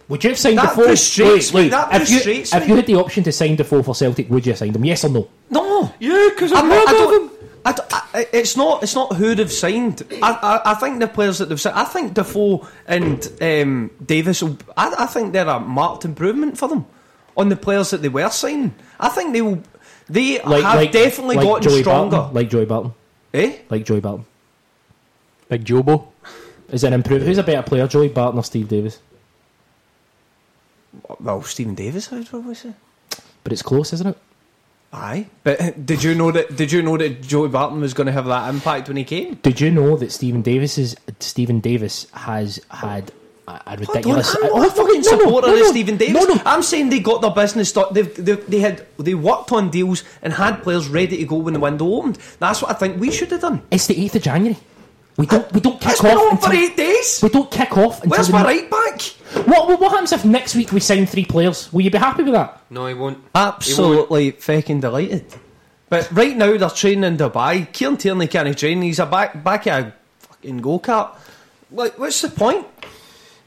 Would 0.10 0.24
you 0.24 0.32
have 0.32 0.40
signed 0.40 0.58
That 0.58 0.70
Defoe? 0.76 0.84
frustrates 0.88 1.54
me, 1.54 1.70
that 1.70 1.94
if 2.02 2.10
you, 2.10 2.16
frustrates 2.18 2.54
if 2.54 2.68
you 2.68 2.76
had 2.76 2.86
the 2.86 2.96
option 2.96 3.24
to 3.24 3.32
sign 3.32 3.56
Defoe 3.56 3.82
for 3.82 3.96
Celtic, 3.96 4.30
would 4.30 4.46
you 4.46 4.52
have 4.52 4.60
signed 4.60 4.76
him? 4.76 4.84
Yes 4.84 5.06
or 5.06 5.10
no? 5.10 5.30
No, 5.50 5.94
Yeah, 6.00 6.30
because 6.34 6.52
I'm 6.52 6.64
I'm 6.66 6.70
not, 6.70 6.88
I 6.88 6.92
of 6.92 6.98
don't. 6.98 7.24
him. 7.32 7.38
I 7.64 7.72
don't- 7.72 7.94
I- 7.94 8.28
it's 8.34 8.58
not. 8.58 8.84
It's 8.84 8.94
not 8.96 9.16
who 9.16 9.36
they've 9.36 9.52
signed. 9.52 10.04
I, 10.22 10.32
I, 10.66 10.72
I 10.72 10.74
think 10.76 11.00
the 11.00 11.08
players 11.08 11.38
that 11.38 11.46
they've 11.48 11.62
signed. 11.62 11.78
I 11.78 11.86
think 11.86 12.14
Defoe 12.14 12.68
and 12.88 13.26
um, 13.42 13.90
Davis. 14.06 14.44
Will, 14.44 14.58
I, 14.76 14.94
I 15.00 15.06
think 15.06 15.32
they're 15.32 15.48
a 15.48 15.60
marked 15.62 16.04
improvement 16.04 16.58
for 16.58 16.68
them 16.68 16.86
on 17.38 17.48
the 17.48 17.56
players 17.56 17.92
that 17.92 18.02
they 18.02 18.10
were 18.10 18.30
signing. 18.32 18.74
I 19.00 19.08
think 19.10 19.32
they 19.32 19.42
will. 19.42 19.64
They 20.12 20.40
have 20.40 20.92
definitely 20.92 21.38
like 21.38 21.46
gotten 21.46 21.70
Joey 21.70 21.82
stronger. 21.82 22.18
Barton, 22.18 22.36
like 22.36 22.50
Joey 22.50 22.66
Barton, 22.66 22.94
eh? 23.34 23.58
like 23.70 23.86
Joey 23.86 24.00
Barton. 24.00 24.26
Big 25.52 25.66
Jobo. 25.66 26.08
Is 26.70 26.86
it 26.86 26.88
an 26.88 26.94
improve? 26.94 27.24
Who's 27.24 27.38
a 27.38 27.44
better 27.44 27.62
player, 27.62 27.86
Joey 27.86 28.08
Barton 28.08 28.40
or 28.40 28.44
Steve 28.44 28.70
Davis? 28.70 29.00
Well, 31.20 31.42
Steven 31.44 31.76
Davis, 31.76 32.12
I'd 32.14 32.28
probably 32.28 32.56
say. 32.56 32.74
But 33.44 33.52
it's 33.52 33.62
close, 33.62 33.92
isn't 33.92 34.08
it? 34.08 34.18
Aye, 34.94 35.28
but 35.44 35.62
uh, 35.62 35.72
did 35.72 36.04
you 36.04 36.16
know 36.16 36.32
that? 36.32 36.56
Did 36.56 36.72
you 36.72 36.82
know 36.82 36.98
that 36.98 37.22
Joey 37.22 37.50
Barton 37.50 37.82
was 37.82 37.94
going 37.94 38.08
to 38.08 38.14
have 38.14 38.26
that 38.26 38.50
impact 38.50 38.88
when 38.88 38.96
he 38.96 39.04
came? 39.04 39.36
Did 39.36 39.60
you 39.60 39.72
know 39.72 39.98
that 39.98 40.12
Steven 40.12 40.42
Davis's 40.42 40.96
Steven 41.20 41.60
Davis 41.60 42.08
has 42.12 42.62
had 42.70 43.12
a, 43.66 43.74
a 43.74 43.78
ridiculous? 43.78 44.36
I'm 44.36 44.44
Oh, 44.52 44.58
not 44.58 44.68
a 44.68 44.72
fucking 44.72 45.02
no, 45.02 45.12
no, 45.12 45.18
supporter 45.20 45.48
no, 45.48 45.54
of 45.54 45.60
no. 45.60 45.72
Steven 45.72 45.98
Davis. 45.98 46.14
No, 46.28 46.34
no. 46.36 46.42
I'm 46.46 46.64
saying 46.64 46.90
they 46.90 47.00
got 47.00 47.22
their 47.22 47.32
business 47.32 47.72
done. 47.72 47.94
They've, 47.94 48.14
they've, 48.26 48.46
they 48.50 48.60
had 48.60 48.86
they 48.98 49.14
worked 49.14 49.52
on 49.52 49.70
deals 49.70 50.04
and 50.22 50.34
had 50.34 50.64
players 50.64 50.88
ready 50.88 51.18
to 51.18 51.26
go 51.26 51.38
when 51.38 51.54
the 51.54 51.60
window 51.60 51.86
opened. 51.94 52.18
That's 52.40 52.62
what 52.62 52.72
I 52.72 52.74
think 52.76 53.00
we 53.00 53.12
should 53.12 53.32
have 53.32 53.42
done. 53.42 53.62
It's 53.72 53.88
the 53.88 54.04
eighth 54.04 54.16
of 54.16 54.22
January. 54.24 54.58
We 55.18 55.26
don't. 55.26 55.52
We 55.52 55.60
don't 55.60 55.80
kick 55.80 55.92
It's 55.92 56.02
been 56.02 56.18
off 56.18 56.32
on 56.34 56.38
for 56.40 56.54
eight 56.56 56.78
days. 56.78 57.20
We 57.22 57.30
don't 57.30 57.52
kick 57.52 57.78
off 57.78 58.02
until. 58.02 58.10
Where's 58.18 58.32
my 58.32 58.42
ne- 58.42 58.48
right 58.48 58.70
back? 58.72 59.02
What, 59.46 59.68
what 59.68 59.80
what 59.80 59.92
happens 59.92 60.14
if 60.14 60.24
next 60.26 60.56
week 60.56 60.72
we 60.72 60.80
sign 60.80 61.06
three 61.06 61.26
players? 61.26 61.72
Will 61.74 61.82
you 61.82 61.92
be 61.92 61.98
happy 61.98 62.24
with 62.24 62.34
that? 62.34 62.62
No, 62.70 62.86
I 62.86 62.94
won't. 62.94 63.20
Absolutely 63.36 64.32
fucking 64.32 64.80
delighted. 64.80 65.26
But 65.90 66.10
right 66.14 66.36
now 66.38 66.56
they're 66.58 66.70
training 66.70 67.04
in 67.04 67.18
Dubai. 67.18 67.72
Kieran 67.74 67.98
Tierney 67.98 68.28
can't 68.28 68.58
train. 68.58 68.82
He's 68.82 69.00
a 69.00 69.06
back 69.06 69.44
back 69.44 69.68
at 69.68 69.84
a 69.84 69.94
fucking 70.20 70.58
go 70.60 70.80
kart. 70.80 71.16
Like, 71.70 72.00
what's 72.00 72.22
the 72.22 72.30
point? 72.30 72.66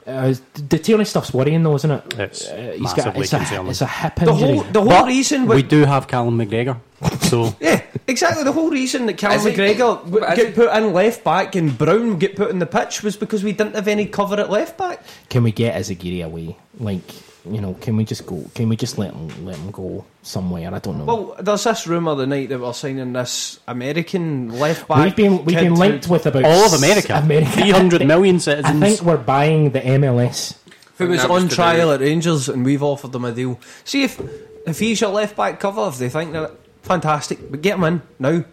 Uh, 0.06 0.34
the 0.68 0.78
Tierney 0.78 1.04
stuff's 1.06 1.32
worrying 1.32 1.62
though, 1.62 1.74
isn't 1.76 1.90
it? 1.90 2.14
It's 2.18 2.46
Uh, 2.48 2.74
he's 2.78 2.92
got 2.92 2.96
massively 3.06 3.22
it's 3.22 3.32
a, 3.32 3.36
concerning. 3.38 3.66
it's 3.68 3.80
a 3.80 3.86
hip 3.86 4.14
The 4.16 4.34
whole 4.34 4.62
the 4.64 4.80
whole 4.80 4.88
But 4.90 5.06
reason 5.06 5.46
we 5.46 5.56
we 5.56 5.62
do 5.62 5.84
have 5.86 6.06
Callum 6.08 6.36
McGregor, 6.38 6.76
so 7.22 7.56
Yeah, 7.60 7.80
exactly. 8.06 8.44
The 8.44 8.52
whole 8.52 8.68
reason 8.70 9.06
that 9.06 9.16
Callum 9.16 9.38
Is? 9.38 9.46
McGregor 9.46 10.04
w- 10.04 10.20
But 10.20 10.36
is 10.38 10.44
get 10.44 10.54
put 10.54 10.76
in 10.76 10.92
left 10.92 11.24
back 11.24 11.56
and 11.56 11.76
Brown 11.78 12.18
get 12.18 12.36
put 12.36 12.50
in 12.50 12.58
the 12.58 12.66
pitch 12.66 13.02
was 13.02 13.16
because 13.16 13.42
we 13.42 13.52
didn't 13.52 13.74
have 13.76 13.88
any 13.88 14.04
cover 14.04 14.38
at 14.38 14.50
left 14.50 14.76
back. 14.76 15.02
Can 15.30 15.42
we 15.42 15.52
get 15.52 15.74
Izaguirre 15.74 16.26
away? 16.26 16.56
Like, 16.78 17.00
you 17.44 17.60
know, 17.60 17.74
can 17.74 17.96
we 17.96 18.04
just 18.04 18.24
go? 18.26 18.42
Can 18.54 18.68
we 18.68 18.76
just 18.76 18.96
let 18.98 19.12
him 19.12 19.44
let 19.44 19.56
him 19.56 19.70
go 19.70 20.04
somewhere? 20.22 20.74
I 20.74 20.78
don't 20.78 20.98
know. 20.98 21.04
Well, 21.04 21.36
there's 21.40 21.64
this 21.64 21.86
rumour 21.86 22.14
the 22.14 22.26
night 22.26 22.48
that 22.48 22.58
we're 22.60 22.72
signing 22.72 23.12
this 23.12 23.60
American 23.68 24.58
left 24.58 24.88
back. 24.88 25.04
we've 25.04 25.16
been 25.16 25.44
we've 25.44 25.58
been 25.58 25.74
linked 25.74 26.08
with 26.08 26.26
about 26.26 26.44
all 26.44 26.66
of 26.66 26.72
America, 26.72 27.14
America. 27.22 27.50
three 27.52 27.70
hundred 27.70 28.06
million 28.06 28.36
I 28.36 28.38
citizens. 28.38 28.80
think 28.80 29.00
we're 29.02 29.16
buying 29.18 29.70
the 29.70 29.80
MLS. 29.80 30.56
who 30.96 31.08
was 31.08 31.26
was 31.26 31.42
on 31.42 31.48
trial 31.48 31.92
at 31.92 32.00
Rangers, 32.00 32.48
and 32.48 32.64
we've 32.64 32.82
offered 32.82 33.12
them 33.12 33.24
a 33.24 33.32
deal. 33.32 33.60
See 33.84 34.04
if 34.04 34.20
if 34.66 34.78
he's 34.78 35.00
your 35.00 35.10
left 35.10 35.36
back 35.36 35.60
cover, 35.60 35.86
if 35.88 35.98
they 35.98 36.08
think 36.08 36.32
that 36.32 36.52
fantastic, 36.82 37.50
but 37.50 37.60
get 37.62 37.76
him 37.76 37.84
in 37.84 38.02
now. 38.18 38.44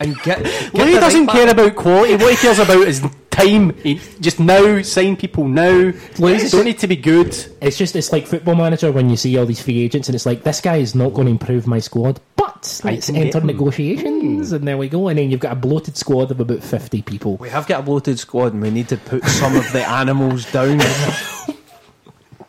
And 0.00 0.16
get, 0.22 0.42
get 0.42 0.74
Louis 0.74 0.94
the 0.94 1.00
doesn't 1.00 1.26
right 1.26 1.36
care 1.36 1.50
about 1.50 1.76
quality. 1.76 2.16
What 2.16 2.30
he 2.32 2.36
cares 2.36 2.58
about 2.58 2.86
is 2.88 3.00
time. 3.34 3.74
He, 3.78 4.00
just 4.20 4.38
now, 4.40 4.80
sign 4.82 5.16
people 5.16 5.46
now. 5.48 5.92
Louis- 6.18 6.50
don't 6.50 6.64
need 6.64 6.78
to 6.78 6.86
be 6.86 6.96
good. 6.96 7.28
It's 7.60 7.76
just 7.76 7.96
it's 7.96 8.12
like 8.12 8.26
football 8.26 8.54
manager 8.54 8.92
when 8.92 9.10
you 9.10 9.16
see 9.16 9.36
all 9.38 9.46
these 9.46 9.62
free 9.62 9.80
agents 9.82 10.08
and 10.08 10.14
it's 10.14 10.26
like 10.26 10.42
this 10.42 10.60
guy 10.60 10.76
is 10.76 10.94
not 10.94 11.14
going 11.14 11.26
to 11.26 11.30
improve 11.32 11.66
my 11.66 11.78
squad, 11.78 12.20
but 12.36 12.80
let's 12.84 13.10
enter 13.10 13.38
him. 13.38 13.46
negotiations 13.46 14.52
and 14.52 14.66
there 14.66 14.76
we 14.78 14.88
go. 14.88 15.08
And 15.08 15.18
then 15.18 15.30
you've 15.30 15.40
got 15.40 15.52
a 15.52 15.56
bloated 15.56 15.96
squad 15.96 16.30
of 16.30 16.40
about 16.40 16.62
fifty 16.62 17.02
people. 17.02 17.36
We 17.36 17.48
have 17.50 17.66
got 17.66 17.80
a 17.80 17.82
bloated 17.82 18.18
squad, 18.18 18.52
and 18.52 18.62
we 18.62 18.70
need 18.70 18.88
to 18.88 18.96
put 18.96 19.24
some 19.24 19.56
of 19.56 19.70
the 19.72 19.84
animals 19.88 20.50
down. 20.52 20.80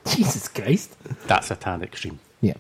Jesus 0.07 0.47
Christ. 0.47 0.95
That's 1.27 1.49
a 1.51 1.55
tad 1.55 1.81
extreme. 1.81 2.19
Yeah. 2.41 2.53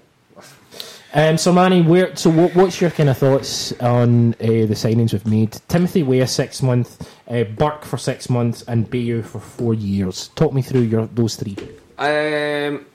Um, 1.13 1.37
so 1.37 1.53
Manny, 1.53 1.81
where? 1.81 2.15
So 2.15 2.29
what, 2.29 2.53
what's 2.55 2.81
your 2.81 2.91
kind 2.91 3.09
of 3.09 3.17
thoughts 3.17 3.71
on 3.79 4.33
uh, 4.33 4.37
the 4.67 4.75
signings 4.75 5.13
we've 5.13 5.25
made? 5.25 5.57
Timothy 5.69 6.03
Weah 6.03 6.27
six 6.27 6.61
months, 6.61 6.97
uh, 7.29 7.43
Burke 7.43 7.85
for 7.85 7.97
six 7.97 8.29
months, 8.29 8.63
and 8.63 8.89
Bayo 8.89 9.21
for 9.21 9.39
four 9.39 9.73
years. 9.73 10.29
Talk 10.35 10.51
me 10.53 10.61
through 10.61 10.81
your 10.81 11.07
those 11.07 11.37
three. 11.37 11.55
Um, 11.97 12.85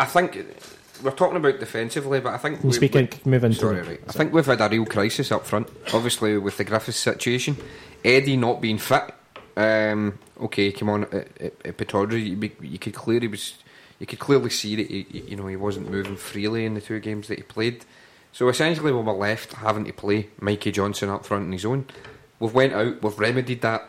I 0.00 0.06
think 0.06 0.44
we're 1.02 1.10
talking 1.12 1.36
about 1.36 1.60
defensively, 1.60 2.20
but 2.20 2.34
I 2.34 2.38
think 2.38 2.64
we- 2.64 2.72
speak 2.72 2.96
in, 2.96 3.08
move 3.24 3.44
into 3.44 3.58
Sorry, 3.58 3.82
right. 3.82 4.00
I 4.08 4.12
think 4.12 4.32
we've 4.32 4.44
had 4.46 4.60
a 4.60 4.68
real 4.68 4.86
crisis 4.86 5.30
up 5.30 5.46
front. 5.46 5.68
Obviously, 5.92 6.36
with 6.38 6.56
the 6.56 6.64
Griffiths 6.64 6.98
situation, 6.98 7.56
Eddie 8.04 8.36
not 8.36 8.60
being 8.60 8.78
fit. 8.78 9.14
Um, 9.56 10.18
okay, 10.40 10.72
come 10.72 10.88
on, 10.88 11.04
at, 11.04 11.28
at, 11.40 11.80
at 11.80 12.12
you, 12.12 12.50
you 12.62 12.78
could 12.78 12.94
clearly 12.94 13.28
was, 13.28 13.54
you 14.00 14.06
could 14.06 14.18
clearly 14.18 14.50
see 14.50 14.74
that 14.74 14.88
he, 14.88 15.06
you 15.28 15.36
know 15.36 15.46
he 15.46 15.56
wasn't 15.56 15.90
moving 15.90 16.16
freely 16.16 16.64
in 16.64 16.74
the 16.74 16.80
two 16.80 16.98
games 16.98 17.28
that 17.28 17.38
he 17.38 17.44
played. 17.44 17.84
So 18.32 18.48
essentially, 18.48 18.90
we 18.90 19.00
were 19.00 19.12
left 19.12 19.52
having 19.52 19.84
to 19.84 19.92
play 19.92 20.28
Mikey 20.40 20.72
Johnston 20.72 21.10
up 21.10 21.24
front 21.24 21.44
on 21.44 21.52
his 21.52 21.64
own. 21.64 21.86
We've 22.40 22.54
went 22.54 22.72
out, 22.72 23.02
we've 23.02 23.18
remedied 23.18 23.60
that 23.62 23.88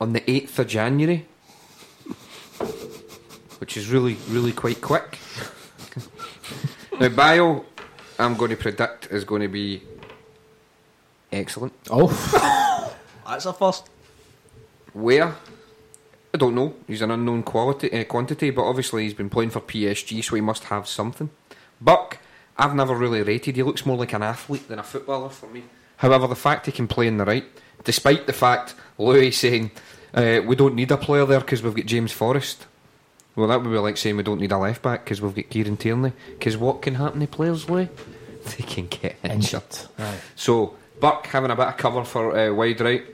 on 0.00 0.12
the 0.12 0.30
eighth 0.30 0.58
of 0.58 0.68
January, 0.68 1.26
which 3.58 3.76
is 3.76 3.88
really, 3.90 4.16
really 4.28 4.52
quite 4.52 4.80
quick. 4.80 5.18
now, 7.00 7.08
Bayo, 7.08 7.64
I'm 8.18 8.36
going 8.36 8.50
to 8.50 8.56
predict 8.56 9.06
is 9.10 9.24
going 9.24 9.42
to 9.42 9.48
be 9.48 9.82
excellent. 11.32 11.72
Oh, 11.90 12.08
That's 13.26 13.46
a 13.46 13.52
first. 13.52 13.88
Where? 14.92 15.34
I 16.34 16.38
don't 16.38 16.54
know. 16.54 16.74
He's 16.86 17.02
an 17.02 17.10
unknown 17.10 17.42
quality 17.42 17.92
uh, 17.92 18.04
quantity, 18.04 18.50
but 18.50 18.62
obviously 18.62 19.02
he's 19.04 19.14
been 19.14 19.30
playing 19.30 19.50
for 19.50 19.60
PSG, 19.60 20.24
so 20.24 20.34
he 20.34 20.40
must 20.40 20.64
have 20.64 20.88
something. 20.88 21.30
Burke, 21.80 22.18
I've 22.56 22.74
never 22.74 22.94
really 22.94 23.22
rated. 23.22 23.56
He 23.56 23.62
looks 23.62 23.84
more 23.84 23.96
like 23.96 24.12
an 24.12 24.22
athlete 24.22 24.68
than 24.68 24.78
a 24.78 24.82
footballer 24.82 25.28
for 25.28 25.46
me. 25.48 25.64
However, 25.98 26.26
the 26.26 26.34
fact 26.34 26.66
he 26.66 26.72
can 26.72 26.88
play 26.88 27.06
in 27.06 27.18
the 27.18 27.24
right, 27.24 27.44
despite 27.84 28.26
the 28.26 28.32
fact 28.32 28.74
Louis 28.98 29.30
saying 29.30 29.70
uh, 30.14 30.40
we 30.44 30.56
don't 30.56 30.74
need 30.74 30.90
a 30.90 30.96
player 30.96 31.26
there 31.26 31.40
because 31.40 31.62
we've 31.62 31.74
got 31.74 31.86
James 31.86 32.12
Forrest. 32.12 32.66
Well, 33.36 33.48
that 33.48 33.62
would 33.62 33.70
be 33.70 33.78
like 33.78 33.96
saying 33.96 34.16
we 34.16 34.22
don't 34.22 34.40
need 34.40 34.52
a 34.52 34.58
left 34.58 34.82
back 34.82 35.04
because 35.04 35.22
we've 35.22 35.34
got 35.34 35.48
Kieran 35.48 35.76
Tierney. 35.76 36.12
Because 36.30 36.56
what 36.56 36.82
can 36.82 36.96
happen 36.96 37.20
to 37.20 37.26
players, 37.26 37.68
Louis? 37.68 37.88
They 38.44 38.64
can 38.64 38.88
get 38.88 39.14
injured. 39.22 39.62
injured. 39.62 40.18
So 40.34 40.74
Burke 40.98 41.26
having 41.26 41.52
a 41.52 41.54
bit 41.54 41.68
of 41.68 41.76
cover 41.76 42.02
for 42.02 42.36
uh, 42.36 42.52
wide 42.52 42.80
right. 42.80 43.04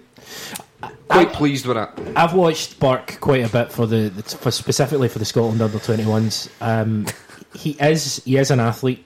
Quite 1.08 1.32
pleased 1.32 1.66
with 1.66 1.76
it. 1.76 1.88
I've 2.16 2.34
watched 2.34 2.78
Burke 2.78 3.18
quite 3.20 3.44
a 3.44 3.48
bit 3.48 3.72
for 3.72 3.86
the, 3.86 4.08
the 4.10 4.22
for 4.22 4.50
specifically 4.50 5.08
for 5.08 5.18
the 5.18 5.24
Scotland 5.24 5.60
under 5.60 5.78
twenty 5.78 6.06
ones. 6.06 6.48
Um, 6.60 7.06
he 7.54 7.70
is 7.80 8.22
he 8.24 8.36
is 8.36 8.50
an 8.50 8.60
athlete. 8.60 9.04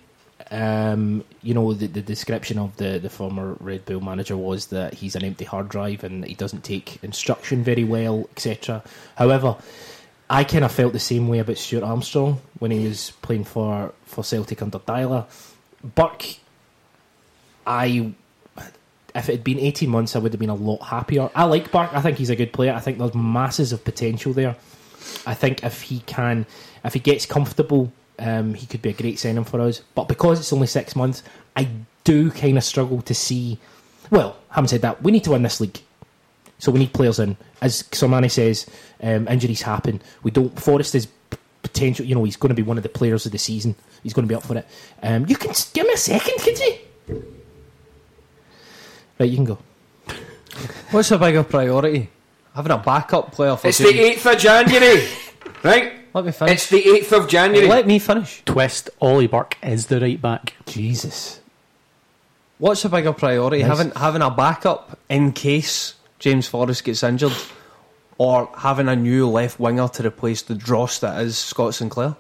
Um, 0.51 1.25
you 1.43 1.55
know 1.55 1.73
the, 1.73 1.87
the 1.87 2.03
description 2.03 2.59
of 2.59 2.77
the, 2.77 2.99
the 2.99 3.09
former 3.09 3.57
Red 3.61 3.87
Bull 3.87 4.03
manager 4.03 4.37
was 4.37 4.67
that 4.67 4.93
he's 4.93 5.17
an 5.17 5.25
empty 5.25 5.47
hard 5.47 5.71
drive 5.71 6.05
and 6.05 6.27
he 6.27 6.35
doesn't 6.35 6.63
take 6.63 7.03
instruction 7.03 7.65
very 7.65 7.85
well, 7.85 8.29
etc. 8.33 8.83
However, 9.17 9.57
I 10.29 10.45
kind 10.45 10.65
of 10.65 10.73
felt 10.73 10.93
the 10.93 10.99
same 10.99 11.29
way 11.29 11.39
about 11.39 11.59
Stuart 11.59 11.85
Armstrong 11.85 12.41
when 12.59 12.71
he 12.71 12.87
was 12.87 13.13
playing 13.23 13.45
for, 13.45 13.93
for 14.05 14.25
Celtic 14.25 14.63
under 14.63 14.79
Deila. 14.79 15.27
Burke, 15.83 16.37
I 17.67 18.13
if 19.15 19.29
it 19.29 19.33
had 19.33 19.45
been 19.45 19.59
18 19.59 19.89
months, 19.91 20.17
I 20.17 20.19
would 20.19 20.33
have 20.33 20.41
been 20.41 20.51
a 20.51 20.55
lot 20.55 20.83
happier. 20.83 21.31
I 21.35 21.45
like 21.45 21.71
Burke. 21.71 21.93
I 21.93 22.01
think 22.01 22.19
he's 22.19 22.31
a 22.31 22.37
good 22.37 22.53
player. 22.53 22.73
I 22.73 22.81
think 22.81 22.99
there's 22.99 23.15
masses 23.15 23.73
of 23.73 23.85
potential 23.85 24.33
there. 24.33 24.57
I 25.27 25.35
think 25.35 25.63
if 25.65 25.83
he 25.83 26.01
can, 26.01 26.47
if 26.85 26.95
he 26.95 27.01
gets 27.01 27.27
comfortable, 27.27 27.93
um, 28.19 28.55
he 28.55 28.67
could 28.67 28.83
be 28.83 28.91
a 28.91 28.95
great 28.95 29.19
signing 29.19 29.45
for 29.45 29.61
us. 29.61 29.83
But 29.95 30.09
because 30.09 30.41
it's 30.41 30.53
only 30.53 30.67
six 30.67 30.97
months, 30.97 31.23
I 31.57 31.69
do 32.05 32.31
kind 32.31 32.57
of 32.57 32.65
struggle 32.65 33.03
to 33.03 33.15
see. 33.15 33.59
Well, 34.11 34.37
having 34.51 34.69
said 34.69 34.83
that, 34.83 35.03
we 35.03 35.13
need 35.13 35.25
to 35.25 35.31
win 35.31 35.43
this 35.43 35.61
league. 35.61 35.81
So 36.59 36.71
we 36.71 36.79
need 36.79 36.93
players 36.93 37.19
in. 37.19 37.37
As 37.61 37.83
Sermanni 37.85 38.31
says, 38.31 38.67
um, 39.03 39.27
injuries 39.29 39.63
happen. 39.63 40.01
We 40.23 40.31
don't. 40.31 40.59
Forrest 40.59 40.95
is 40.95 41.09
potential. 41.63 42.07
You 42.07 42.15
know, 42.15 42.25
he's 42.25 42.37
going 42.37 42.51
to 42.51 42.55
be 42.55 42.63
one 42.63 42.77
of 42.77 42.83
the 42.83 42.89
players 42.89 43.27
of 43.27 43.33
the 43.33 43.39
season. 43.39 43.75
He's 44.03 44.13
going 44.13 44.27
to 44.27 44.29
be 44.29 44.35
up 44.35 44.45
for 44.45 44.57
it. 44.57 44.67
Um, 45.03 45.27
you 45.27 45.37
can 45.37 45.53
give 45.75 45.87
me 45.87 45.93
a 45.93 45.97
second, 45.97 46.39
could 46.39 46.59
you? 46.59 46.75
Right, 49.23 49.31
you 49.31 49.37
can 49.37 49.45
go. 49.45 49.59
What's 50.91 51.11
the 51.11 51.17
bigger 51.17 51.45
priority? 51.45 52.11
Having 52.57 52.73
a 52.73 52.79
backup 52.79 53.31
player 53.31 53.55
for 53.57 53.69
It's 53.69 53.79
the 53.79 53.93
James- 53.93 54.19
8th 54.21 54.33
of 54.33 54.39
January, 54.41 55.09
right? 55.63 55.93
Let 56.13 56.25
me 56.25 56.33
finish. 56.33 56.53
It's 56.55 56.69
the 56.71 56.83
8th 56.83 57.13
of 57.23 57.29
January. 57.29 57.69
Let 57.69 57.87
me 57.87 58.01
finish. 58.01 58.43
Twist, 58.45 58.91
Ollie 59.01 59.29
Burke 59.29 59.57
is 59.63 59.87
the 59.87 60.01
right 60.01 60.21
back. 60.21 60.55
Jesus. 60.67 61.39
What's 62.59 62.83
the 62.83 62.89
bigger 62.89 63.13
priority? 63.13 63.63
Nice. 63.63 63.69
Having 63.79 63.93
having 63.95 64.23
a 64.23 64.31
backup 64.33 64.99
in 65.09 65.31
case 65.31 65.95
James 66.19 66.49
Forrest 66.49 66.83
gets 66.83 67.05
injured, 67.05 67.33
or 68.19 68.51
having 68.59 68.89
a 68.89 68.97
new 68.97 69.29
left 69.29 69.61
winger 69.61 69.87
to 69.87 70.05
replace 70.05 70.43
the 70.43 70.57
dross 70.57 70.99
that 70.99 71.23
is 71.23 71.39
Scott 71.39 71.77
Sinclair? 71.77 72.17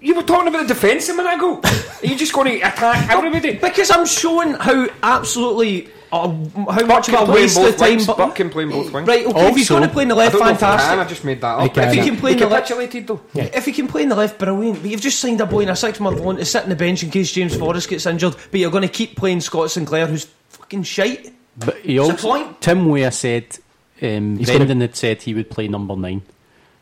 You 0.00 0.14
were 0.14 0.22
talking 0.22 0.48
about 0.48 0.66
the 0.68 0.74
defence 0.74 1.08
a 1.08 1.14
minute 1.14 1.34
ago. 1.34 1.60
Are 1.64 2.06
you 2.06 2.16
just 2.16 2.32
going 2.32 2.46
to 2.52 2.56
attack 2.66 3.08
everybody? 3.10 3.54
Because 3.58 3.90
I'm 3.90 4.06
showing 4.06 4.52
how 4.54 4.86
absolutely 5.02 5.88
uh, 6.12 6.28
how 6.28 6.86
much 6.86 7.08
of 7.08 7.14
a 7.14 7.16
can 7.18 7.30
waste 7.32 7.58
of 7.58 7.76
time. 7.76 7.90
wings. 7.90 8.06
But 8.06 8.16
Burke 8.18 8.34
can 8.36 8.50
play 8.50 8.62
in 8.64 8.70
both 8.70 8.92
wings. 8.92 9.08
right, 9.08 9.26
okay, 9.26 9.48
if 9.48 9.56
he's 9.56 9.68
going 9.68 9.82
to 9.82 9.88
play 9.88 10.02
in 10.02 10.08
the 10.08 10.14
left, 10.14 10.32
don't 10.32 10.42
know 10.42 10.50
if 10.50 10.56
he 10.56 10.60
can, 10.60 10.68
I 10.74 10.78
fantastic. 10.78 11.08
just 11.08 11.24
made 11.24 11.40
that 11.40 11.60
He 11.60 11.66
up. 11.68 11.74
can. 11.74 11.88
If 11.88 11.94
If 11.94 12.04
he 12.04 12.10
can 12.10 12.16
play 12.20 12.32
in 12.32 12.38
the 12.38 12.46
left, 12.46 12.68
though. 13.06 13.20
Yeah. 13.32 13.44
if 13.52 13.64
he 13.64 13.72
can 13.72 13.88
play 13.88 14.02
in 14.02 14.08
the 14.10 14.14
left, 14.16 14.38
brilliant. 14.38 14.82
But 14.82 14.90
you've 14.90 15.00
just 15.00 15.18
signed 15.18 15.40
a 15.40 15.46
boy 15.46 15.60
in 15.60 15.68
a 15.70 15.76
six 15.76 15.98
month 16.00 16.20
loan 16.20 16.36
to 16.36 16.44
sit 16.44 16.62
on 16.62 16.68
the 16.68 16.76
bench 16.76 17.02
in 17.02 17.10
case 17.10 17.32
James 17.32 17.56
Forrest 17.56 17.88
gets 17.88 18.06
injured. 18.06 18.36
But 18.50 18.60
you're 18.60 18.70
going 18.70 18.82
to 18.82 18.88
keep 18.88 19.16
playing 19.16 19.40
Scott 19.40 19.70
Sinclair, 19.70 20.06
who's 20.06 20.26
fucking 20.50 20.84
shite. 20.84 21.32
But 21.56 21.78
he 21.78 21.98
What's 21.98 22.22
also, 22.24 22.38
the 22.38 22.44
point? 22.44 22.60
Tim 22.60 22.88
Weah 22.88 23.10
said, 23.12 23.58
um, 24.02 24.36
He's 24.36 24.46
Brendan 24.46 24.82
had 24.82 24.94
said 24.96 25.22
he 25.22 25.34
would 25.34 25.50
play 25.50 25.66
number 25.68 25.96
nine. 25.96 26.22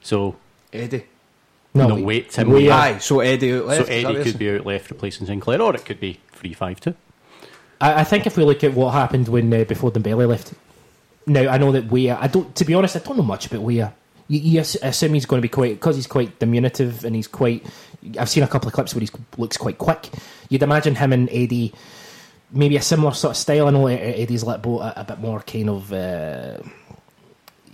So, 0.02 0.36
Eddie. 0.72 1.04
No, 1.74 1.94
we- 1.94 2.02
wait, 2.02 2.30
Tim 2.30 2.48
we 2.50 2.64
Weah. 2.64 2.72
Aye, 2.74 2.98
so 2.98 3.20
Eddie 3.20 3.52
out 3.54 3.66
left. 3.66 3.86
So 3.86 3.92
Eddie 3.92 4.22
could 4.22 4.38
be 4.38 4.50
out 4.50 4.66
left 4.66 4.90
replacing 4.90 5.26
Sinclair, 5.26 5.60
or 5.62 5.74
it 5.74 5.84
could 5.84 6.00
be 6.00 6.20
three 6.32 6.52
five 6.52 6.80
two. 6.80 6.94
I, 7.80 8.00
I 8.00 8.04
think 8.04 8.26
if 8.26 8.36
we 8.36 8.44
look 8.44 8.62
at 8.64 8.74
what 8.74 8.92
happened 8.92 9.28
when 9.28 9.52
uh, 9.52 9.64
before 9.64 9.90
Dembele 9.90 10.28
left, 10.28 10.52
now 11.26 11.48
I 11.50 11.58
know 11.58 11.72
that 11.72 11.86
Weah. 11.90 12.18
I 12.20 12.26
don't. 12.28 12.54
To 12.56 12.64
be 12.64 12.74
honest, 12.74 12.96
I 12.96 13.00
don't 13.00 13.16
know 13.16 13.22
much 13.22 13.46
about 13.46 13.62
Weah. 13.62 13.92
You, 14.28 14.38
you 14.40 14.60
ass- 14.60 14.76
assume 14.82 15.14
he's 15.14 15.26
going 15.26 15.40
to 15.40 15.42
be 15.42 15.48
quite 15.50 15.74
because 15.74 15.96
he's 15.96 16.06
quite 16.06 16.38
diminutive 16.38 17.04
and 17.04 17.14
he's 17.16 17.26
quite. 17.26 17.64
I've 18.18 18.28
seen 18.28 18.42
a 18.42 18.48
couple 18.48 18.68
of 18.68 18.74
clips 18.74 18.94
where 18.94 19.00
he 19.02 19.08
looks 19.36 19.56
quite 19.56 19.78
quick. 19.78 20.08
You'd 20.48 20.62
imagine 20.62 20.94
him 20.96 21.12
and 21.12 21.28
Eddie, 21.30 21.72
maybe 22.50 22.76
a 22.76 22.82
similar 22.82 23.12
sort 23.14 23.32
of 23.32 23.36
style. 23.36 23.66
I 23.68 23.70
know 23.70 23.86
Eddie's 23.86 24.44
let 24.44 24.62
boat 24.62 24.80
a, 24.80 25.00
a 25.00 25.04
bit 25.04 25.18
more 25.20 25.40
kind 25.40 25.70
of. 25.70 25.92
Uh, 25.92 26.58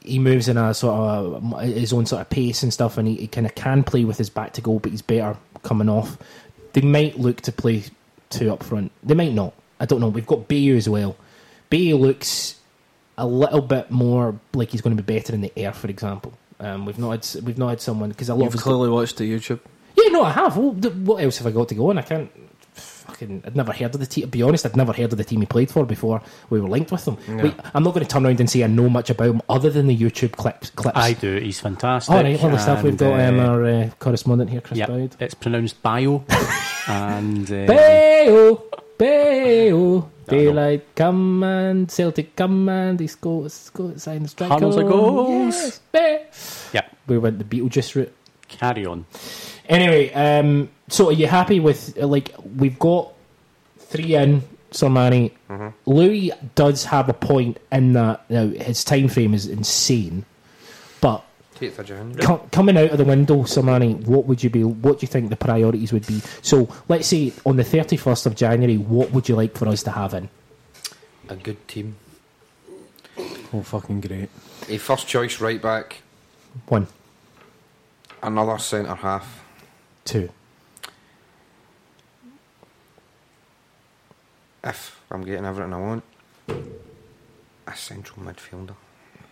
he 0.08 0.18
moves 0.18 0.48
in 0.48 0.56
a 0.56 0.72
sort 0.74 0.94
of 0.98 1.60
his 1.62 1.92
own 1.92 2.06
sort 2.06 2.22
of 2.22 2.30
pace 2.30 2.62
and 2.62 2.72
stuff, 2.72 2.98
and 2.98 3.06
he, 3.06 3.16
he 3.16 3.26
kind 3.26 3.46
of 3.46 3.54
can 3.54 3.84
play 3.84 4.04
with 4.04 4.18
his 4.18 4.30
back 4.30 4.52
to 4.54 4.60
goal, 4.60 4.78
but 4.78 4.90
he's 4.90 5.02
better 5.02 5.36
coming 5.62 5.88
off. 5.88 6.16
They 6.72 6.80
might 6.80 7.18
look 7.18 7.40
to 7.42 7.52
play 7.52 7.84
two 8.30 8.52
up 8.52 8.62
front. 8.62 8.92
They 9.02 9.14
might 9.14 9.32
not. 9.32 9.54
I 9.80 9.86
don't 9.86 10.00
know. 10.00 10.08
We've 10.08 10.26
got 10.26 10.48
Bayo 10.48 10.76
as 10.76 10.88
well. 10.88 11.16
Bayo 11.70 11.96
looks 11.96 12.56
a 13.16 13.26
little 13.26 13.60
bit 13.62 13.90
more 13.90 14.38
like 14.54 14.70
he's 14.70 14.80
going 14.80 14.96
to 14.96 15.02
be 15.02 15.14
better 15.14 15.34
in 15.34 15.40
the 15.40 15.52
air, 15.56 15.72
for 15.72 15.88
example. 15.88 16.32
Um, 16.60 16.86
we've 16.86 16.98
not 16.98 17.10
had 17.34 17.44
we've 17.44 17.58
not 17.58 17.68
had 17.68 17.80
someone 17.80 18.08
because 18.08 18.28
a 18.28 18.34
lot 18.34 18.44
You've 18.44 18.54
of 18.54 18.60
clearly 18.60 18.88
watched 18.88 19.16
the 19.18 19.30
YouTube. 19.32 19.60
yeah, 19.96 20.08
no, 20.10 20.22
I 20.24 20.30
have. 20.32 20.56
Well, 20.56 20.72
what 20.72 21.22
else 21.22 21.38
have 21.38 21.46
I 21.46 21.50
got 21.50 21.68
to 21.68 21.74
go 21.74 21.90
on? 21.90 21.98
I 21.98 22.02
can't. 22.02 22.30
Fucking, 23.08 23.42
I'd 23.46 23.56
never 23.56 23.72
heard 23.72 23.94
of 23.94 24.00
the 24.00 24.06
team. 24.06 24.22
To 24.22 24.28
be 24.28 24.42
honest, 24.42 24.66
I'd 24.66 24.76
never 24.76 24.92
heard 24.92 25.10
of 25.12 25.18
the 25.18 25.24
team 25.24 25.40
he 25.40 25.46
played 25.46 25.70
for 25.70 25.84
before 25.86 26.20
we 26.50 26.60
were 26.60 26.68
linked 26.68 26.92
with 26.92 27.04
them. 27.06 27.16
Wait, 27.38 27.54
I'm 27.74 27.82
not 27.82 27.94
going 27.94 28.04
to 28.04 28.10
turn 28.10 28.26
around 28.26 28.38
and 28.40 28.48
say 28.50 28.62
I 28.62 28.66
know 28.66 28.88
much 28.90 29.08
about 29.10 29.30
him 29.30 29.42
other 29.48 29.70
than 29.70 29.86
the 29.86 29.96
YouTube 29.96 30.32
clips. 30.32 30.70
clips. 30.70 30.96
I 30.98 31.14
do. 31.14 31.36
He's 31.38 31.58
fantastic. 31.58 32.14
All 32.14 32.22
right, 32.22 32.40
lovely 32.42 32.58
stuff. 32.58 32.82
We've 32.82 32.90
and, 32.92 32.98
got 32.98 33.20
um, 33.20 33.40
uh, 33.40 33.46
our 33.46 33.64
uh, 33.64 33.90
correspondent 33.98 34.50
here, 34.50 34.60
Chris 34.60 34.78
Yep, 34.78 34.88
Boyd. 34.88 35.16
it's 35.20 35.34
pronounced 35.34 35.82
bio. 35.82 36.24
and 36.88 37.50
uh, 37.50 37.66
Bayo, 37.66 38.62
Bayo, 38.98 39.98
I 39.98 40.00
don't 40.00 40.02
know. 40.02 40.10
daylight 40.26 40.84
come 40.94 41.42
and 41.42 41.90
Celtic 41.90 42.36
come 42.36 42.68
and 42.68 42.98
they 42.98 43.06
score, 43.06 43.48
score 43.48 43.96
sign 43.98 44.22
the 44.24 44.28
strike. 44.28 44.50
Hundreds 44.50 44.76
of 44.76 44.86
goals. 44.86 45.80
Yes, 45.94 46.68
yeah, 46.72 46.82
We 47.06 47.16
went 47.18 47.38
the 47.38 47.44
Beetlejuice 47.44 47.94
route. 47.94 48.12
carry 48.48 48.84
on. 48.86 49.06
Anyway, 49.68 50.12
um, 50.14 50.68
so 50.88 51.08
are 51.08 51.12
you 51.12 51.26
happy 51.26 51.60
with 51.60 51.96
like 51.98 52.34
we've 52.56 52.78
got 52.78 53.12
three 53.78 54.14
in 54.14 54.42
Sermanni? 54.70 55.32
Louis 55.86 56.32
does 56.54 56.84
have 56.84 57.08
a 57.08 57.14
point 57.14 57.58
in 57.72 57.92
that 57.94 58.28
now 58.30 58.48
his 58.48 58.84
time 58.84 59.08
frame 59.08 59.34
is 59.34 59.46
insane, 59.46 60.24
but 61.00 61.24
8th 61.60 61.78
of 61.80 61.86
January. 61.86 62.22
com- 62.22 62.48
coming 62.50 62.76
out 62.78 62.90
of 62.90 62.98
the 62.98 63.04
window, 63.04 63.42
Sermanni, 63.42 64.06
what 64.06 64.26
would 64.26 64.42
you 64.44 64.48
be? 64.50 64.62
What 64.64 65.00
do 65.00 65.04
you 65.04 65.08
think 65.08 65.28
the 65.28 65.36
priorities 65.36 65.92
would 65.92 66.06
be? 66.06 66.20
So 66.40 66.68
let's 66.88 67.08
say 67.08 67.32
on 67.44 67.56
the 67.56 67.64
thirty 67.64 67.96
first 67.96 68.26
of 68.26 68.34
January, 68.36 68.76
what 68.78 69.10
would 69.12 69.28
you 69.28 69.36
like 69.36 69.56
for 69.56 69.68
us 69.68 69.82
to 69.82 69.90
have 69.90 70.14
in? 70.14 70.28
A 71.28 71.36
good 71.36 71.66
team. 71.68 71.96
Oh, 73.52 73.62
fucking 73.62 74.00
great. 74.02 74.28
A 74.68 74.78
first 74.78 75.06
choice 75.08 75.40
right 75.40 75.60
back. 75.60 76.02
One, 76.68 76.86
Another 78.22 78.58
centre 78.58 78.94
half. 78.94 79.44
Two, 80.08 80.30
If 84.64 85.00
I'm 85.10 85.22
getting 85.24 85.44
everything 85.44 85.72
I 85.72 85.78
want. 85.80 86.04
A 87.66 87.76
central 87.76 88.24
midfielder. 88.24 88.74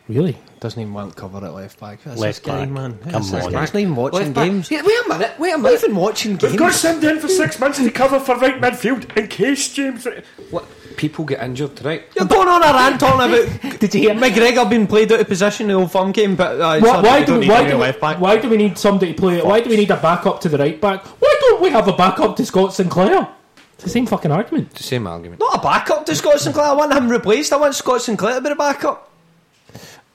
really? 0.09 0.37
Doesn't 0.61 0.81
even 0.81 0.93
want 0.95 1.11
to 1.14 1.16
cover 1.20 1.45
at 1.45 1.53
left 1.55 1.81
back. 1.81 2.01
Who's 2.03 2.18
Left 2.18 2.43
this 2.45 2.47
guy, 2.53 2.61
back. 2.61 2.70
man? 2.70 2.99
Come 2.99 3.22
this 3.22 3.33
on. 3.33 3.51
guy? 3.53 3.61
He's 3.62 3.72
not 3.74 3.81
even 3.81 3.97
watching 3.97 4.33
games. 4.33 4.70
Yeah, 4.70 4.83
wait 4.85 5.05
a 5.05 5.09
minute. 5.09 5.39
Wait 5.39 5.49
a 5.49 5.57
Not 5.57 5.62
minute. 5.62 5.83
even 5.85 5.97
watching 5.97 6.37
games. 6.37 6.53
We've 6.53 6.59
got 6.59 6.72
Sim 6.74 7.03
in 7.03 7.18
for 7.18 7.29
six 7.29 7.59
months 7.59 7.79
to 7.79 7.91
cover 7.91 8.20
for 8.20 8.37
right 8.37 8.61
midfield 8.61 9.16
in 9.16 9.27
case 9.29 9.72
James. 9.72 10.07
What? 10.51 10.66
People 10.97 11.24
get 11.24 11.42
injured, 11.42 11.84
right? 11.84 12.05
You're 12.16 12.26
going 12.26 12.49
on 12.49 12.62
a 12.62 12.72
rant 12.72 12.99
talking 12.99 13.28
about 13.34 13.78
Did 13.80 13.94
you 13.94 14.01
hear 14.01 14.14
me? 14.14 14.30
McGregor 14.30 14.68
being 14.68 14.86
played 14.86 15.12
out 15.12 15.20
of 15.20 15.28
position 15.28 15.64
in 15.64 15.76
the 15.76 15.80
old 15.80 15.92
firm 15.92 16.11
game, 16.12 16.36
but 16.36 16.61
uh, 16.61 16.80
Why, 16.80 17.01
why 17.03 17.24
do 17.24 17.38
we, 17.38 17.49
why 17.49 17.62
do 17.68 17.74
we, 17.74 17.80
left 17.82 18.01
back? 18.01 18.18
why 18.20 18.38
do 18.38 18.49
we 18.49 18.57
need 18.57 18.78
somebody 18.78 19.12
to 19.12 19.20
play? 19.20 19.38
it? 19.38 19.44
Why 19.47 19.61
do 19.61 19.68
we 19.68 19.76
need 19.76 19.90
a 19.90 19.97
backup 19.97 20.40
to 20.40 20.49
the 20.49 20.57
right 20.59 20.80
back? 20.80 21.05
Why 21.20 21.36
don't 21.40 21.61
we 21.62 21.70
have 21.70 21.86
a 21.86 21.92
backup 21.92 22.36
to 22.36 22.47
Scott 22.47 22.72
Sinclair? 22.72 23.28
It's 23.74 23.84
the 23.84 23.90
same 23.90 24.07
fucking 24.07 24.30
argument. 24.32 24.68
It's 24.70 24.78
the 24.80 24.84
same 24.84 25.07
argument. 25.07 25.38
Not 25.40 25.57
a 25.57 25.62
backup 25.62 26.07
to 26.07 26.14
Scott 26.14 26.40
Sinclair. 26.40 26.64
I 26.66 26.72
want 26.72 26.94
him 26.94 27.11
replaced. 27.11 27.53
I 27.53 27.57
want 27.59 27.74
Scott 27.74 28.01
Sinclair 28.01 28.36
to 28.36 28.40
be 28.40 28.49
the 28.49 28.55
backup. 28.57 29.11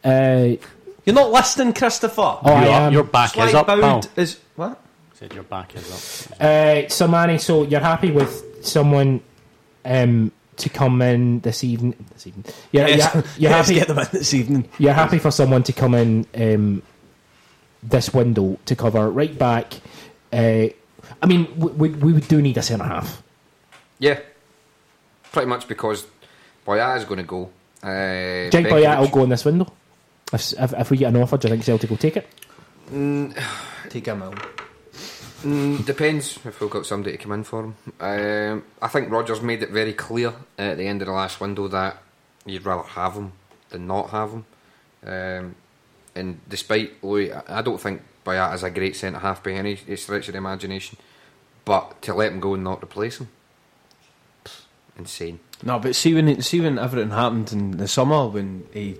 Uh, 0.03 0.55
You're 1.05 1.13
not 1.15 1.31
listening, 1.31 1.73
Christopher. 1.73 2.21
oh, 2.21 2.41
I 2.43 2.63
your, 2.63 2.73
am. 2.73 2.93
your 2.93 3.03
back 3.03 3.29
is 3.29 3.33
Slight 3.33 3.53
up, 3.55 3.67
pal. 3.67 3.81
bound 3.81 4.09
is 4.15 4.39
what? 4.55 4.79
Said 5.13 5.33
your 5.33 5.43
back 5.43 5.75
is 5.75 6.31
up. 6.31 6.41
Uh, 6.41 6.89
so 6.89 7.07
Manny, 7.07 7.37
so 7.37 7.61
you're 7.63 7.79
happy 7.79 8.09
with 8.09 8.65
someone 8.65 9.21
um, 9.85 10.31
to 10.61 10.69
come 10.69 11.01
in 11.01 11.39
this 11.41 11.63
evening? 11.63 11.95
This 12.13 12.27
evening, 12.27 12.45
yeah, 12.71 12.87
Yes. 12.87 13.13
you're, 13.13 13.23
you're 13.23 13.51
Yes, 13.51 13.67
happy. 13.67 13.79
get 13.79 13.87
them 13.87 13.99
in 13.99 14.07
this 14.11 14.33
evening. 14.33 14.69
You're 14.79 14.93
happy 14.93 15.19
for 15.19 15.31
someone 15.31 15.63
to 15.63 15.73
come 15.73 15.93
in 15.95 16.25
um, 16.35 16.81
this 17.83 18.13
window 18.13 18.57
to 18.65 18.75
cover 18.75 19.09
right 19.09 19.37
back. 19.37 19.73
Uh, 20.33 20.67
I 21.21 21.25
mean, 21.27 21.47
we, 21.57 21.89
we, 21.89 22.13
we 22.13 22.21
do 22.21 22.41
need 22.41 22.57
a 22.57 22.61
centre 22.61 22.85
half. 22.85 23.21
Yeah. 23.99 24.19
Pretty 25.31 25.47
much 25.47 25.67
because 25.67 26.05
Boyat 26.65 26.97
is 26.97 27.05
going 27.05 27.17
to 27.19 27.23
go. 27.23 27.49
Uh, 27.83 28.49
Jake 28.49 28.67
Boyat 28.67 28.99
will 28.99 29.07
go 29.07 29.23
in 29.23 29.29
this 29.29 29.45
window. 29.45 29.71
If, 30.33 30.53
if, 30.53 30.73
if 30.73 30.91
we 30.91 30.97
get 30.97 31.13
an 31.13 31.21
offer, 31.21 31.37
do 31.37 31.47
you 31.47 31.53
think 31.53 31.63
Celtic 31.63 31.89
will 31.89 31.97
take 31.97 32.17
it? 32.17 32.27
Take 33.89 34.05
him 34.05 34.21
out. 34.23 34.37
Mm, 35.43 35.85
depends 35.85 36.37
if 36.45 36.61
we've 36.61 36.69
got 36.69 36.85
somebody 36.85 37.17
to 37.17 37.23
come 37.23 37.31
in 37.31 37.43
for 37.43 37.63
him. 37.63 37.75
Um, 37.99 38.63
I 38.81 38.87
think 38.87 39.09
Rodgers 39.09 39.41
made 39.41 39.63
it 39.63 39.71
very 39.71 39.93
clear 39.93 40.33
at 40.57 40.77
the 40.77 40.85
end 40.85 41.01
of 41.01 41.07
the 41.07 41.13
last 41.13 41.41
window 41.41 41.67
that 41.67 41.97
you'd 42.45 42.65
rather 42.65 42.87
have 42.87 43.15
him 43.15 43.31
than 43.69 43.87
not 43.87 44.11
have 44.11 44.31
him. 44.31 44.45
Um, 45.03 45.55
and 46.15 46.39
despite 46.47 47.03
Louis, 47.03 47.33
I 47.33 47.61
don't 47.63 47.81
think 47.81 48.01
Bayat 48.23 48.53
is 48.53 48.63
a 48.63 48.69
great 48.69 48.95
centre 48.95 49.19
half 49.19 49.43
by 49.43 49.51
any 49.51 49.75
stretch 49.95 50.27
of 50.27 50.33
the 50.33 50.37
imagination. 50.37 50.97
But 51.65 52.01
to 52.03 52.13
let 52.13 52.31
him 52.31 52.39
go 52.39 52.53
and 52.53 52.63
not 52.63 52.83
replace 52.83 53.19
him, 53.19 53.29
insane. 54.97 55.39
No, 55.63 55.79
but 55.79 55.95
see 55.95 56.13
when 56.13 56.41
see 56.41 56.61
when 56.61 56.77
everything 56.77 57.11
happened 57.11 57.51
in 57.51 57.71
the 57.77 57.87
summer 57.87 58.27
when 58.27 58.65
he 58.73 58.97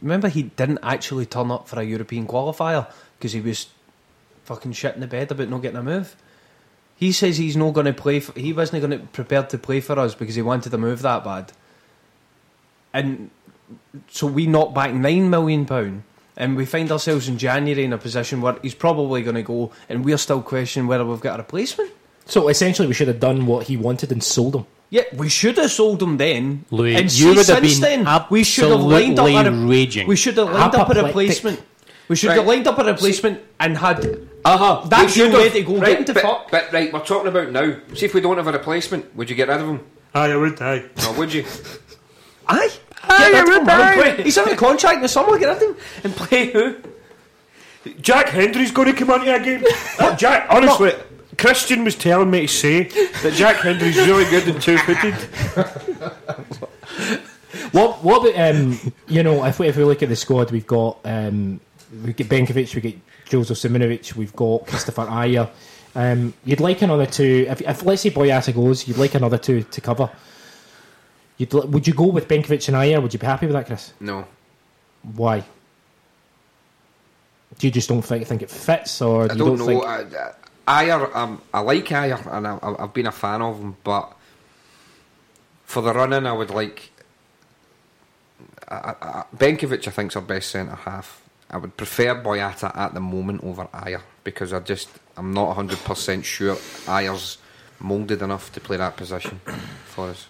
remember 0.00 0.28
he 0.28 0.42
didn't 0.42 0.80
actually 0.82 1.26
turn 1.26 1.50
up 1.50 1.68
for 1.68 1.80
a 1.80 1.84
European 1.84 2.26
qualifier 2.26 2.90
because 3.18 3.32
he 3.32 3.40
was 3.40 3.68
fucking 4.50 4.72
shit 4.72 4.96
in 4.96 5.00
the 5.00 5.06
bed 5.06 5.30
about 5.30 5.48
not 5.48 5.62
getting 5.62 5.78
a 5.78 5.82
move. 5.82 6.16
He 6.96 7.12
says 7.12 7.38
he's 7.38 7.56
not 7.56 7.72
going 7.72 7.86
to 7.86 7.92
play. 7.92 8.18
For, 8.18 8.38
he 8.38 8.52
wasn't 8.52 8.82
going 8.82 8.98
to 8.98 9.06
prepared 9.06 9.48
to 9.50 9.58
play 9.58 9.80
for 9.80 9.96
us 9.96 10.16
because 10.16 10.34
he 10.34 10.42
wanted 10.42 10.74
a 10.74 10.78
move 10.78 11.02
that 11.02 11.22
bad. 11.22 11.52
And 12.92 13.30
so 14.08 14.26
we 14.26 14.46
knock 14.46 14.74
back 14.74 14.92
nine 14.92 15.30
million 15.30 15.66
pound, 15.66 16.02
and 16.36 16.56
we 16.56 16.66
find 16.66 16.90
ourselves 16.90 17.28
in 17.28 17.38
January 17.38 17.84
in 17.84 17.92
a 17.92 17.98
position 17.98 18.40
where 18.40 18.58
he's 18.60 18.74
probably 18.74 19.22
going 19.22 19.36
to 19.36 19.42
go, 19.42 19.70
and 19.88 20.04
we're 20.04 20.18
still 20.18 20.42
questioning 20.42 20.88
whether 20.88 21.06
we've 21.06 21.20
got 21.20 21.38
a 21.38 21.42
replacement. 21.42 21.92
So 22.26 22.48
essentially, 22.48 22.88
we 22.88 22.94
should 22.94 23.08
have 23.08 23.20
done 23.20 23.46
what 23.46 23.68
he 23.68 23.76
wanted 23.76 24.10
and 24.10 24.22
sold 24.22 24.56
him. 24.56 24.66
Yeah, 24.90 25.02
we 25.14 25.28
should 25.28 25.56
have 25.58 25.70
sold 25.70 26.02
him 26.02 26.16
then. 26.16 26.64
Louis, 26.72 26.96
and 26.96 27.04
you 27.04 27.10
see, 27.10 27.26
would 27.28 27.36
have 27.36 27.46
since 27.46 27.78
been 27.78 28.02
then, 28.04 28.24
we 28.28 28.42
should 28.42 28.68
have 28.68 28.80
lined 28.80 29.16
up 29.20 29.28
a 29.28 29.36
absolutely 29.36 29.68
raging. 29.70 30.08
We 30.08 30.16
should 30.16 30.36
have 30.38 30.50
lined 30.50 30.74
up 30.74 30.90
a 30.90 31.02
replacement. 31.04 31.62
We 32.08 32.16
should 32.16 32.30
Right. 32.30 32.38
have 32.38 32.46
lined 32.46 32.66
up 32.66 32.76
a 32.76 32.84
replacement 32.84 33.40
and 33.60 33.78
had 33.78 34.28
Uh 34.44 34.56
huh. 34.56 34.86
That's 34.88 35.16
your 35.16 35.32
way 35.32 35.50
to 35.50 35.62
go. 35.62 35.76
Right, 35.76 35.86
Get 35.86 35.98
into 36.00 36.14
but, 36.14 36.22
fuck. 36.22 36.50
but 36.50 36.72
right, 36.72 36.92
we're 36.92 37.04
talking 37.04 37.28
about 37.28 37.50
now. 37.50 37.76
See 37.94 38.06
if 38.06 38.14
we 38.14 38.20
don't 38.20 38.36
have 38.36 38.46
a 38.46 38.52
replacement, 38.52 39.14
would 39.16 39.28
you 39.28 39.36
get 39.36 39.48
rid 39.48 39.60
of 39.60 39.68
him? 39.68 39.86
Aye, 40.14 40.32
I 40.32 40.36
would, 40.36 40.60
aye. 40.62 40.84
Or 41.08 41.14
would 41.14 41.32
you? 41.32 41.44
Aye. 42.48 42.70
Aye, 43.04 43.30
Get 43.32 43.48
rid 43.48 43.68
I 43.68 43.96
would, 43.96 44.06
aye. 44.06 44.22
He's 44.22 44.38
on 44.38 44.48
a 44.48 44.56
contract 44.56 44.96
in 44.96 45.02
the 45.02 45.08
summer. 45.08 45.38
Get 45.38 45.46
rid 45.48 45.56
of 45.56 45.62
him 45.62 45.76
and 46.04 46.14
play 46.16 46.50
who? 46.52 46.76
Jack 48.00 48.28
Hendry's 48.28 48.72
going 48.72 48.88
to 48.88 48.94
come 48.94 49.10
onto 49.10 49.30
a 49.30 49.38
game. 49.40 49.62
What, 49.98 50.18
Jack, 50.18 50.46
honestly, 50.50 50.92
Christian 51.38 51.84
was 51.84 51.94
telling 51.94 52.30
me 52.30 52.42
to 52.42 52.48
say 52.48 52.82
that 53.22 53.32
Jack 53.34 53.56
Hendry's 53.56 53.96
really 53.96 54.24
good 54.30 54.48
and 54.48 54.60
two-footed. 54.60 55.14
What 57.72 58.02
what 58.04 58.26
about 58.28 58.54
um, 58.54 58.78
you 59.08 59.22
know 59.22 59.44
if 59.44 59.58
we, 59.58 59.68
if 59.68 59.76
we 59.76 59.84
look 59.84 60.02
at 60.02 60.08
the 60.08 60.16
squad 60.16 60.50
we've 60.50 60.66
got 60.66 60.98
um, 61.04 61.60
we 62.04 62.12
get 62.12 62.28
Benkovic 62.28 62.74
we 62.74 62.80
get 62.80 62.96
Joseph 63.30 63.56
Simunovic 63.58 64.14
we've 64.16 64.34
got 64.36 64.66
Christopher 64.66 65.06
Ajer 65.06 65.48
um, 65.94 66.34
you'd 66.44 66.60
like 66.60 66.82
another 66.82 67.06
two 67.06 67.46
if, 67.48 67.62
if 67.62 67.82
let's 67.84 68.02
say 68.02 68.10
Boyata 68.10 68.54
goes 68.54 68.86
you'd 68.86 68.98
like 68.98 69.14
another 69.14 69.38
two 69.38 69.62
to 69.62 69.80
cover 69.80 70.10
you'd, 71.38 71.52
would 71.52 71.86
you 71.86 71.94
go 71.94 72.06
with 72.08 72.28
Benkovic 72.28 72.68
and 72.68 72.76
Ajer 72.76 73.00
would 73.02 73.12
you 73.14 73.18
be 73.18 73.26
happy 73.26 73.46
with 73.46 73.54
that 73.54 73.66
Chris 73.66 73.92
No. 74.00 74.26
why 75.14 75.44
do 77.58 77.66
you 77.66 77.70
just 77.72 77.88
don't 77.88 78.02
think, 78.02 78.26
think 78.26 78.42
it 78.42 78.50
fits 78.50 79.02
or 79.02 79.26
do 79.28 79.34
I 79.34 79.36
don't 79.36 79.48
don't 79.48 79.58
know. 79.58 79.66
think 79.66 79.84
I, 79.84 80.32
I, 80.66 80.84
Ajer, 80.86 81.14
um, 81.16 81.42
I 81.52 81.60
like 81.60 81.84
Ajer, 81.86 82.32
and 82.36 82.46
I, 82.46 82.58
I've 82.78 82.94
been 82.94 83.06
a 83.06 83.12
fan 83.12 83.42
of 83.42 83.58
him, 83.60 83.76
but 83.82 84.12
for 85.64 85.82
the 85.82 85.92
running, 85.92 86.26
I 86.26 86.32
would 86.32 86.50
like. 86.50 86.90
I, 88.68 88.74
I, 88.76 88.94
I- 89.02 89.24
Benkovic, 89.36 89.88
I 89.88 89.90
think, 89.90 90.12
is 90.12 90.16
our 90.16 90.22
best 90.22 90.50
centre 90.50 90.76
half. 90.76 91.20
I 91.50 91.56
would 91.56 91.76
prefer 91.76 92.14
Boyata 92.14 92.76
at 92.76 92.94
the 92.94 93.00
moment 93.00 93.42
over 93.42 93.64
Ajer 93.74 94.02
because 94.24 94.52
I 94.52 94.60
just 94.60 94.88
I'm 95.16 95.32
not 95.32 95.54
hundred 95.54 95.78
percent 95.80 96.24
sure 96.24 96.54
Ajer's 96.86 97.38
moulded 97.80 98.22
enough 98.22 98.52
to 98.52 98.60
play 98.60 98.76
that 98.76 98.96
position 98.96 99.40
for 99.86 100.10
us. 100.10 100.28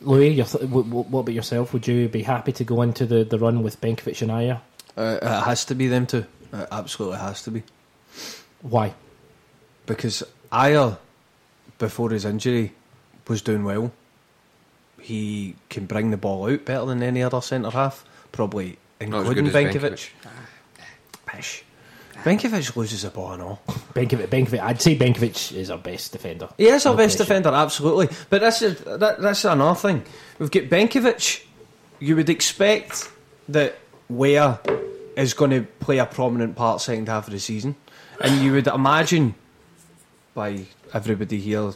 Louis 0.00 0.30
your 0.30 0.46
th- 0.46 0.64
what, 0.64 0.86
what 0.86 1.20
about 1.20 1.34
yourself 1.34 1.72
would 1.72 1.86
you 1.86 2.08
be 2.08 2.22
happy 2.22 2.52
to 2.52 2.64
go 2.64 2.82
into 2.82 3.06
the, 3.06 3.24
the 3.24 3.38
run 3.38 3.62
with 3.62 3.80
Benkovic 3.80 4.22
and 4.22 4.30
Ajer 4.30 4.60
Uh, 4.96 5.18
it 5.20 5.44
has 5.44 5.64
to 5.66 5.74
be 5.74 5.88
them 5.88 6.06
two. 6.06 6.24
It 6.52 6.68
absolutely 6.70 7.18
has 7.18 7.42
to 7.42 7.50
be. 7.50 7.62
why 8.62 8.94
Because 9.84 10.22
Ayer, 10.52 10.96
before 11.78 12.10
his 12.10 12.24
injury, 12.24 12.72
was 13.28 13.42
doing 13.42 13.64
well. 13.64 13.92
He 15.00 15.56
can 15.68 15.86
bring 15.86 16.10
the 16.10 16.16
ball 16.16 16.50
out 16.50 16.64
better 16.64 16.86
than 16.86 17.02
any 17.02 17.22
other 17.22 17.40
centre 17.40 17.70
half, 17.70 18.04
probably 18.32 18.70
Not 18.70 18.74
as 18.74 18.85
including 19.00 19.44
good 19.46 19.56
as 19.56 19.74
Benkovic. 19.74 20.10
Pish. 21.26 21.62
Benkovic 22.24 22.76
loses 22.76 23.02
the 23.02 23.10
ball 23.10 23.32
and 23.32 23.42
all. 23.42 23.62
Benkovic, 23.94 24.28
Benkovic 24.28 24.60
I'd 24.60 24.80
say 24.80 24.96
Benkovic 24.96 25.52
is 25.54 25.70
our 25.70 25.78
best 25.78 26.12
defender 26.12 26.48
He 26.56 26.66
is 26.66 26.86
our 26.86 26.94
No 26.94 26.96
best 26.96 27.16
question. 27.18 27.42
defender, 27.42 27.56
absolutely. 27.56 28.08
But 28.30 28.40
that's 28.40 28.62
a, 28.62 28.70
that, 28.98 29.20
that's 29.20 29.44
another 29.44 29.78
thing. 29.78 30.02
We've 30.38 30.50
got 30.50 30.64
Benkovic. 30.64 31.44
You 32.00 32.16
would 32.16 32.28
expect 32.30 33.10
that 33.48 33.78
Weah 34.08 34.60
is 35.16 35.34
going 35.34 35.50
to 35.50 35.62
play 35.80 35.98
a 35.98 36.06
prominent 36.06 36.56
part 36.56 36.80
second 36.80 37.08
half 37.08 37.26
of 37.26 37.32
the 37.32 37.38
season, 37.40 37.74
and 38.20 38.42
you 38.42 38.52
would 38.52 38.66
imagine 38.66 39.34
by 40.34 40.66
everybody 40.92 41.38
here 41.40 41.72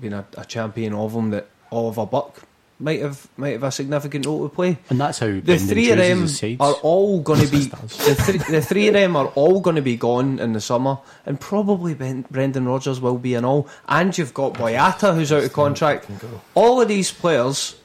being 0.00 0.12
a, 0.12 0.24
a 0.36 0.44
champion 0.44 0.92
of 0.92 1.12
him 1.12 1.30
that 1.30 1.48
Oliver 1.70 2.06
Burke 2.06 2.42
might 2.78 3.00
have 3.00 3.26
might 3.36 3.52
have 3.52 3.62
a 3.62 3.70
significant 3.70 4.26
role 4.26 4.48
to 4.48 4.54
play. 4.54 4.78
And 4.90 5.00
that's 5.00 5.18
how 5.18 5.26
The 5.26 5.40
Brendan 5.40 5.68
three 5.68 5.90
of 5.90 5.98
them 5.98 6.20
his 6.22 6.42
are 6.60 6.74
all 6.82 7.20
going 7.20 7.40
to 7.40 7.46
be 7.50 7.64
the, 7.64 8.14
three, 8.14 8.38
the 8.38 8.60
three 8.60 8.88
of 8.88 8.94
them 8.94 9.16
are 9.16 9.28
all 9.28 9.60
going 9.60 9.76
to 9.76 9.82
be 9.82 9.96
gone 9.96 10.38
in 10.38 10.52
the 10.52 10.60
summer, 10.60 10.98
and 11.24 11.40
probably 11.40 11.94
ben, 11.94 12.26
Brendan 12.30 12.66
Rodgers 12.66 13.00
will 13.00 13.18
be 13.18 13.34
and 13.34 13.46
all. 13.46 13.68
And 13.88 14.16
you've 14.16 14.34
got 14.34 14.54
Boyata 14.54 15.14
who's 15.14 15.32
out 15.32 15.44
of 15.44 15.52
contract. 15.52 16.08
All 16.54 16.80
of 16.80 16.88
these 16.88 17.10
players, 17.10 17.76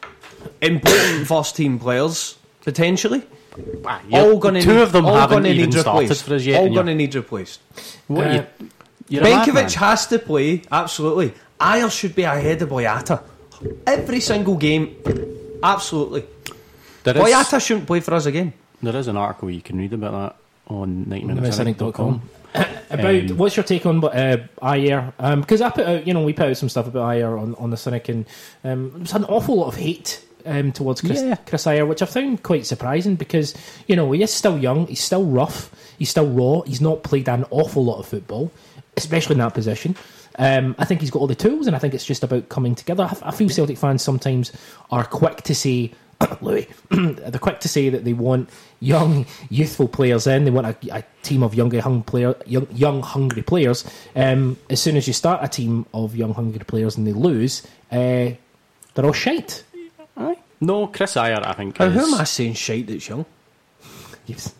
important 0.62 1.28
first 1.28 1.56
team 1.56 1.80
players 1.80 2.38
potentially, 2.62 3.24
all 4.12 4.38
going 4.40 4.56
to 4.56 4.62
two 4.62 4.76
need, 4.76 4.82
of 4.82 4.92
them 4.92 5.06
all 5.06 5.16
haven't 5.16 5.38
gonna 5.44 5.50
even 5.50 5.70
need 5.70 5.80
started 5.80 6.02
replaced. 6.04 6.24
for 6.26 6.36
us 6.36 6.46
yet. 6.46 6.60
all 6.60 6.74
going 6.74 6.86
to 6.88 6.96
need 6.96 7.16
replaced. 7.16 7.62
what, 8.08 8.28
Uh, 8.28 8.46
you, 8.60 8.70
you're 9.08 9.22
a 9.22 9.26
madman. 9.26 9.56
Benkovic 9.56 9.74
has 9.76 10.08
to 10.08 10.20
play 10.20 10.64
absolutely. 10.72 11.34
Ajer 11.60 11.92
should 11.92 12.16
be 12.16 12.24
ahead 12.24 12.62
of 12.62 12.70
Boyata 12.70 13.22
every 13.88 14.20
single 14.20 14.56
game. 14.56 14.96
Absolutely, 15.64 16.24
There 17.04 17.16
is- 17.18 17.24
Boyata 17.24 17.62
shouldn't 17.66 17.88
play 17.88 18.00
for 18.00 18.14
us 18.14 18.26
again. 18.26 18.54
There 18.82 18.96
is 18.96 19.08
an 19.08 19.18
article 19.18 19.50
you 19.52 19.62
can 19.62 19.78
read 19.78 19.94
about 19.94 20.12
that 20.12 20.74
on 20.74 21.06
90minutescynic.com. 21.06 22.22
Minutescynic.com. 22.22 22.22
About 22.90 23.16
Um, 23.32 23.38
what's 23.38 23.56
your 23.56 23.64
take 23.64 23.86
on 23.86 24.04
uh, 24.04 24.38
Ajer? 24.62 25.40
Because 25.40 25.62
I 25.62 25.70
put 25.70 25.86
out, 25.88 26.06
you 26.08 26.14
know, 26.14 26.24
we 26.24 26.34
put 26.34 26.48
out 26.50 26.58
some 26.58 26.68
stuff 26.68 26.88
about 26.88 27.04
Ajer 27.14 27.40
on, 27.40 27.56
on 27.56 27.70
the 27.70 27.78
Cynic, 27.78 28.10
and 28.10 28.26
um, 28.64 28.92
there's 28.98 29.14
an 29.14 29.24
awful 29.26 29.56
lot 29.58 29.68
of 29.68 29.76
hate 29.78 30.26
um, 30.46 30.72
towards 30.74 31.00
Chris, 31.02 31.22
Yeah. 31.22 31.36
Chris 31.46 31.64
Ajer, 31.66 31.88
which 31.88 32.02
I 32.02 32.06
found 32.06 32.44
quite 32.44 32.66
surprising 32.66 33.16
because 33.16 33.54
you 33.88 33.96
know 33.96 34.12
he 34.12 34.22
is 34.24 34.34
still 34.34 34.58
young, 34.58 34.88
he's 34.88 35.02
still 35.02 35.24
rough, 35.24 35.72
he's 36.00 36.10
still 36.10 36.28
raw, 36.28 36.62
he's 36.62 36.82
not 36.82 37.04
played 37.04 37.30
an 37.30 37.46
awful 37.52 37.86
lot 37.86 38.00
of 38.00 38.08
football, 38.08 38.52
especially 38.98 39.34
in 39.34 39.40
that 39.40 39.54
position. 39.54 39.96
Um, 40.40 40.76
I 40.80 40.86
think 40.86 41.02
he's 41.02 41.12
got 41.12 41.20
all 41.20 41.28
the 41.28 41.36
tools, 41.36 41.68
and 41.68 41.76
I 41.76 41.80
think 41.80 41.94
it's 41.94 42.06
just 42.06 42.24
about 42.24 42.50
coming 42.50 42.76
together. 42.76 43.04
I, 43.04 43.30
I 43.30 43.32
feel 43.32 43.50
Celtic 43.50 43.78
fans 43.78 44.02
sometimes 44.02 44.52
are 44.90 45.04
quick 45.04 45.42
to 45.44 45.56
say, 45.56 45.92
Louis, 46.42 46.68
they're 46.90 47.32
quick 47.40 47.60
to 47.62 47.68
say 47.68 47.90
that 47.90 48.06
they 48.06 48.14
want 48.14 48.50
young, 48.80 49.26
youthful 49.50 49.88
players 49.88 50.28
in. 50.28 50.46
They 50.46 50.52
want 50.52 50.68
a, 50.68 50.96
a 50.96 51.04
team 51.24 51.44
of 51.44 51.54
young, 51.54 51.72
hung 51.72 52.04
player, 52.04 52.36
young, 52.46 52.68
young 52.72 53.02
hungry 53.02 53.42
players. 53.42 53.86
Um, 54.16 54.58
as 54.70 54.82
soon 54.82 54.98
as 54.98 55.08
you 55.08 55.14
start 55.14 55.44
a 55.44 55.48
team 55.48 55.86
of 55.94 56.16
young, 56.16 56.34
hungry 56.34 56.64
players 56.66 56.98
and 56.98 57.06
they 57.06 57.14
lose, 57.14 57.66
uh, 57.92 58.32
they're 58.94 59.06
all 59.06 59.14
shite. 59.14 59.64
Aye. 60.18 60.38
No, 60.60 60.88
Chris 60.88 61.16
Ajer, 61.16 61.46
I 61.46 61.54
think. 61.54 61.80
Now, 61.80 61.86
is, 61.88 61.94
who 61.94 62.14
am 62.14 62.22
I 62.22 62.24
saying 62.24 62.54
shite 62.54 62.88
that's 62.88 63.08
young? 63.08 63.26
Yes, 64.28 64.54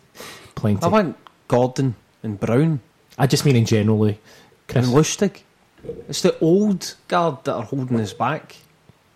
plenty. 0.54 0.82
I 0.82 0.88
want 0.88 1.16
Gordon 1.48 1.94
and 2.22 2.38
Brown 2.40 2.80
I 3.18 3.26
just 3.26 3.44
mean 3.44 3.56
in 3.56 3.64
generally. 3.66 3.98
Louis. 4.12 4.18
Chris. 4.68 4.86
and 4.86 4.94
Lustig. 4.96 5.40
It's 6.08 6.22
the 6.22 6.38
old 6.38 6.94
guard 7.08 7.44
that 7.44 7.54
are 7.54 7.62
holding 7.62 8.00
us 8.00 8.12
back. 8.12 8.56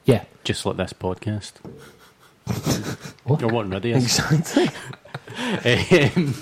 Yeah, 0.05 0.25
Just 0.45 0.65
like 0.67 0.77
this 0.77 0.93
podcast. 0.93 1.53
What? 3.25 3.41
You're 3.41 3.51
wanting 3.51 3.73
ready. 3.73 3.93
is. 3.93 4.05
Exactly. 4.05 4.69
um, 6.17 6.35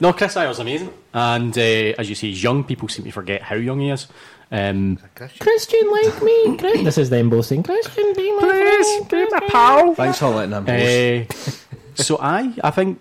no, 0.00 0.12
Chris 0.12 0.34
Ajer's 0.34 0.58
amazing. 0.58 0.92
And 1.14 1.56
uh, 1.56 1.60
as 1.98 2.08
you 2.08 2.14
say, 2.14 2.28
young 2.28 2.64
people 2.64 2.88
seem 2.88 3.04
to 3.04 3.10
forget 3.10 3.42
how 3.42 3.56
young 3.56 3.80
he 3.80 3.90
is. 3.90 4.06
Um, 4.50 4.98
Christian 5.40 5.90
like 5.90 6.22
me. 6.22 6.56
Chris- 6.58 6.84
this 6.84 6.98
is 6.98 7.10
them 7.10 7.30
both 7.30 7.46
saying, 7.46 7.62
Christian, 7.64 8.12
be 8.14 8.32
my 8.36 8.48
friend. 8.48 9.08
be 9.08 9.26
my 9.30 9.40
pal. 9.48 9.94
Thanks 9.94 10.18
for 10.18 10.28
letting 10.28 10.54
him 10.54 10.64
boast. 10.64 11.60
uh, 11.98 12.02
so 12.02 12.18
I, 12.20 12.54
I 12.62 12.70
think 12.70 13.00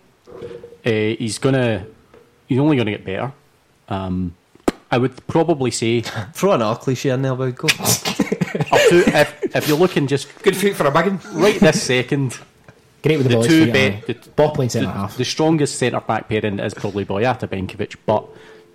uh, 0.85 0.89
he's 0.89 1.37
gonna, 1.37 1.85
he's 2.47 2.57
only 2.59 2.77
gonna 2.77 2.91
get 2.91 3.05
better. 3.05 3.31
Um, 3.89 4.35
I 4.91 4.97
would 4.97 5.25
probably 5.27 5.71
say 5.71 6.01
Throw 6.33 6.51
an 6.51 6.61
another 6.61 6.79
cliche 6.79 7.09
in 7.09 7.21
there 7.21 7.33
about 7.33 7.55
go. 7.55 7.67
up 7.77 7.77
if, 8.71 9.55
if 9.55 9.67
you're 9.67 9.77
looking 9.77 10.07
just 10.07 10.27
Good 10.43 10.55
feet 10.55 10.75
for 10.75 10.85
a 10.87 10.91
biggin. 10.91 11.19
right 11.33 11.59
this 11.59 11.81
second, 11.83 12.39
Great 13.03 13.17
with 13.17 13.27
the, 13.27 13.29
the 13.29 13.35
ball. 13.35 13.43
two 13.43 13.65
feet, 13.71 14.05
be- 14.07 14.13
the, 14.13 14.29
ball 14.31 14.51
playing 14.51 14.69
centre 14.69 14.87
the, 14.87 14.93
half. 14.93 15.17
the 15.17 15.25
strongest 15.25 15.77
centre 15.77 15.99
back 15.99 16.29
pairing 16.29 16.59
is 16.59 16.73
probably 16.73 17.03
Boyata 17.05 17.47
Benkovic, 17.47 17.95
but 18.05 18.25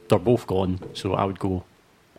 they're 0.08 0.18
both 0.18 0.46
gone, 0.46 0.78
so 0.94 1.14
I 1.14 1.24
would 1.24 1.38
go 1.38 1.64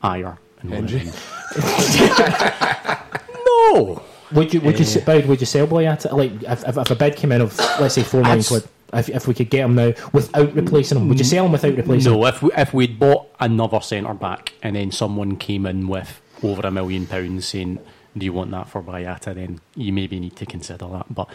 Ajer 0.03 0.37
and 0.61 0.71
one 0.71 0.83
of 0.85 0.89
Hendry. 0.89 1.11
them. 1.11 1.15
no, 3.45 4.01
Would 4.33 4.53
you 4.53 4.61
would 4.61 4.79
you 4.79 4.85
sit 4.85 5.05
Boyd, 5.05 5.25
would 5.25 5.39
you 5.39 5.45
sell 5.45 5.67
Boyata? 5.67 6.11
Like 6.13 6.31
if, 6.43 6.67
if, 6.67 6.77
if 6.77 6.91
a 6.91 6.95
bid 6.95 7.15
came 7.15 7.31
in 7.31 7.41
of 7.41 7.57
let's 7.79 7.95
say 7.95 8.03
four 8.03 8.21
million 8.21 8.43
quid, 8.43 8.67
if, 8.93 9.09
if 9.09 9.27
we 9.27 9.33
could 9.33 9.49
get 9.49 9.65
him 9.65 9.75
now 9.75 9.93
without 10.13 10.53
replacing 10.53 10.97
him, 10.97 11.07
would 11.09 11.19
you 11.19 11.25
sell 11.25 11.45
him 11.45 11.51
without 11.51 11.75
replacing 11.75 12.11
him? 12.13 12.19
no. 12.19 12.25
If 12.27 12.41
we, 12.41 12.51
if 12.53 12.73
we'd 12.73 12.99
bought 12.99 13.27
another 13.39 13.81
centre 13.81 14.13
back 14.13 14.53
and 14.61 14.75
then 14.75 14.91
someone 14.91 15.37
came 15.37 15.65
in 15.65 15.87
with 15.87 16.21
over 16.43 16.65
a 16.67 16.71
million 16.71 17.05
pounds 17.07 17.47
saying, 17.47 17.79
"Do 18.17 18.25
you 18.25 18.33
want 18.33 18.51
that 18.51 18.67
for 18.69 18.81
Boyata?" 18.81 19.33
Then 19.35 19.59
you 19.75 19.93
maybe 19.93 20.19
need 20.19 20.35
to 20.37 20.45
consider 20.45 20.87
that, 20.87 21.13
but 21.13 21.27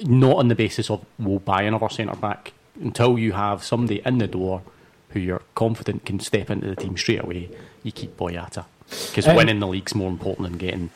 not 0.00 0.36
on 0.36 0.48
the 0.48 0.54
basis 0.54 0.90
of 0.90 1.04
we'll 1.18 1.38
buy 1.38 1.62
another 1.62 1.88
centre 1.88 2.16
back 2.16 2.52
until 2.80 3.18
you 3.18 3.32
have 3.32 3.62
somebody 3.62 4.00
in 4.04 4.18
the 4.18 4.26
door 4.26 4.62
who 5.10 5.20
you're 5.20 5.42
confident 5.54 6.04
can 6.06 6.18
step 6.18 6.50
into 6.50 6.68
the 6.68 6.76
team 6.76 6.96
straight 6.96 7.22
away. 7.22 7.50
You 7.82 7.92
keep 7.92 8.16
Boyata 8.16 8.64
because 8.88 9.26
Um, 9.28 9.36
winning 9.36 9.60
the 9.60 9.66
league's 9.66 9.94
more 9.94 10.08
important 10.08 10.48
than 10.48 10.58
getting 10.58 10.90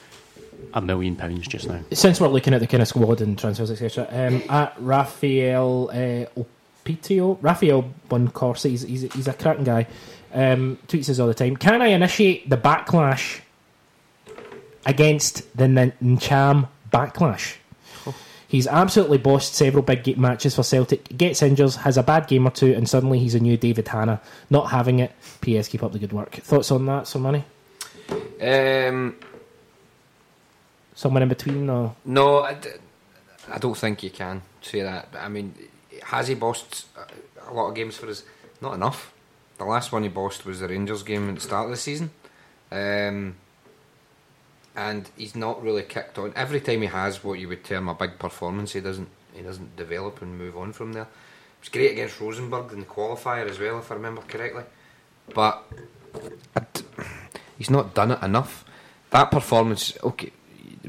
a 0.77 0.81
million 0.83 1.17
pounds 1.17 1.49
just 1.49 1.67
now. 1.67 1.81
Since 1.91 2.21
we're 2.21 2.29
looking 2.29 2.53
at 2.53 2.61
the 2.61 2.67
kind 2.67 2.83
of 2.83 2.89
squad 2.89 3.23
and 3.23 3.37
transfers 3.39 3.71
etc., 3.71 4.07
um, 4.11 4.43
at 4.51 4.75
Raphael 4.79 5.89
uh, 5.91 6.43
Opitio, 6.85 7.39
Raphael 7.41 7.91
Boncorsi, 8.11 8.71
he's, 8.71 8.83
he's, 8.83 9.13
he's 9.15 9.27
a 9.27 9.33
cracking 9.33 9.65
guy. 9.65 9.87
Um, 10.35 10.79
tweets 10.87 11.09
us 11.09 11.19
all 11.19 11.29
the 11.29 11.35
time. 11.35 11.57
Can 11.57 11.81
I 11.81 11.87
initiate 11.89 12.51
the 12.51 12.59
backlash 12.59 13.41
against 14.85 15.57
the 15.57 15.65
N- 15.65 15.93
Ntcham 16.03 16.69
backlash? 16.93 17.57
He's 18.49 18.67
absolutely 18.69 19.19
bossed 19.19 19.55
several 19.55 19.83
big 19.83 20.05
ga- 20.05 20.15
matches 20.17 20.55
for 20.55 20.63
Celtic. 20.63 21.17
Gets 21.17 21.43
injured, 21.43 21.73
has 21.77 21.97
a 21.97 22.03
bad 22.03 22.29
game 22.29 22.47
or 22.47 22.51
two, 22.51 22.75
and 22.75 22.89
suddenly 22.89 23.19
he's 23.19 23.35
a 23.35 23.41
new 23.41 23.57
David 23.57 23.89
Hanna. 23.89 24.21
Not 24.51 24.71
having 24.71 24.99
it. 25.01 25.11
P.S. 25.41 25.69
Keep 25.69 25.83
up 25.83 25.93
the 25.93 25.99
good 25.99 26.13
work. 26.13 26.33
Thoughts 26.35 26.71
on 26.71 26.85
that, 26.87 27.05
Sermanni? 27.05 27.43
Um, 28.41 29.17
Somewhere 30.97 31.23
in 31.23 31.29
between, 31.29 31.69
or 31.71 31.95
no, 32.07 32.41
I, 32.41 32.55
d- 32.55 32.71
I 33.53 33.59
don't 33.59 33.77
think 33.77 34.03
you 34.03 34.11
can 34.11 34.41
say 34.63 34.81
that. 34.83 35.13
But 35.13 35.21
I 35.21 35.29
mean, 35.29 35.55
has 36.03 36.27
he 36.29 36.35
bossed 36.35 36.87
a- 36.97 37.53
lot 37.55 37.69
of 37.69 37.75
games 37.75 37.97
for 37.99 38.09
us? 38.09 38.25
Not 38.63 38.75
enough. 38.75 39.13
The 39.59 39.65
last 39.65 39.93
one 39.93 40.03
he 40.03 40.09
bossed 40.09 40.45
was 40.47 40.61
the 40.61 40.69
Rangers 40.69 41.03
game 41.03 41.29
at 41.29 41.35
the 41.37 41.41
start 41.43 41.67
of 41.67 41.71
the 41.71 41.77
season. 41.77 42.11
Um, 42.73 43.37
and 44.75 45.09
he's 45.17 45.37
not 45.37 45.63
really 45.63 45.83
kicked 45.83 46.19
on. 46.19 46.33
Every 46.35 46.61
time 46.61 46.81
he 46.81 46.89
has 46.89 47.23
what 47.23 47.39
you 47.39 47.49
would 47.49 47.63
term 47.65 47.89
a 47.89 47.95
big 47.95 48.19
performance, 48.19 48.73
he 48.73 48.81
doesn't 48.81 49.09
he 49.35 49.43
doesn't 49.43 49.77
develop 49.77 50.23
and 50.23 50.39
move 50.39 50.57
on 50.57 50.73
from 50.73 50.95
there. 50.95 51.03
It 51.05 51.61
was 51.61 51.69
great 51.69 51.93
against 51.93 52.21
Rosenborg 52.21 52.73
in 52.73 52.81
the 52.81 52.87
qualifier 52.87 53.49
as 53.49 53.59
well, 53.59 53.79
if 53.79 53.91
I 53.91 53.95
remember 53.97 54.23
correctly. 54.23 54.65
But 55.35 55.63
he's 57.59 57.69
not 57.71 57.95
done 57.95 58.13
it 58.13 58.23
enough. 58.23 58.65
That 59.11 59.31
performance, 59.31 59.93
okay, 60.03 60.33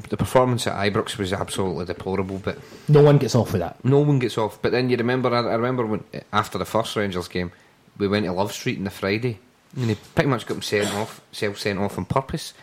the 0.10 0.18
performance 0.18 0.68
at 0.68 0.74
Ibrox 0.76 1.18
was 1.18 1.34
absolutely 1.34 1.86
deplorable, 1.86 2.40
but 2.44 2.58
no 2.88 3.02
one 3.02 3.18
gets 3.18 3.36
off 3.36 3.52
with 3.52 3.62
that. 3.62 3.84
no 3.84 4.00
one 4.00 4.20
gets 4.20 4.38
off. 4.38 4.62
But 4.62 4.72
then 4.72 4.90
you 4.90 4.98
remember, 4.98 5.34
I, 5.34 5.40
I 5.40 5.56
remember 5.56 5.86
when 5.86 6.04
after 6.32 6.58
the 6.58 6.66
first 6.66 6.96
Rangers 6.96 7.28
game, 7.28 7.52
we 7.98 8.08
went 8.08 8.26
to 8.26 8.32
Love 8.32 8.52
Street 8.54 8.78
on 8.78 8.84
the 8.84 8.90
Friday, 8.92 9.40
and 9.76 9.90
he 9.90 9.96
pretty 10.16 10.30
much 10.30 10.46
got 10.46 10.56
him 10.56 10.62
sent 10.62 10.94
off, 10.94 11.22
self 11.32 11.58
sent 11.60 11.80
off 11.80 11.98
on 11.98 12.06
purpose. 12.06 12.54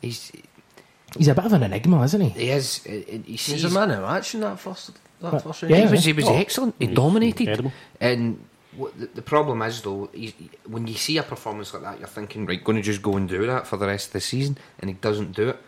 He's 0.00 0.32
He's 1.16 1.26
a 1.28 1.34
bit 1.34 1.44
of 1.44 1.52
an 1.54 1.64
enigma, 1.64 2.02
isn't 2.04 2.20
he? 2.20 2.28
he 2.28 2.50
is 2.50 2.86
uh, 2.88 2.92
uh, 2.92 2.94
he, 2.94 3.18
he 3.26 3.36
He's 3.36 3.64
a 3.64 3.70
man 3.70 3.90
of 3.90 4.02
match 4.02 4.34
in 4.34 4.40
that 4.42 4.60
first 4.60 4.92
that 5.20 5.32
But- 5.32 5.42
first 5.42 5.62
yeah. 5.64 5.84
he 5.86 5.90
was, 5.92 6.04
he 6.04 6.12
was 6.12 6.24
Oh, 6.26 6.34
excellent. 6.36 6.74
He 6.78 6.86
dominated. 6.86 7.40
incredible. 7.40 7.72
And 8.00 8.44
what 8.76 8.96
the, 8.98 9.06
the 9.06 9.22
problem 9.22 9.60
is, 9.62 9.82
though, 9.82 10.08
when 10.66 10.86
you 10.86 10.94
see 10.94 11.18
a 11.18 11.24
performance 11.24 11.74
like 11.74 11.82
that, 11.82 11.98
you're 11.98 12.06
thinking, 12.06 12.46
right, 12.46 12.62
going 12.62 12.76
to 12.76 12.82
just 12.82 13.02
go 13.02 13.16
and 13.16 13.28
do 13.28 13.44
that 13.46 13.66
for 13.66 13.76
the 13.76 13.86
rest 13.88 14.08
of 14.08 14.12
the 14.14 14.20
season, 14.20 14.56
and 14.78 14.88
he 14.88 14.94
doesn't 14.94 15.32
do 15.34 15.48
it. 15.48 15.58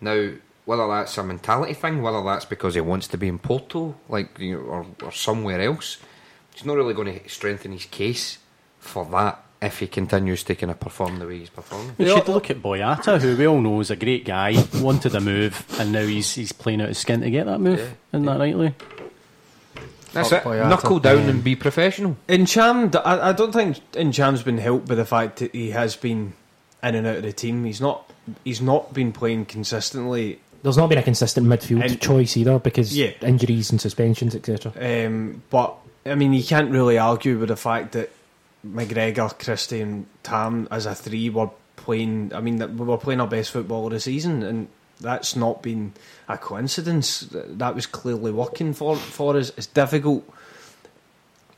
Now, 0.00 0.30
whether 0.64 0.86
that's 0.88 1.16
a 1.18 1.22
mentality 1.22 1.74
thing, 1.74 2.02
whether 2.02 2.22
that's 2.22 2.44
because 2.44 2.74
he 2.74 2.80
wants 2.80 3.08
to 3.08 3.18
be 3.18 3.28
in 3.28 3.38
Porto, 3.38 3.94
like 4.08 4.38
you 4.38 4.56
know, 4.56 4.62
or, 4.62 4.86
or 5.02 5.12
somewhere 5.12 5.60
else, 5.60 5.98
he's 6.54 6.64
not 6.64 6.76
really 6.76 6.94
going 6.94 7.18
to 7.18 7.28
strengthen 7.28 7.72
his 7.72 7.86
case 7.86 8.38
for 8.78 9.04
that 9.06 9.42
if 9.60 9.78
he 9.78 9.86
continues 9.86 10.42
to 10.44 10.54
kind 10.54 10.70
of 10.70 10.78
perform 10.78 11.18
the 11.18 11.26
way 11.26 11.38
he's 11.38 11.50
performing. 11.50 11.94
We 11.96 12.06
should 12.06 12.28
look 12.28 12.50
at 12.50 12.60
Boyata, 12.60 13.20
who 13.20 13.36
we 13.36 13.46
all 13.46 13.60
know 13.60 13.80
is 13.80 13.90
a 13.90 13.96
great 13.96 14.24
guy, 14.24 14.62
wanted 14.74 15.14
a 15.14 15.20
move, 15.20 15.64
and 15.78 15.92
now 15.92 16.06
he's 16.06 16.34
he's 16.34 16.52
playing 16.52 16.82
out 16.82 16.88
his 16.88 16.98
skin 16.98 17.20
to 17.20 17.30
get 17.30 17.46
that 17.46 17.60
move. 17.60 17.78
Yeah. 17.78 18.18
Isn't 18.18 18.26
that 18.26 18.38
right, 18.38 18.56
Lee? 18.56 18.74
That's 20.12 20.30
Fuck 20.30 20.46
it. 20.46 20.48
Boyata. 20.48 20.68
Knuckle 20.68 21.00
down 21.00 21.28
and 21.28 21.42
be 21.42 21.56
professional. 21.56 22.16
Ntcham, 22.28 22.94
I 23.04 23.32
don't 23.32 23.52
think 23.52 23.78
Ntcham's 23.92 24.42
been 24.42 24.58
helped 24.58 24.86
by 24.86 24.94
the 24.94 25.04
fact 25.04 25.38
that 25.38 25.52
he 25.52 25.70
has 25.70 25.96
been 25.96 26.34
in 26.82 26.94
and 26.94 27.06
out 27.06 27.16
of 27.16 27.22
the 27.22 27.32
team. 27.32 27.64
He's 27.64 27.80
not. 27.80 28.10
He's 28.44 28.60
not 28.62 28.94
been 28.94 29.12
playing 29.12 29.46
consistently. 29.46 30.40
There's 30.64 30.76
not 30.76 30.88
been 30.88 30.98
a 30.98 31.02
consistent 31.02 31.46
midfield 31.46 31.84
And- 31.84 32.00
choice 32.00 32.36
either 32.36 32.58
because 32.58 32.96
Yeah. 32.96 33.10
injuries 33.22 33.70
and 33.70 33.80
suspensions, 33.80 34.34
etc. 34.34 34.72
Um, 34.80 35.42
but 35.50 35.76
I 36.06 36.16
mean, 36.16 36.32
you 36.34 36.42
can't 36.42 36.70
really 36.72 36.98
argue 36.98 37.38
with 37.38 37.50
the 37.50 37.56
fact 37.56 37.92
that 37.92 38.10
McGregor, 38.66 39.38
Christie, 39.38 39.80
and 39.82 40.06
Tam 40.22 40.66
as 40.70 40.86
a 40.86 40.94
three 40.94 41.28
were 41.30 41.50
playing. 41.76 42.32
I 42.34 42.40
mean, 42.40 42.56
that 42.56 42.72
we 42.74 42.84
were 42.86 42.96
playing 42.96 43.20
our 43.20 43.26
best 43.26 43.50
football 43.50 43.86
of 43.86 43.92
the 43.92 44.00
season, 44.00 44.42
and 44.42 44.68
that's 45.00 45.36
not 45.36 45.62
been 45.62 45.92
a 46.28 46.38
coincidence. 46.38 47.26
That 47.30 47.74
was 47.74 47.84
clearly 47.86 48.32
working 48.32 48.72
for 48.72 48.96
for 48.96 49.36
us. 49.36 49.52
It's 49.58 49.66
difficult. 49.66 50.24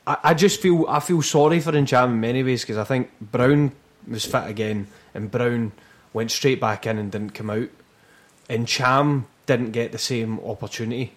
I, 0.07 0.17
I 0.25 0.35
just 0.35 0.61
feel 0.61 0.85
I 0.89 0.99
feel 1.01 1.23
sorry 1.23 1.61
for 1.61 1.71
Ntcham 1.73 2.07
in 2.07 2.21
many 2.21 2.43
ways 2.43 2.63
because 2.63 2.77
I 2.79 2.85
think 2.85 3.11
Brown 3.21 3.71
was 4.09 4.25
fit 4.25 4.49
again, 4.49 4.89
and 5.15 5.31
Brown 5.31 5.73
went 6.13 6.31
straight 6.33 6.61
back 6.61 6.87
in 6.87 6.99
and 6.99 7.11
didn't 7.13 7.35
come 7.35 7.51
out. 7.51 7.69
Ntcham 8.49 9.25
didn't 9.47 9.73
get 9.73 9.93
the 9.93 9.99
same 9.99 10.41
opportunity, 10.41 11.13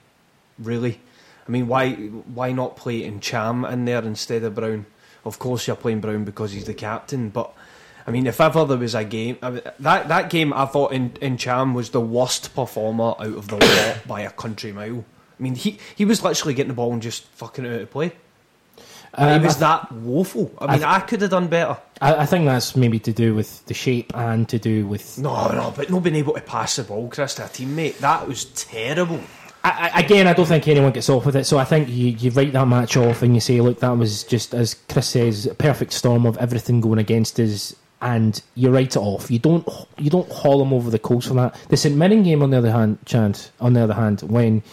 really. 0.57 0.99
I 1.47 1.51
mean, 1.51 1.67
why 1.67 1.93
why 1.93 2.51
not 2.51 2.77
play 2.77 3.01
Ntcham 3.09 3.69
in 3.71 3.85
there 3.85 4.03
instead 4.03 4.43
of 4.43 4.55
Brown? 4.55 4.85
Of 5.25 5.39
course, 5.39 5.67
you're 5.67 5.75
playing 5.75 6.01
Brown 6.01 6.23
because 6.23 6.51
he's 6.51 6.65
the 6.65 6.73
captain, 6.73 7.29
but 7.29 7.53
I 8.07 8.11
mean, 8.11 8.27
if 8.27 8.39
ever 8.41 8.65
there 8.65 8.77
was 8.77 8.95
a 8.95 9.03
game, 9.03 9.37
I 9.41 9.49
mean, 9.51 9.61
that 9.79 10.07
that 10.07 10.29
game 10.29 10.53
I 10.53 10.65
thought 10.65 10.93
in, 10.93 11.11
Ntcham 11.11 11.73
was 11.73 11.89
the 11.89 12.01
worst 12.01 12.55
performer 12.55 13.15
out 13.19 13.21
of 13.21 13.47
the 13.47 13.57
lot 13.57 14.07
by 14.07 14.21
a 14.21 14.31
country 14.31 14.71
mile. 14.71 15.05
I 15.39 15.43
mean, 15.43 15.55
he 15.55 15.77
he 15.95 16.05
was 16.05 16.23
literally 16.23 16.53
getting 16.53 16.69
the 16.69 16.75
ball 16.75 16.93
and 16.93 17.01
just 17.01 17.25
fucking 17.27 17.65
out 17.65 17.81
of 17.81 17.91
play. 17.91 18.13
Um, 19.13 19.41
it 19.41 19.45
was 19.45 19.57
I, 19.57 19.59
that 19.59 19.91
woeful. 19.91 20.51
I 20.59 20.75
mean, 20.75 20.83
I, 20.83 20.99
could 20.99 21.21
have 21.21 21.31
done 21.31 21.47
better. 21.47 21.77
I, 22.01 22.15
I 22.15 22.25
think 22.25 22.45
that's 22.45 22.75
maybe 22.75 22.99
to 22.99 23.11
do 23.11 23.33
with 23.35 23.65
the 23.65 23.73
shape 23.73 24.15
and 24.15 24.47
to 24.49 24.59
do 24.59 24.85
with 24.85 25.17
No, 25.17 25.51
no, 25.51 25.73
but 25.75 25.89
not 25.89 26.03
being 26.03 26.15
able 26.15 26.33
to 26.33 26.41
pass 26.41 26.75
the 26.75 26.83
ball, 26.83 27.09
Chris, 27.09 27.35
to 27.35 27.45
a 27.45 27.47
teammate, 27.47 27.97
that 27.97 28.27
was 28.27 28.45
terrible. 28.45 29.19
I, 29.63 29.91
I, 29.93 29.99
again, 30.01 30.27
I 30.27 30.33
don't 30.33 30.45
think 30.45 30.67
anyone 30.67 30.91
gets 30.91 31.09
off 31.09 31.25
with 31.25 31.35
it. 31.35 31.45
So 31.45 31.57
I 31.57 31.65
think 31.65 31.89
you, 31.89 32.09
you 32.09 32.31
write 32.31 32.53
that 32.53 32.65
match 32.67 32.95
off 32.95 33.21
and 33.23 33.35
you 33.35 33.41
say, 33.41 33.59
look, 33.59 33.79
that 33.79 33.91
was 33.91 34.23
just, 34.23 34.53
as 34.53 34.75
Chris 34.87 35.07
says, 35.07 35.47
a 35.47 35.55
perfect 35.55 35.91
storm 35.91 36.25
of 36.25 36.37
everything 36.37 36.79
going 36.79 36.99
against 36.99 37.39
us, 37.39 37.75
and 38.01 38.41
you 38.55 38.69
write 38.69 38.95
it 38.95 38.99
off. 38.99 39.29
You 39.29 39.39
don't 39.39 39.67
you 39.97 40.09
don't 40.09 40.31
haul 40.31 40.61
him 40.61 40.71
over 40.71 40.89
the 40.89 40.99
coals 40.99 41.27
for 41.27 41.33
that. 41.33 41.55
The 41.67 41.75
St 41.75 41.95
Mirren 41.95 42.23
game, 42.23 42.41
on 42.41 42.51
the 42.51 42.57
other 42.57 42.71
hand, 42.71 42.97
Chant, 43.05 43.51
on 43.59 43.73
the 43.73 43.81
other 43.81 43.93
hand, 43.93 44.21
when 44.21 44.63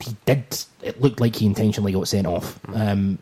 he 0.00 0.14
did, 0.26 0.44
it 0.82 1.00
looked 1.00 1.20
like 1.20 1.36
he 1.36 1.46
intentionally 1.46 1.92
got 1.92 2.08
sent 2.08 2.26
off. 2.26 2.58
Um, 2.74 3.18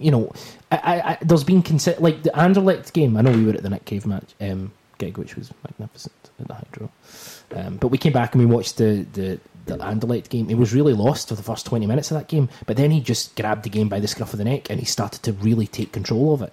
you 0.00 0.10
know, 0.10 0.32
I, 0.72 0.76
I, 1.00 1.18
there's 1.22 1.44
been 1.44 1.62
consi- 1.62 2.00
like 2.00 2.22
the 2.22 2.30
Anderlecht 2.30 2.92
game. 2.92 3.16
I 3.16 3.20
know 3.22 3.32
we 3.32 3.44
were 3.44 3.52
at 3.52 3.62
the 3.62 3.70
Nick 3.70 3.84
Cave 3.84 4.06
match 4.06 4.34
um, 4.40 4.72
gig, 4.98 5.18
which 5.18 5.36
was 5.36 5.52
magnificent 5.62 6.14
at 6.40 6.48
the 6.48 6.54
Hydro. 6.54 6.90
Um, 7.54 7.76
but 7.76 7.88
we 7.88 7.98
came 7.98 8.12
back 8.12 8.34
and 8.34 8.40
we 8.42 8.46
watched 8.52 8.76
the 8.78 9.06
the 9.12 9.38
the 9.66 9.76
Anderlecht 9.76 10.28
game. 10.30 10.48
He 10.48 10.54
was 10.54 10.72
really 10.74 10.94
lost 10.94 11.28
for 11.28 11.34
the 11.34 11.42
first 11.42 11.66
twenty 11.66 11.86
minutes 11.86 12.10
of 12.10 12.16
that 12.16 12.28
game, 12.28 12.48
but 12.66 12.76
then 12.76 12.90
he 12.90 13.00
just 13.00 13.36
grabbed 13.36 13.62
the 13.64 13.70
game 13.70 13.88
by 13.88 14.00
the 14.00 14.08
scruff 14.08 14.32
of 14.32 14.38
the 14.38 14.44
neck 14.44 14.70
and 14.70 14.80
he 14.80 14.86
started 14.86 15.22
to 15.24 15.32
really 15.34 15.66
take 15.66 15.92
control 15.92 16.32
of 16.34 16.42
it. 16.42 16.52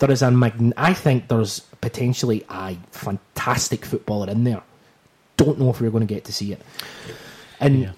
There 0.00 0.10
is 0.10 0.22
a 0.22 0.30
magn- 0.30 0.74
I 0.76 0.92
think 0.92 1.28
there's 1.28 1.60
potentially 1.80 2.44
a 2.50 2.76
fantastic 2.90 3.84
footballer 3.84 4.28
in 4.30 4.44
there. 4.44 4.62
Don't 5.36 5.58
know 5.58 5.70
if 5.70 5.80
we're 5.80 5.90
going 5.90 6.06
to 6.06 6.12
get 6.14 6.24
to 6.24 6.32
see 6.32 6.52
it. 6.52 6.60
And 7.60 7.82
Yeah. 7.82 7.92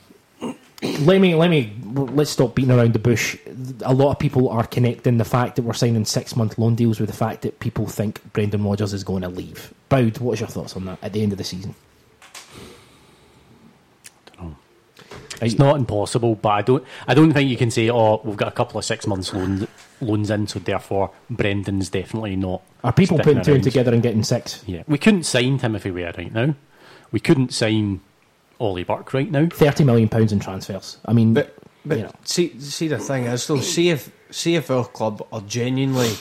Let 0.83 1.20
me 1.20 1.35
let 1.35 1.49
me 1.49 1.74
let's 1.85 2.31
stop 2.31 2.55
beating 2.55 2.70
around 2.70 2.93
the 2.93 2.99
bush. 2.99 3.37
A 3.83 3.95
lot 3.95 4.11
of 4.11 4.18
people 4.18 4.51
are 4.51 4.66
connecting 4.66 5.16
the 5.16 5.24
fact 5.24 5.57
that 5.57 5.62
we're 5.62 5.72
signing 5.72 6.05
six 6.05 6.37
month 6.37 6.59
loan 6.59 6.74
deals 6.74 7.01
with 7.01 7.09
the 7.09 7.16
fact 7.16 7.43
that 7.43 7.61
people 7.61 7.87
think 7.87 8.20
Brendan 8.33 8.62
Rodgers 8.62 8.93
is 8.93 9.03
going 9.03 9.22
to 9.22 9.29
leave. 9.29 9.72
Boud, 9.89 10.18
what's 10.18 10.41
your 10.41 10.49
thoughts 10.49 10.77
on 10.77 10.85
that 10.85 10.99
at 11.03 11.14
the 11.14 11.22
end 11.22 11.33
of 11.33 11.39
the 11.39 11.45
season? 11.45 11.74
It's 15.41 15.59
not 15.59 15.77
impossible, 15.77 16.35
but 16.37 16.49
I 16.49 16.62
don't. 16.62 16.85
I 17.07 17.14
don't 17.14 17.33
think 17.33 17.51
you 17.51 17.57
can 17.57 17.70
say, 17.70 17.91
"Oh, 17.91 18.20
we've 18.24 18.37
got 18.37 18.49
a 18.49 18.53
couple 18.53 18.79
of 18.79 18.85
six 18.85 19.07
months 19.07 19.35
loans 19.35 19.66
loans 20.01 20.31
in, 20.31 20.47
so 20.47 20.59
therefore 20.59 21.11
Brendan's 21.29 21.91
definitely 21.91 22.37
not." 22.37 22.62
Are 22.83 22.93
people 22.93 23.18
putting 23.18 23.43
two 23.43 23.55
and 23.55 23.64
together 23.64 23.93
and 23.93 24.03
getting 24.03 24.22
six? 24.22 24.62
Yeah, 24.66 24.83
we 24.87 24.99
couldn't 24.99 25.24
sign 25.24 25.59
Timothy 25.59 25.91
Weah 25.91 26.14
right 26.16 26.33
now. 26.33 26.55
We 27.12 27.20
couldn't 27.20 27.53
sign 27.53 28.01
Ollie 28.59 28.84
Burke 28.84 29.12
right 29.14 29.30
now. 29.30 29.46
Thirty 29.46 29.84
million 29.84 30.09
pounds 30.09 30.32
in 30.32 30.40
transfers. 30.40 30.98
I 31.04 31.12
mean, 31.12 31.34
But 31.34 31.54
but 31.84 31.98
you 31.98 32.04
know. 32.04 32.12
see 32.24 32.59
see 32.61 32.88
the 32.88 32.98
thing 32.98 33.24
is 33.24 33.46
though, 33.46 33.61
see 33.61 33.90
if 33.90 34.11
see 34.30 34.54
if 34.57 34.70
our 34.70 34.84
club 34.84 35.26
are 35.32 35.40
genuinely 35.42 36.12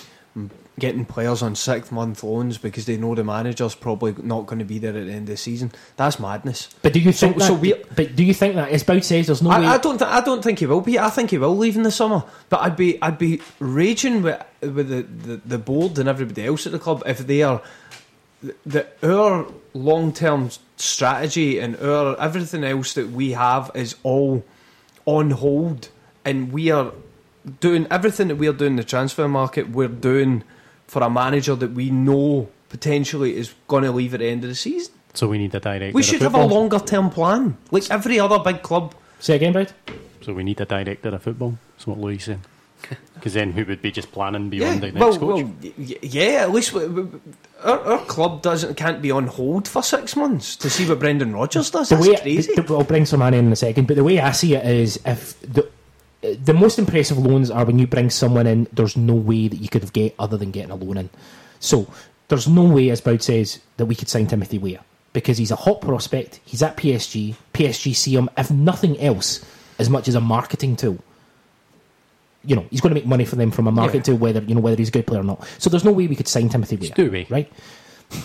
getting 0.78 1.06
players 1.06 1.42
on 1.42 1.56
six 1.56 1.90
month 1.90 2.22
loans 2.22 2.58
because 2.58 2.86
they 2.86 2.98
know 2.98 3.16
the 3.16 3.24
manager's 3.24 3.74
probably 3.74 4.14
not 4.22 4.46
going 4.46 4.60
to 4.60 4.66
be 4.66 4.78
there 4.78 4.90
at 4.90 5.06
the 5.06 5.12
end 5.12 5.22
of 5.22 5.28
the 5.28 5.38
season. 5.38 5.72
That's 5.96 6.20
madness. 6.20 6.68
but 6.82 6.92
do 6.92 7.00
you 7.00 7.14
So- 7.14 7.28
think 7.28 7.38
that? 7.40 7.46
so 7.48 7.54
we- 7.54 7.82
but 7.96 8.14
do 8.18 8.24
you 8.26 8.34
think 8.34 8.56
that? 8.56 8.68
As 8.70 8.84
Boud 8.84 9.06
says, 9.06 9.28
there's 9.28 9.42
no 9.42 9.52
way. 9.52 9.56
I, 9.66 9.76
I 9.76 9.78
don't. 9.78 9.98
Th- 9.98 10.12
I 10.12 10.20
don't 10.20 10.44
think 10.44 10.60
he 10.60 10.66
will 10.66 10.82
be. 10.82 11.00
I 11.00 11.10
think 11.10 11.30
he 11.32 11.38
will 11.38 11.56
leave 11.56 11.78
in 11.78 11.84
the 11.84 11.92
summer. 11.92 12.24
But 12.50 12.60
I'd 12.62 12.76
be. 12.76 13.02
I'd 13.02 13.18
be 13.18 13.40
raging 13.60 14.22
with 14.22 14.44
with 14.62 14.90
the, 14.90 15.04
the, 15.04 15.42
the 15.46 15.58
board 15.58 15.98
and 15.98 16.10
everybody 16.10 16.46
else 16.46 16.66
at 16.66 16.74
the 16.74 16.80
club 16.80 17.02
if 17.06 17.20
they 17.20 17.42
are. 17.42 17.62
The, 18.66 18.86
our 19.02 19.48
long 19.74 20.12
term 20.14 20.50
strategy 20.78 21.60
and 21.60 21.76
our 21.78 22.20
everything 22.20 22.64
else 22.64 22.94
that 22.94 23.10
we 23.12 23.32
have 23.32 23.72
is 23.74 23.96
all 24.04 24.44
on 25.06 25.32
hold, 25.32 25.90
and 26.24 26.52
we 26.52 26.72
are 26.72 26.92
doing 27.60 27.88
everything 27.92 28.28
that 28.30 28.36
we're 28.36 28.54
doing 28.54 28.72
in 28.74 28.78
the 28.78 28.84
transfer 28.84 29.28
market. 29.28 29.70
We're 29.70 29.88
doing 29.88 30.44
for 30.88 31.02
a 31.04 31.10
manager 31.10 31.56
that 31.56 31.72
we 31.72 31.90
know 31.90 32.50
potentially 32.70 33.36
is 33.38 33.54
going 33.68 33.84
to 33.84 33.92
leave 33.92 34.14
at 34.14 34.20
the 34.20 34.28
end 34.28 34.44
of 34.44 34.50
the 34.50 34.56
season. 34.56 34.94
So 35.14 35.28
we 35.28 35.38
need 35.38 35.56
a 35.56 35.60
director. 35.60 35.94
We 35.94 36.04
should 36.04 36.22
have 36.22 36.36
a 36.36 36.46
longer 36.46 36.80
term 36.80 37.10
plan, 37.10 37.58
like 37.72 37.90
every 37.90 38.20
other 38.20 38.40
big 38.40 38.62
club. 38.62 38.94
Say 39.20 39.36
again, 39.36 39.54
Boud. 39.54 39.72
So 40.22 40.34
we 40.34 40.44
need 40.44 40.60
a 40.60 40.66
director 40.66 41.10
of 41.10 41.22
football. 41.24 41.58
That's 41.76 41.88
what 41.88 42.00
Louis 42.00 42.20
said. 42.20 42.40
Because 43.16 43.34
then 43.34 43.54
who 43.54 43.66
would 43.66 43.82
be 43.82 43.92
just 43.92 44.12
planning 44.12 44.50
beyond 44.50 44.76
yeah, 44.76 44.92
the 44.92 45.00
next 45.00 45.00
well, 45.00 45.18
coach. 45.18 45.46
well, 45.46 45.54
y- 45.64 45.74
y- 45.78 45.98
yeah. 46.02 46.44
At 46.44 46.52
least 46.52 46.74
we, 46.74 46.86
we, 46.88 47.08
our, 47.66 47.80
our 47.82 48.06
club 48.06 48.42
doesn't 48.42 48.76
can't 48.78 49.02
be 49.02 49.12
on 49.12 49.28
hold 49.28 49.68
for 49.68 49.82
six 49.84 50.16
months 50.16 50.56
to 50.58 50.70
see 50.70 50.88
what 50.88 51.00
Brendan 51.00 51.34
Rodgers 51.34 51.70
does. 51.72 51.90
the 51.90 51.96
That's 51.96 52.08
way 52.08 52.16
crazy. 52.18 52.54
the- 52.56 52.62
the- 52.62 52.76
I'll 52.76 52.84
bring 52.84 53.04
Sermanni 53.04 53.34
in 53.40 53.48
in 53.48 53.52
a 53.52 53.56
second, 53.56 53.88
but 53.88 53.96
the 53.98 54.04
way 54.04 54.20
I 54.20 54.32
see 54.32 54.56
it 54.56 54.66
is 54.66 55.00
if 55.06 55.40
the 55.42 55.68
the 56.42 56.54
most 56.54 56.80
impressive 56.80 57.18
loans 57.20 57.52
are 57.52 57.66
when 57.66 57.78
you 57.78 57.86
bring 57.86 58.10
someone 58.10 58.48
in, 58.48 58.68
there's 58.74 58.98
no 58.98 59.14
way 59.14 59.48
that 59.48 59.58
you 59.58 59.70
could 59.70 59.82
have 59.84 59.94
get 59.94 60.16
other 60.18 60.38
than 60.38 60.50
getting 60.52 60.72
a 60.72 60.76
loan 60.76 60.98
in. 60.98 61.10
So 61.60 61.86
there's 62.30 62.48
no 62.48 62.64
way, 62.64 62.90
as 62.90 63.00
Boud 63.02 63.22
says, 63.22 63.60
that 63.78 63.86
we 63.86 63.94
could 63.96 64.10
sign 64.10 64.26
Timothy 64.26 64.58
Weah 64.58 64.80
because 65.14 65.38
he's 65.38 65.52
a 65.52 65.56
hot 65.56 65.82
prospect. 65.82 66.40
He's 66.44 66.64
at 66.64 66.78
PSG. 66.78 67.36
PSG 67.54 67.96
see 67.96 68.16
him, 68.16 68.30
if 68.38 68.50
nothing 68.50 69.00
else, 69.00 69.46
as 69.78 69.88
much 69.90 70.08
as 70.08 70.16
a 70.16 70.20
marketing 70.22 70.76
tool. 70.76 70.98
You 72.46 72.56
know, 72.58 72.66
he's 72.70 72.82
going 72.82 72.94
to 72.94 73.00
make 73.00 73.06
money 73.08 73.26
for 73.26 73.36
them 73.36 73.52
from 73.52 73.68
a 73.68 73.72
marketing 73.72 74.04
to 74.04 74.16
whether 74.16 74.42
you 74.42 74.56
know 74.56 74.62
whether 74.62 74.76
he's 74.78 74.90
a 74.90 74.92
good 74.92 75.08
player 75.08 75.22
or 75.22 75.24
not. 75.24 75.46
So 75.58 75.70
there's 75.70 75.84
no 75.86 75.92
way 75.92 76.08
we 76.08 76.16
could 76.16 76.28
sign 76.28 76.50
Timothy 76.50 76.76
Weah. 76.76 76.90
do 76.94 77.12
we? 77.12 77.28
Right. 77.30 77.52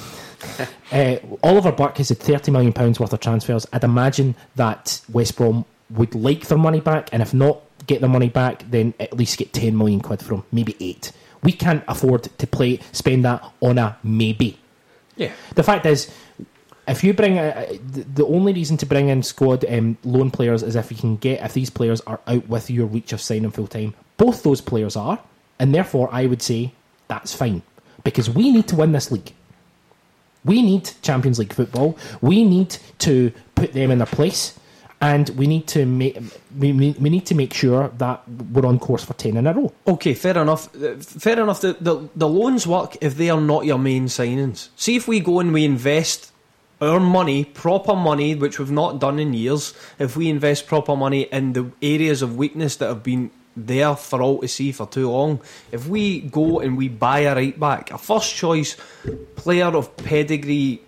Uh, 0.90 1.16
Oliver 1.42 1.70
Burke 1.70 1.98
has 1.98 2.08
had 2.08 2.18
thirty 2.18 2.50
million 2.50 2.72
pounds 2.72 2.98
worth 2.98 3.12
of 3.12 3.20
transfers. 3.20 3.66
I'd 3.74 3.84
imagine 3.84 4.34
that 4.56 5.00
West 5.12 5.36
Brom 5.36 5.66
would 5.90 6.14
like 6.14 6.46
their 6.46 6.56
money 6.58 6.80
back, 6.80 7.10
and 7.12 7.20
if 7.22 7.34
not 7.34 7.60
get 7.86 8.00
their 8.00 8.08
money 8.08 8.30
back, 8.30 8.64
then 8.70 8.94
at 8.98 9.12
least 9.16 9.38
get 9.38 9.52
ten 9.52 9.76
million 9.76 10.00
quid 10.00 10.22
from 10.22 10.44
maybe 10.50 10.76
eight. 10.80 11.12
We 11.42 11.52
can't 11.52 11.84
afford 11.86 12.24
to 12.38 12.46
play 12.46 12.80
spend 12.92 13.24
that 13.26 13.44
on 13.60 13.76
a 13.78 13.98
maybe. 14.02 14.58
yeah. 15.16 15.32
The 15.54 15.62
fact 15.62 15.84
is, 15.86 16.10
if 16.88 17.04
you 17.04 17.12
bring 17.12 17.38
a, 17.38 17.78
the, 17.86 18.02
the 18.02 18.26
only 18.26 18.52
reason 18.52 18.76
to 18.78 18.86
bring 18.86 19.08
in 19.10 19.22
squad 19.22 19.64
um, 19.68 19.98
loan 20.04 20.30
players 20.30 20.62
is 20.62 20.74
if 20.74 20.90
you 20.90 20.96
can 20.96 21.16
get 21.16 21.44
if 21.44 21.52
these 21.52 21.70
players 21.70 22.00
are 22.02 22.20
out 22.26 22.48
with 22.48 22.70
your 22.70 22.86
reach 22.86 23.12
of 23.12 23.20
signing 23.20 23.50
full 23.50 23.66
time. 23.66 23.94
Both 24.24 24.38
those 24.42 24.60
players 24.70 24.94
are, 25.06 25.18
and 25.58 25.74
therefore 25.74 26.06
I 26.12 26.22
would 26.30 26.42
say 26.50 26.60
that's 27.08 27.32
fine 27.42 27.62
because 28.04 28.28
we 28.38 28.52
need 28.52 28.66
to 28.68 28.76
win 28.76 28.92
this 28.92 29.10
league. 29.10 29.32
We 30.44 30.62
need 30.70 30.84
Champions 31.02 31.38
League 31.38 31.54
football. 31.54 31.96
We 32.20 32.44
need 32.44 32.70
to 33.06 33.32
put 33.54 33.72
them 33.72 33.90
in 33.90 33.98
their 33.98 34.12
place, 34.18 34.42
and 35.00 35.28
we 35.40 35.46
need 35.46 35.66
to 35.68 35.86
make 35.86 36.14
we, 36.62 36.72
we 37.04 37.08
need 37.16 37.26
to 37.26 37.34
make 37.34 37.52
sure 37.62 37.90
that 37.98 38.18
we're 38.52 38.66
on 38.66 38.78
course 38.78 39.04
for 39.04 39.14
ten 39.14 39.36
in 39.36 39.46
a 39.46 39.52
row. 39.54 39.72
Okay, 39.86 40.14
fair 40.14 40.36
enough. 40.38 40.62
Uh, 40.74 40.96
Fair 41.26 41.40
enough. 41.40 41.60
The, 41.60 41.72
the 41.80 41.94
the 42.14 42.28
loans 42.28 42.66
work 42.66 42.96
if 43.00 43.16
they 43.16 43.30
are 43.30 43.40
not 43.40 43.64
your 43.64 43.78
main 43.78 44.06
signings. 44.06 44.68
See 44.76 44.96
if 44.96 45.08
we 45.08 45.20
go 45.20 45.40
and 45.40 45.52
we 45.52 45.64
invest 45.64 46.32
our 46.80 47.00
money, 47.00 47.44
proper 47.44 47.94
money, 47.94 48.34
which 48.34 48.58
we've 48.58 48.70
not 48.82 49.00
done 49.00 49.18
in 49.18 49.34
years. 49.34 49.74
If 49.98 50.16
we 50.16 50.28
invest 50.28 50.66
proper 50.66 50.96
money 50.96 51.22
in 51.38 51.52
the 51.52 51.64
areas 51.80 52.22
of 52.22 52.36
weakness 52.36 52.76
that 52.76 52.88
have 52.88 53.02
been 53.02 53.30
there 53.56 53.94
for 53.96 54.22
all 54.22 54.40
to 54.40 54.48
see 54.48 54.72
for 54.72 54.86
too 54.86 55.10
long, 55.10 55.40
if 55.72 55.86
we 55.88 56.20
go 56.20 56.60
and 56.60 56.76
we 56.76 56.88
buy 56.88 57.20
a 57.20 57.34
right 57.34 57.58
back, 57.58 57.90
a 57.90 57.98
first 57.98 58.34
choice 58.34 58.76
player 59.36 59.66
of 59.66 59.96
pedigree, 59.96 60.80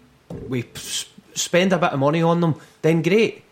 we 0.49 0.65
s- 0.75 1.07
spend 1.35 1.73
a 1.73 1.79
bit 1.79 1.91
of 1.93 1.99
money 1.99 2.23
on 2.23 2.41
them, 2.41 2.55
then 2.83 3.03
great. 3.03 3.43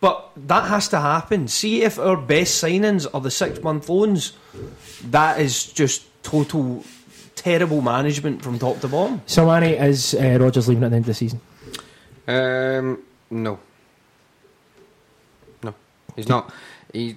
But 0.00 0.30
that 0.46 0.68
has 0.68 0.88
to 0.88 1.00
happen. 1.00 1.48
See 1.48 1.82
if 1.82 1.98
our 1.98 2.16
best 2.16 2.62
signings 2.62 3.06
are 3.12 3.20
the 3.20 3.30
six 3.30 3.62
month 3.62 3.88
loans. 3.88 4.32
That 5.04 5.40
is 5.40 5.64
just 5.66 6.04
total 6.22 6.84
terrible 7.36 7.82
management 7.82 8.42
from 8.42 8.58
top 8.58 8.80
to 8.80 8.88
bottom. 8.88 9.20
So, 9.26 9.44
Manny, 9.46 9.72
is 9.74 10.14
uh, 10.14 10.38
Rodgers 10.40 10.68
leaving 10.68 10.84
at 10.84 10.90
the 10.90 10.96
end 10.96 11.02
of 11.04 11.06
the 11.08 11.14
season? 11.14 11.40
Um, 12.28 13.02
no. 13.30 13.58
No, 15.62 15.74
he's 16.16 16.28
not. 16.28 16.52
He 16.92 17.16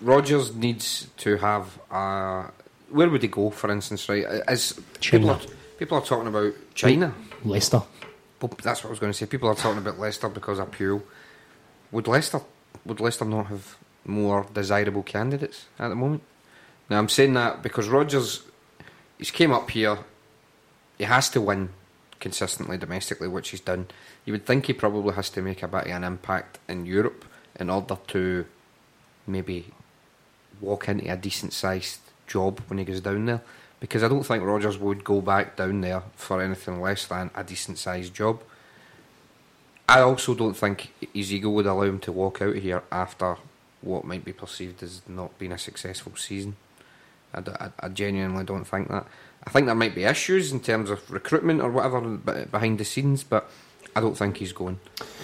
Rodgers 0.00 0.54
needs 0.54 1.08
to 1.18 1.36
have. 1.36 1.78
Uh, 1.90 2.48
where 2.90 3.08
would 3.08 3.22
he 3.22 3.28
go, 3.28 3.50
for 3.50 3.70
instance? 3.70 4.08
Right, 4.08 4.24
as 4.24 4.78
people 5.00 5.30
are, 5.30 5.40
people 5.78 5.98
are 5.98 6.04
talking 6.04 6.26
about 6.26 6.54
China. 6.74 7.14
Leicester. 7.44 7.82
Well, 8.40 8.52
that's 8.62 8.82
what 8.82 8.88
I 8.88 8.90
was 8.90 8.98
going 8.98 9.12
to 9.12 9.18
say. 9.18 9.26
People 9.26 9.48
are 9.48 9.54
talking 9.54 9.78
about 9.78 9.98
Leicester 9.98 10.28
because 10.28 10.58
of 10.58 10.70
Puel. 10.70 11.02
Would 11.92 12.08
Leicester 12.08 12.40
would 12.84 13.00
Leicester 13.00 13.24
not 13.24 13.46
have 13.46 13.76
more 14.04 14.46
desirable 14.52 15.02
candidates 15.02 15.66
at 15.78 15.88
the 15.88 15.94
moment? 15.94 16.22
Now 16.88 16.98
I'm 16.98 17.08
saying 17.08 17.34
that 17.34 17.62
because 17.62 17.88
Rodgers, 17.88 18.42
he's 19.18 19.30
came 19.30 19.52
up 19.52 19.70
here. 19.70 19.98
He 20.98 21.04
has 21.04 21.28
to 21.30 21.40
win 21.40 21.70
consistently 22.18 22.76
domestically, 22.76 23.28
which 23.28 23.50
he's 23.50 23.60
done. 23.60 23.86
You 24.24 24.32
would 24.32 24.46
think 24.46 24.66
he 24.66 24.72
probably 24.72 25.14
has 25.14 25.30
to 25.30 25.42
make 25.42 25.62
a 25.62 25.68
bit 25.68 25.86
of 25.86 25.90
an 25.90 26.04
impact 26.04 26.58
in 26.68 26.84
Europe 26.86 27.24
in 27.58 27.70
order 27.70 27.96
to 28.08 28.44
maybe 29.26 29.72
walk 30.60 30.88
into 30.88 31.12
a 31.12 31.16
decent 31.16 31.52
sized 31.52 32.00
job 32.26 32.60
when 32.68 32.78
he 32.78 32.84
goes 32.84 33.00
down 33.00 33.26
there. 33.26 33.42
Because 33.80 34.02
I 34.02 34.08
don't 34.08 34.24
think 34.24 34.44
Rodgers 34.44 34.78
would 34.78 35.04
go 35.04 35.20
back 35.20 35.56
down 35.56 35.80
there 35.80 36.02
for 36.14 36.42
anything 36.42 36.80
less 36.82 37.06
than 37.06 37.30
a 37.34 37.42
decent 37.42 37.78
sized 37.78 38.14
job. 38.14 38.42
I 39.88 40.00
also 40.00 40.34
don't 40.34 40.56
think 40.56 40.92
his 41.12 41.32
ego 41.32 41.50
would 41.50 41.66
allow 41.66 41.82
him 41.82 41.98
to 42.00 42.12
walk 42.12 42.42
out 42.42 42.56
of 42.56 42.62
here 42.62 42.82
after 42.92 43.36
what 43.80 44.04
might 44.04 44.24
be 44.24 44.32
perceived 44.32 44.82
as 44.82 45.02
not 45.08 45.36
being 45.38 45.52
a 45.52 45.58
successful 45.58 46.14
season. 46.16 46.56
I, 47.34 47.70
I 47.80 47.88
genuinely 47.88 48.44
don't 48.44 48.64
think 48.64 48.88
that. 48.88 49.06
I 49.44 49.50
think 49.50 49.66
there 49.66 49.74
might 49.74 49.94
be 49.94 50.04
issues 50.04 50.52
in 50.52 50.60
terms 50.60 50.90
of 50.90 51.10
recruitment 51.10 51.62
or 51.62 51.70
whatever 51.70 52.00
behind 52.00 52.78
the 52.78 52.84
scenes, 52.84 53.24
but 53.24 53.50
I 53.96 54.00
don't 54.00 54.16
think 54.16 54.36
he's 54.36 54.52
going. 54.52 54.78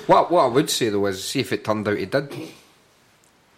What 0.07 0.31
what 0.31 0.45
I 0.45 0.49
would 0.49 0.71
say 0.71 0.89
though 0.89 1.07
is, 1.07 1.23
see 1.23 1.41
if 1.41 1.53
it 1.53 1.65
turned 1.65 1.87
out 1.87 1.99
he 1.99 2.07
did, 2.07 2.33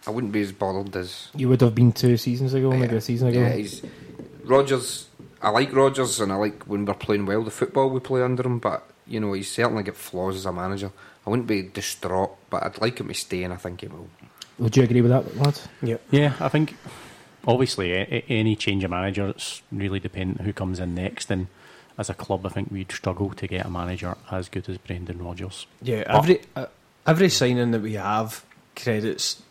I 0.07 0.11
wouldn't 0.11 0.33
be 0.33 0.41
as 0.41 0.51
bothered 0.51 0.95
as 0.95 1.27
You 1.35 1.49
would 1.49 1.61
have 1.61 1.75
been 1.75 1.91
two 1.91 2.17
seasons 2.17 2.53
ago, 2.53 2.71
maybe 2.71 2.95
a 2.95 3.01
season 3.01 3.27
ago. 3.29 3.39
yeah, 3.41 3.53
he's 3.53 3.81
Rodgers. 4.43 5.07
I 5.41 5.49
like 5.49 5.73
Rodgers, 5.73 6.19
and 6.19 6.31
I 6.31 6.35
like 6.35 6.63
when 6.63 6.85
we're 6.85 6.93
playing 6.93 7.25
well 7.25 7.43
the 7.43 7.51
football 7.51 7.89
we 7.89 7.99
play 7.99 8.21
under 8.21 8.43
him. 8.43 8.59
But 8.59 8.83
you 9.07 9.19
know, 9.19 9.33
he's 9.33 9.51
certainly 9.51 9.83
got 9.83 9.95
flaws 9.95 10.35
as 10.35 10.45
a 10.45 10.51
manager. 10.53 10.91
I 11.25 11.29
wouldn't 11.29 11.47
be 11.47 11.63
distraught, 11.63 12.35
but 12.49 12.63
I'd 12.63 12.81
like 12.81 12.99
him 12.99 13.07
to 13.09 13.13
stay, 13.13 13.43
and 13.43 13.53
I 13.53 13.57
think 13.57 13.81
he 13.81 13.87
will. 13.87 14.07
Would 14.57 14.75
you 14.75 14.83
agree 14.83 15.01
with 15.01 15.11
that, 15.11 15.37
lads? 15.37 15.67
Yeah, 15.81 15.97
yeah. 16.11 16.33
I 16.39 16.49
think 16.49 16.75
obviously 17.47 17.93
a- 17.93 18.01
a- 18.11 18.25
any 18.29 18.55
change 18.55 18.83
of 18.83 18.91
manager, 18.91 19.27
it's 19.29 19.61
really 19.71 19.99
dependent 19.99 20.41
who 20.41 20.51
comes 20.53 20.79
in 20.79 20.95
next. 20.95 21.31
And 21.31 21.47
as 21.97 22.09
a 22.09 22.13
club, 22.13 22.45
I 22.45 22.49
think 22.49 22.69
we'd 22.71 22.91
struggle 22.91 23.29
to 23.31 23.47
get 23.47 23.65
a 23.65 23.69
manager 23.69 24.15
as 24.31 24.49
good 24.49 24.67
as 24.69 24.77
Brendan 24.77 25.23
Rodgers. 25.23 25.65
Yeah, 25.81 26.03
every 26.07 26.41
uh, 26.55 26.65
every 27.07 27.29
signing 27.29 27.71
that 27.71 27.81
we 27.81 27.93
have 27.93 28.43
credits 28.75 29.41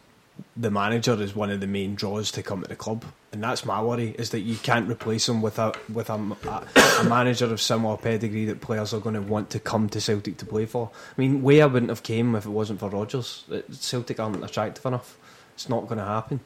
the 0.57 0.71
manager 0.71 1.15
is 1.23 1.35
one 1.35 1.51
of 1.51 1.61
the 1.61 1.67
main 1.67 1.95
draws 1.95 2.31
to 2.33 2.43
come 2.43 2.63
to 2.63 2.69
the 2.69 2.77
club, 2.77 3.05
and 3.33 3.43
that's 3.43 3.65
my 3.65 3.83
worry 3.83 4.15
is 4.19 4.31
that 4.31 4.41
you 4.41 4.57
can't 4.57 4.89
replace 4.89 5.29
him 5.29 5.41
with 5.41 5.59
a 5.59 5.73
with 5.93 6.11
a, 6.11 6.15
a, 6.15 6.67
a 7.01 7.05
manager 7.05 7.47
of 7.47 7.61
similar 7.61 7.97
pedigree 7.97 8.45
that 8.47 8.61
players 8.61 8.93
are 8.93 9.01
going 9.01 9.15
to 9.15 9.23
want 9.23 9.51
to 9.51 9.61
come 9.61 9.89
to 9.91 10.01
Celtic 10.01 10.37
to 10.39 10.47
play 10.47 10.67
for. 10.67 10.91
I 11.17 11.21
mean, 11.21 11.43
Weah 11.43 11.69
wouldn't 11.69 11.91
have 11.91 12.03
came 12.03 12.35
if 12.35 12.47
it 12.47 12.51
wasn't 12.51 12.81
for 12.81 12.89
Rodgers. 12.89 13.45
Celtic 13.71 14.19
aren't 14.19 14.43
attractive 14.45 14.85
enough. 14.87 15.17
It's 15.55 15.69
not 15.69 15.89
going 15.89 15.99
to 15.99 16.05
happen, 16.05 16.41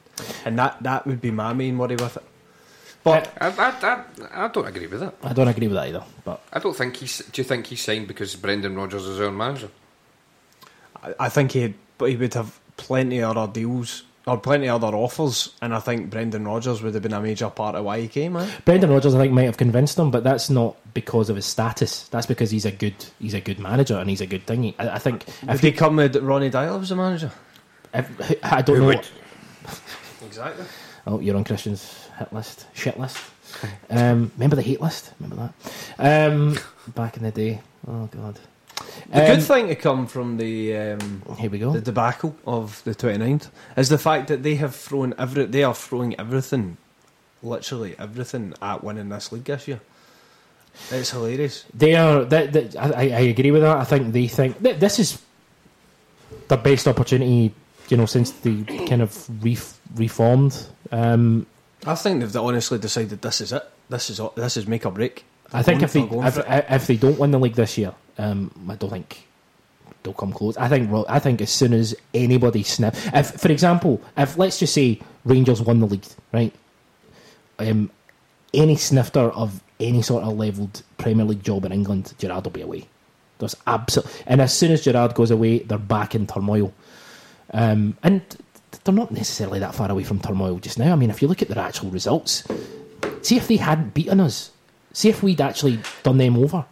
and 0.44 0.58
that 0.58 0.82
that 0.82 1.06
would 1.06 1.20
be 1.20 1.30
my 1.30 1.52
main 1.52 1.78
worry 1.78 1.96
with 1.96 2.16
it. 2.16 2.24
But 3.04 3.32
I, 3.40 3.48
I, 3.48 3.70
I, 3.82 4.44
I 4.44 4.48
don't 4.48 4.66
agree 4.66 4.86
with 4.86 5.00
that. 5.00 5.14
I 5.22 5.32
don't 5.32 5.48
agree 5.48 5.66
with 5.66 5.74
that 5.74 5.88
either. 5.88 6.04
But 6.24 6.40
I 6.52 6.60
don't 6.60 6.76
think 6.76 6.96
he's. 6.96 7.18
Do 7.18 7.40
you 7.40 7.44
think 7.44 7.66
he 7.66 7.76
signed 7.76 8.08
because 8.08 8.36
Brendan 8.36 8.76
Rodgers 8.76 9.06
is 9.06 9.20
our 9.20 9.30
manager? 9.30 9.70
I, 11.02 11.14
I 11.20 11.28
think 11.28 11.52
he 11.52 11.74
but 11.98 12.10
he 12.10 12.16
would 12.16 12.34
have 12.34 12.58
plenty 12.86 13.20
of 13.22 13.36
other 13.36 13.52
deals 13.52 14.02
or 14.26 14.38
plenty 14.38 14.68
of 14.68 14.84
other 14.84 14.96
offers, 14.96 15.52
and 15.60 15.74
I 15.74 15.80
think 15.80 16.08
Brendan 16.10 16.46
Rodgers 16.46 16.80
would 16.82 16.94
have 16.94 17.02
been 17.02 17.12
a 17.12 17.20
major 17.20 17.50
part 17.50 17.74
of 17.74 17.84
why 17.84 18.00
he 18.00 18.06
came. 18.08 18.36
Eh? 18.36 18.48
Brendan 18.64 18.90
Rodgers, 18.90 19.14
I 19.16 19.18
think, 19.18 19.32
might 19.32 19.44
have 19.44 19.56
convinced 19.56 19.98
him, 19.98 20.10
but 20.12 20.22
that's 20.22 20.48
not 20.48 20.76
because 20.94 21.28
of 21.28 21.34
his 21.36 21.44
status. 21.46 22.06
That's 22.08 22.26
because 22.26 22.50
he's 22.50 22.64
a 22.64 22.70
good 22.70 22.94
he's 23.18 23.34
a 23.34 23.40
good 23.40 23.58
manager 23.58 23.96
and 23.98 24.08
he's 24.08 24.20
a 24.20 24.26
good 24.26 24.46
thingy. 24.46 24.74
I, 24.78 24.90
I 24.90 24.98
think 24.98 25.26
If 25.26 25.48
if 25.54 25.60
he 25.60 25.70
he, 25.70 25.76
come 25.76 25.96
with 25.96 26.14
Ronny 26.16 26.50
Deila 26.50 26.80
as 26.80 26.90
a 26.92 26.96
manager, 26.96 27.32
if, 27.94 28.44
I 28.44 28.62
don't 28.62 28.76
Who 28.76 28.82
know. 28.82 28.86
would? 28.88 29.06
exactly. 30.26 30.66
Oh, 31.06 31.18
you're 31.18 31.36
on 31.36 31.44
Christian's 31.44 32.08
hit 32.18 32.32
list, 32.32 32.66
shit 32.74 32.98
list. 32.98 33.18
Um, 33.90 34.30
remember 34.36 34.56
the 34.56 34.62
hate 34.62 34.80
list? 34.80 35.12
Remember 35.20 35.52
that? 35.98 36.30
Um, 36.32 36.56
back 36.94 37.16
in 37.16 37.24
the 37.24 37.30
day. 37.32 37.60
Oh 37.88 38.06
god. 38.06 38.38
The 39.12 39.20
Um, 39.20 39.36
good 39.36 39.42
thing 39.44 39.68
to 39.68 39.74
come 39.74 40.06
from 40.06 40.38
the 40.38 40.76
um, 40.76 41.22
Here 41.38 41.50
we 41.50 41.58
go. 41.58 41.72
the 41.72 41.80
debacle 41.80 42.34
of 42.46 42.82
the 42.84 42.94
29th 42.94 43.48
is 43.76 43.88
the 43.88 43.98
fact 43.98 44.28
that 44.28 44.42
they 44.42 44.54
have 44.56 44.74
thrown 44.74 45.14
every 45.18 45.44
they 45.46 45.62
are 45.64 45.74
throwing 45.74 46.18
everything, 46.18 46.76
literally 47.42 47.94
everything 47.98 48.54
at 48.62 48.82
winning 48.82 49.10
this 49.10 49.30
league 49.32 49.44
this 49.44 49.68
year. 49.68 49.80
It's 50.90 51.10
hilarious. 51.10 51.66
They 51.74 51.94
are. 51.96 52.24
That, 52.24 52.52
that, 52.54 52.76
I, 52.76 53.02
I 53.02 53.20
agree 53.28 53.50
with 53.50 53.60
that. 53.62 53.76
I 53.76 53.84
think 53.84 54.12
they 54.14 54.26
think 54.26 54.58
this 54.60 54.98
is 54.98 55.20
the 56.48 56.56
best 56.56 56.88
opportunity, 56.88 57.52
you 57.88 57.96
know, 57.98 58.06
since 58.06 58.30
the 58.30 58.64
kind 58.64 59.02
of 59.02 59.44
re- 59.44 59.58
reformed. 59.94 60.66
Um, 60.90 61.46
I 61.84 61.94
think 61.94 62.20
they've 62.20 62.36
honestly 62.36 62.78
decided 62.78 63.20
this 63.20 63.42
is 63.42 63.52
it. 63.52 63.62
This 63.90 64.08
is 64.08 64.20
this 64.36 64.56
is 64.56 64.66
make 64.66 64.86
or 64.86 64.92
break. 64.92 65.26
I 65.52 65.62
think 65.62 65.82
if 65.82 65.92
they 65.92 66.00
going- 66.00 66.20
they're 66.22 66.30
going 66.44 66.46
if, 66.52 66.70
if 66.70 66.86
they 66.86 66.96
don't 66.96 67.18
win 67.18 67.30
the 67.30 67.38
league 67.38 67.54
this 67.54 67.76
year, 67.78 67.94
um, 68.18 68.50
I 68.68 68.74
don't 68.76 68.90
think 68.90 69.26
they'll 70.02 70.12
come 70.14 70.32
close. 70.32 70.56
I 70.56 70.68
think 70.68 70.90
I 71.08 71.18
think 71.18 71.40
as 71.40 71.50
soon 71.50 71.72
as 71.72 71.94
anybody 72.14 72.62
sniff, 72.62 73.08
if 73.14 73.32
for 73.32 73.50
example, 73.50 74.00
if 74.16 74.36
let's 74.38 74.58
just 74.58 74.74
say 74.74 75.00
Rangers 75.24 75.60
won 75.62 75.80
the 75.80 75.86
league, 75.86 76.04
right? 76.32 76.52
Um, 77.58 77.90
any 78.54 78.76
snifter 78.76 79.30
of 79.30 79.62
any 79.80 80.02
sort 80.02 80.24
of 80.24 80.36
levelled 80.36 80.82
Premier 80.98 81.24
League 81.24 81.42
job 81.42 81.64
in 81.64 81.72
England, 81.72 82.14
Gerrard 82.18 82.44
will 82.44 82.52
be 82.52 82.62
away. 82.62 82.88
There's 83.38 83.56
absolutely, 83.66 84.12
and 84.26 84.40
as 84.40 84.56
soon 84.56 84.70
as 84.72 84.84
Gerrard 84.84 85.14
goes 85.14 85.30
away, 85.30 85.60
they're 85.60 85.78
back 85.78 86.14
in 86.14 86.26
turmoil. 86.26 86.72
Um, 87.52 87.96
and 88.04 88.22
they're 88.84 88.94
not 88.94 89.10
necessarily 89.10 89.58
that 89.58 89.74
far 89.74 89.90
away 89.90 90.04
from 90.04 90.20
turmoil 90.20 90.58
just 90.58 90.78
now. 90.78 90.92
I 90.92 90.96
mean, 90.96 91.10
if 91.10 91.20
you 91.20 91.28
look 91.28 91.42
at 91.42 91.48
their 91.48 91.62
actual 91.62 91.90
results, 91.90 92.44
see 93.22 93.36
if 93.36 93.48
they 93.48 93.56
hadn't 93.56 93.94
beaten 93.94 94.20
us, 94.20 94.51
see 94.92 95.08
if 95.08 95.22
we'd 95.22 95.40
actually 95.40 95.78
done 96.02 96.18
them 96.18 96.36
over, 96.36 96.64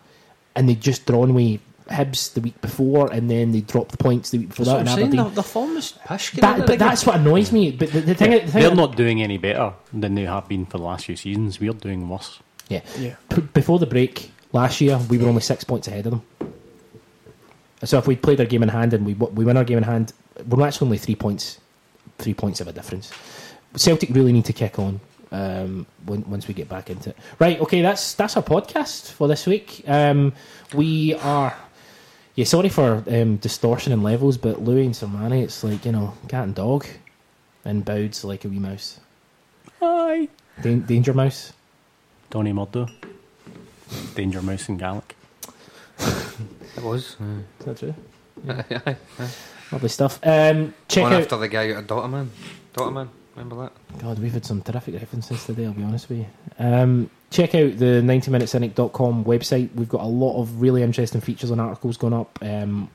and 0.55 0.69
they'd 0.69 0.81
just 0.81 1.07
drawn 1.07 1.31
away 1.31 1.61
Hibs 1.89 2.35
the 2.35 2.41
week 2.41 2.61
before, 2.61 3.13
and 3.13 3.29
then 3.29 3.51
they 3.51 3.63
dropped 3.63 3.91
the 3.91 3.97
points 3.97 4.31
the 4.31 4.39
week 4.39 4.51
before 4.51 4.65
That's 4.65 4.85
that 4.85 4.93
what 4.93 4.99
in 5.03 5.05
I'm 5.05 5.11
saying. 5.11 5.21
Aberdeen. 5.21 5.35
The, 5.35 5.43
the 5.43 5.49
form 5.49 5.77
is 5.77 5.93
pish. 6.07 6.31
That, 6.33 6.67
but 6.67 6.79
that's 6.79 7.05
what 7.05 7.17
annoys 7.17 7.51
me. 7.51 7.73
But 7.73 7.91
the, 7.91 8.01
the 8.03 8.15
thing, 8.15 8.31
the 8.31 8.39
thing 8.47 8.63
They're 8.63 8.75
not 8.77 8.95
doing 8.97 9.21
any 9.23 9.39
better 9.39 9.73
than 9.93 10.15
they 10.15 10.23
have 10.25 10.47
been 10.49 10.67
for 10.67 10.79
the 10.79 10.85
last 10.85 11.07
few 11.07 11.17
seasons. 11.17 11.59
We're 11.59 11.73
doing 11.73 12.09
worse. 12.09 12.39
Yeah. 12.69 12.83
Yeah. 12.97 13.17
P- 13.29 13.41
before 13.41 13.81
the 13.81 13.87
break 13.87 14.31
last 14.53 14.81
year, 14.81 14.99
we 15.09 15.19
were 15.19 15.29
only 15.29 15.41
six 15.41 15.65
points 15.65 15.89
ahead 15.89 16.07
of 16.07 16.13
them. 16.13 16.23
So 17.83 17.99
if 17.99 18.07
we'd 18.07 18.23
played 18.23 18.39
our 18.41 18.47
game 18.47 18.63
in 18.63 18.69
hand 18.69 18.93
and 18.95 19.05
we 19.05 19.15
w- 19.15 19.35
we 19.35 19.45
win 19.45 19.57
our 19.57 19.65
game 19.65 19.79
in 19.79 19.85
hand, 19.85 20.13
we're 20.47 20.65
actually 20.65 20.87
only 20.87 20.99
three 20.99 21.17
points, 21.17 21.59
three 22.19 22.35
points 22.35 22.61
of 22.61 22.69
a 22.69 22.73
difference. 22.73 23.11
Celtic 23.75 24.11
really 24.11 24.33
need 24.33 24.45
to 24.45 24.53
kick 24.53 24.79
on 24.79 25.01
um, 25.33 25.87
when, 26.07 26.29
once 26.29 26.49
we 26.49 26.55
get 26.55 26.69
back 26.69 26.91
into 26.91 27.11
it. 27.11 27.17
Right. 27.39 27.61
Okay. 27.61 27.83
That's 27.83 28.15
that's 28.15 28.37
our 28.37 28.43
podcast 28.43 29.11
for 29.13 29.29
this 29.29 29.47
week. 29.47 29.85
Um, 29.87 30.33
we 30.75 31.15
are. 31.15 31.57
Yeah, 32.37 32.45
sorry 32.45 32.69
for 32.69 33.03
um, 33.09 33.37
distortion 33.37 33.93
and 33.93 34.03
levels, 34.03 34.39
but 34.39 34.63
Louis 34.63 34.87
and 34.87 34.95
Sermanni, 34.95 35.43
it's 35.43 35.63
like 35.65 35.85
you 35.85 35.93
know, 35.93 36.15
cat 36.29 36.45
and 36.45 36.55
dog, 36.55 36.87
and 37.65 37.85
Boud's 37.85 38.25
like 38.25 38.45
a 38.45 38.49
wee 38.49 38.59
mouse. 38.59 39.01
Hi. 39.81 40.29
Dan- 40.63 40.83
danger 40.87 41.13
mouse. 41.13 41.53
Donny 42.31 42.53
Murdo. 42.53 42.87
Danger 44.15 44.41
Mouse 44.43 44.69
and 44.69 44.79
Gaelic. 44.79 45.17
It 46.77 46.85
was. 46.85 47.17
Is 47.59 47.67
that 47.67 47.79
true? 47.79 47.95
Aye. 48.49 48.97
Lovely 49.73 49.89
stuff. 49.89 50.21
Um, 50.23 50.73
check 50.89 51.03
One 51.03 51.13
out. 51.15 51.23
after 51.23 51.37
the 51.37 51.49
guy 51.49 51.73
out 51.73 51.79
of 51.79 51.87
Dotterman. 51.89 52.29
Dotterman, 52.73 53.09
remember 53.35 53.57
that? 53.63 53.73
God, 53.99 54.19
we've 54.19 54.33
had 54.33 54.45
some 54.45 54.63
terrific 54.63 54.95
references 54.95 55.45
today, 55.45 55.67
I'll 55.67 55.73
be 55.73 55.83
honest 55.83 56.09
with 56.09 56.19
you. 56.19 56.27
Um, 56.59 57.11
check 57.31 57.55
out 57.55 57.79
the 57.79 58.03
90minutecynic.com 58.03 59.25
website. 59.25 59.75
We've 59.75 59.89
got 59.89 60.03
a 60.03 60.07
lot 60.07 60.41
of 60.41 60.61
really 60.61 60.83
interesting 60.83 61.21
features 61.21 61.51
and 61.51 61.61
articles 61.61 61.97
going 61.97 62.13
up. 62.15 62.39
Um, 62.43 62.91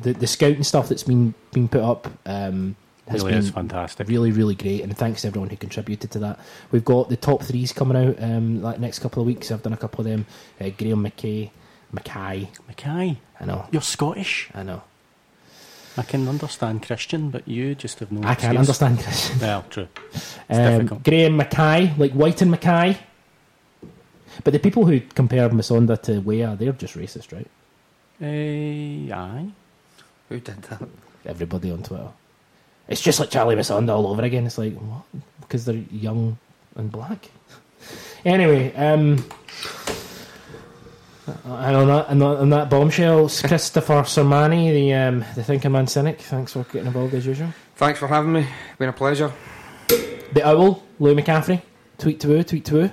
the, 0.00 0.12
the 0.12 0.26
scouting 0.26 0.64
stuff 0.64 0.88
that's 0.88 1.04
been, 1.04 1.34
been 1.52 1.68
put 1.68 1.82
up 1.82 2.08
um, 2.26 2.76
has 3.08 3.20
Really 3.22 3.32
been 3.32 3.38
is 3.40 3.50
fantastic. 3.50 4.08
really, 4.08 4.32
really 4.32 4.54
great. 4.54 4.82
And 4.82 4.96
thanks 4.96 5.22
to 5.22 5.28
everyone 5.28 5.50
who 5.50 5.56
contributed 5.56 6.10
to 6.12 6.18
that. 6.20 6.40
We've 6.70 6.84
got 6.84 7.08
the 7.08 7.16
top 7.16 7.42
threes 7.42 7.72
coming 7.72 7.96
out 7.96 8.22
um, 8.22 8.62
like 8.62 8.80
next 8.80 8.98
couple 9.00 9.22
of 9.22 9.26
weeks. 9.26 9.50
I've 9.50 9.62
done 9.62 9.72
a 9.72 9.76
couple 9.78 10.00
of 10.00 10.10
them. 10.10 10.26
Uh, 10.60 10.70
Graham 10.76 11.04
McKay, 11.04 11.50
Mackay. 11.92 12.50
Mackay, 12.66 13.18
I 13.40 13.44
know, 13.44 13.66
you're 13.70 13.82
Scottish. 13.82 14.50
I 14.54 14.62
know. 14.62 14.82
I 15.96 16.02
can 16.02 16.26
understand 16.28 16.82
Christian, 16.82 17.30
but 17.30 17.46
you 17.46 17.74
just 17.76 18.00
have 18.00 18.10
no 18.10 18.26
I 18.28 18.34
can't 18.34 18.58
understand 18.58 18.98
Christian. 19.00 19.38
Well, 19.38 19.64
true. 19.70 19.88
It's 20.12 20.34
Um, 20.48 20.56
difficult. 20.78 21.02
Graham 21.04 21.36
Mackay, 21.36 21.94
like 21.96 22.12
White 22.12 22.42
and 22.42 22.50
Mackay. 22.50 22.98
But 24.42 24.52
the 24.52 24.58
people 24.58 24.84
who 24.84 25.00
compare 25.14 25.48
Musonda 25.50 26.00
to 26.02 26.20
Weah, 26.20 26.56
they're 26.58 26.72
just 26.72 26.94
racist, 26.96 27.32
right? 27.32 27.46
Eh, 28.20 29.12
aye. 29.14 29.46
Who 30.28 30.40
did 30.40 30.62
that? 30.62 30.82
Everybody 31.26 31.70
on 31.70 31.82
Twitter. 31.84 32.08
It's 32.88 33.00
just 33.00 33.20
like 33.20 33.30
Charly 33.30 33.54
Musonda 33.54 33.90
all 33.90 34.08
over 34.08 34.22
again. 34.22 34.44
It's 34.46 34.58
like, 34.58 34.74
what? 34.74 35.04
Because 35.40 35.64
they're 35.64 35.82
young 35.92 36.38
and 36.76 36.90
black. 36.90 37.30
Anyway, 38.24 38.74
um, 38.74 39.24
and 41.26 41.76
on 41.76 41.86
that, 41.88 42.06
and 42.10 42.22
on 42.22 42.36
on 42.36 42.50
that 42.50 42.68
bombshell, 42.70 43.28
Christopher 43.44 44.02
Sermanni, 44.02 44.72
the 44.72 44.92
um, 44.94 45.24
the 45.34 45.42
thinking 45.44 45.72
man 45.72 45.86
cynic. 45.86 46.20
Thanks 46.20 46.52
for 46.52 46.64
getting 46.64 46.86
involved 46.86 47.14
as 47.14 47.26
usual. 47.26 47.48
Thanks 47.76 47.98
for 47.98 48.06
having 48.08 48.32
me. 48.32 48.46
Been 48.78 48.88
a 48.88 48.92
pleasure. 48.92 49.32
The 49.88 50.42
owl, 50.44 50.82
Louis 50.98 51.14
McCaffrey. 51.22 51.62
Tweet 51.98 52.20
to 52.20 52.28
woo, 52.28 52.42
tweet 52.42 52.64
to 52.66 52.74
woo. 52.74 52.90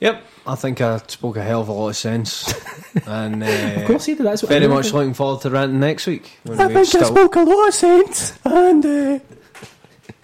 Yep. 0.00 0.24
I 0.46 0.54
think 0.54 0.80
I 0.80 0.96
spoke 1.06 1.36
a 1.36 1.42
hell 1.42 1.60
of 1.60 1.68
a 1.68 1.72
lot 1.72 1.88
of 1.90 1.96
sense. 1.96 2.52
and 3.06 3.42
uh, 3.42 3.46
Of 3.46 3.86
course 3.86 4.06
he 4.06 4.14
did. 4.14 4.24
That's 4.24 4.42
what 4.42 4.48
very 4.48 4.64
everyone 4.64 4.78
much 4.78 4.86
did. 4.86 4.94
looking 4.94 5.14
forward 5.14 5.42
to 5.42 5.50
ranting 5.50 5.80
next 5.80 6.06
week. 6.06 6.38
I 6.46 6.50
we 6.50 6.56
think 6.56 6.76
I 6.76 6.82
spoke 7.04 7.36
a 7.36 7.40
lot 7.42 7.68
of 7.68 7.74
sense, 7.74 8.38
and 8.44 8.86
uh, 8.86 9.18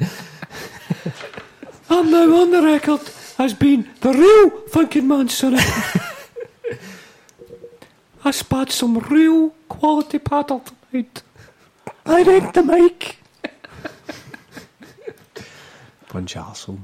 I'm 1.91 2.11
now 2.11 2.41
on 2.41 2.51
the 2.51 2.63
record 2.63 3.01
as 3.39 3.53
being 3.55 3.87
the 4.01 4.13
real 4.13 4.51
thinking 4.69 5.07
man, 5.09 5.29
son. 5.29 5.59
I 8.27 8.33
spat 8.33 8.73
some 8.73 8.99
real 8.99 9.51
quality 9.69 10.19
paddle 10.19 10.61
tonight. 10.91 11.23
I 12.05 12.23
read 12.25 12.53
the 12.55 12.63
mic. 12.65 13.19
Bunch 16.13 16.37
of 16.37 16.47
arseholes. 16.47 16.81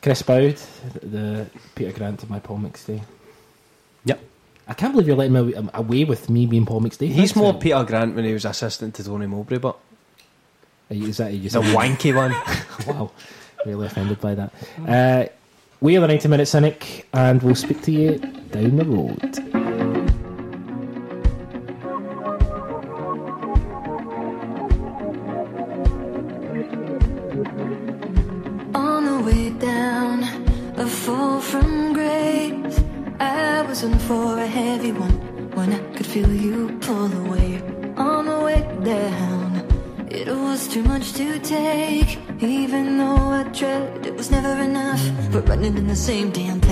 Chris 0.00 0.22
Boud, 0.22 0.56
the 1.02 1.46
Peter 1.74 1.90
Grant 1.90 2.22
of 2.22 2.30
my 2.30 2.38
Paul 2.38 2.58
McStay. 2.58 3.02
Yep. 4.04 4.20
I 4.68 4.74
can't 4.74 4.92
believe 4.92 5.08
you're 5.08 5.16
letting 5.16 5.32
me 5.32 5.40
away- 5.54 5.70
away 5.74 6.04
with 6.04 6.30
me 6.30 6.46
being 6.46 6.66
Paul 6.66 6.82
McStay. 6.82 7.08
He's 7.08 7.16
Thanks 7.16 7.36
more 7.36 7.52
for- 7.54 7.58
Peter 7.58 7.82
Grant 7.82 8.14
when 8.14 8.24
he 8.24 8.32
was 8.32 8.44
assistant 8.44 8.94
to 8.94 9.02
Tony 9.04 9.26
Mowbray, 9.26 9.58
but 9.58 9.76
Are 10.90 10.94
you- 10.94 11.08
Is 11.08 11.16
that 11.16 11.32
you? 11.34 11.50
the 11.50 11.60
wanky 11.62 12.14
one. 12.14 12.30
wow, 12.86 13.10
really 13.66 13.86
offended 13.86 14.20
by 14.20 14.34
that. 14.36 14.52
Uh, 14.86 15.24
we 15.80 15.96
are 15.96 16.00
the 16.00 16.06
90 16.08 16.28
Minute 16.28 16.46
Cynic, 16.46 17.08
and 17.12 17.42
we'll 17.42 17.54
speak 17.56 17.82
to 17.82 17.92
you 17.92 18.18
down 18.52 18.76
the 18.76 18.84
road. 18.84 19.47
We're 45.68 45.76
in 45.76 45.86
the 45.86 45.94
same 45.94 46.30
damn 46.30 46.62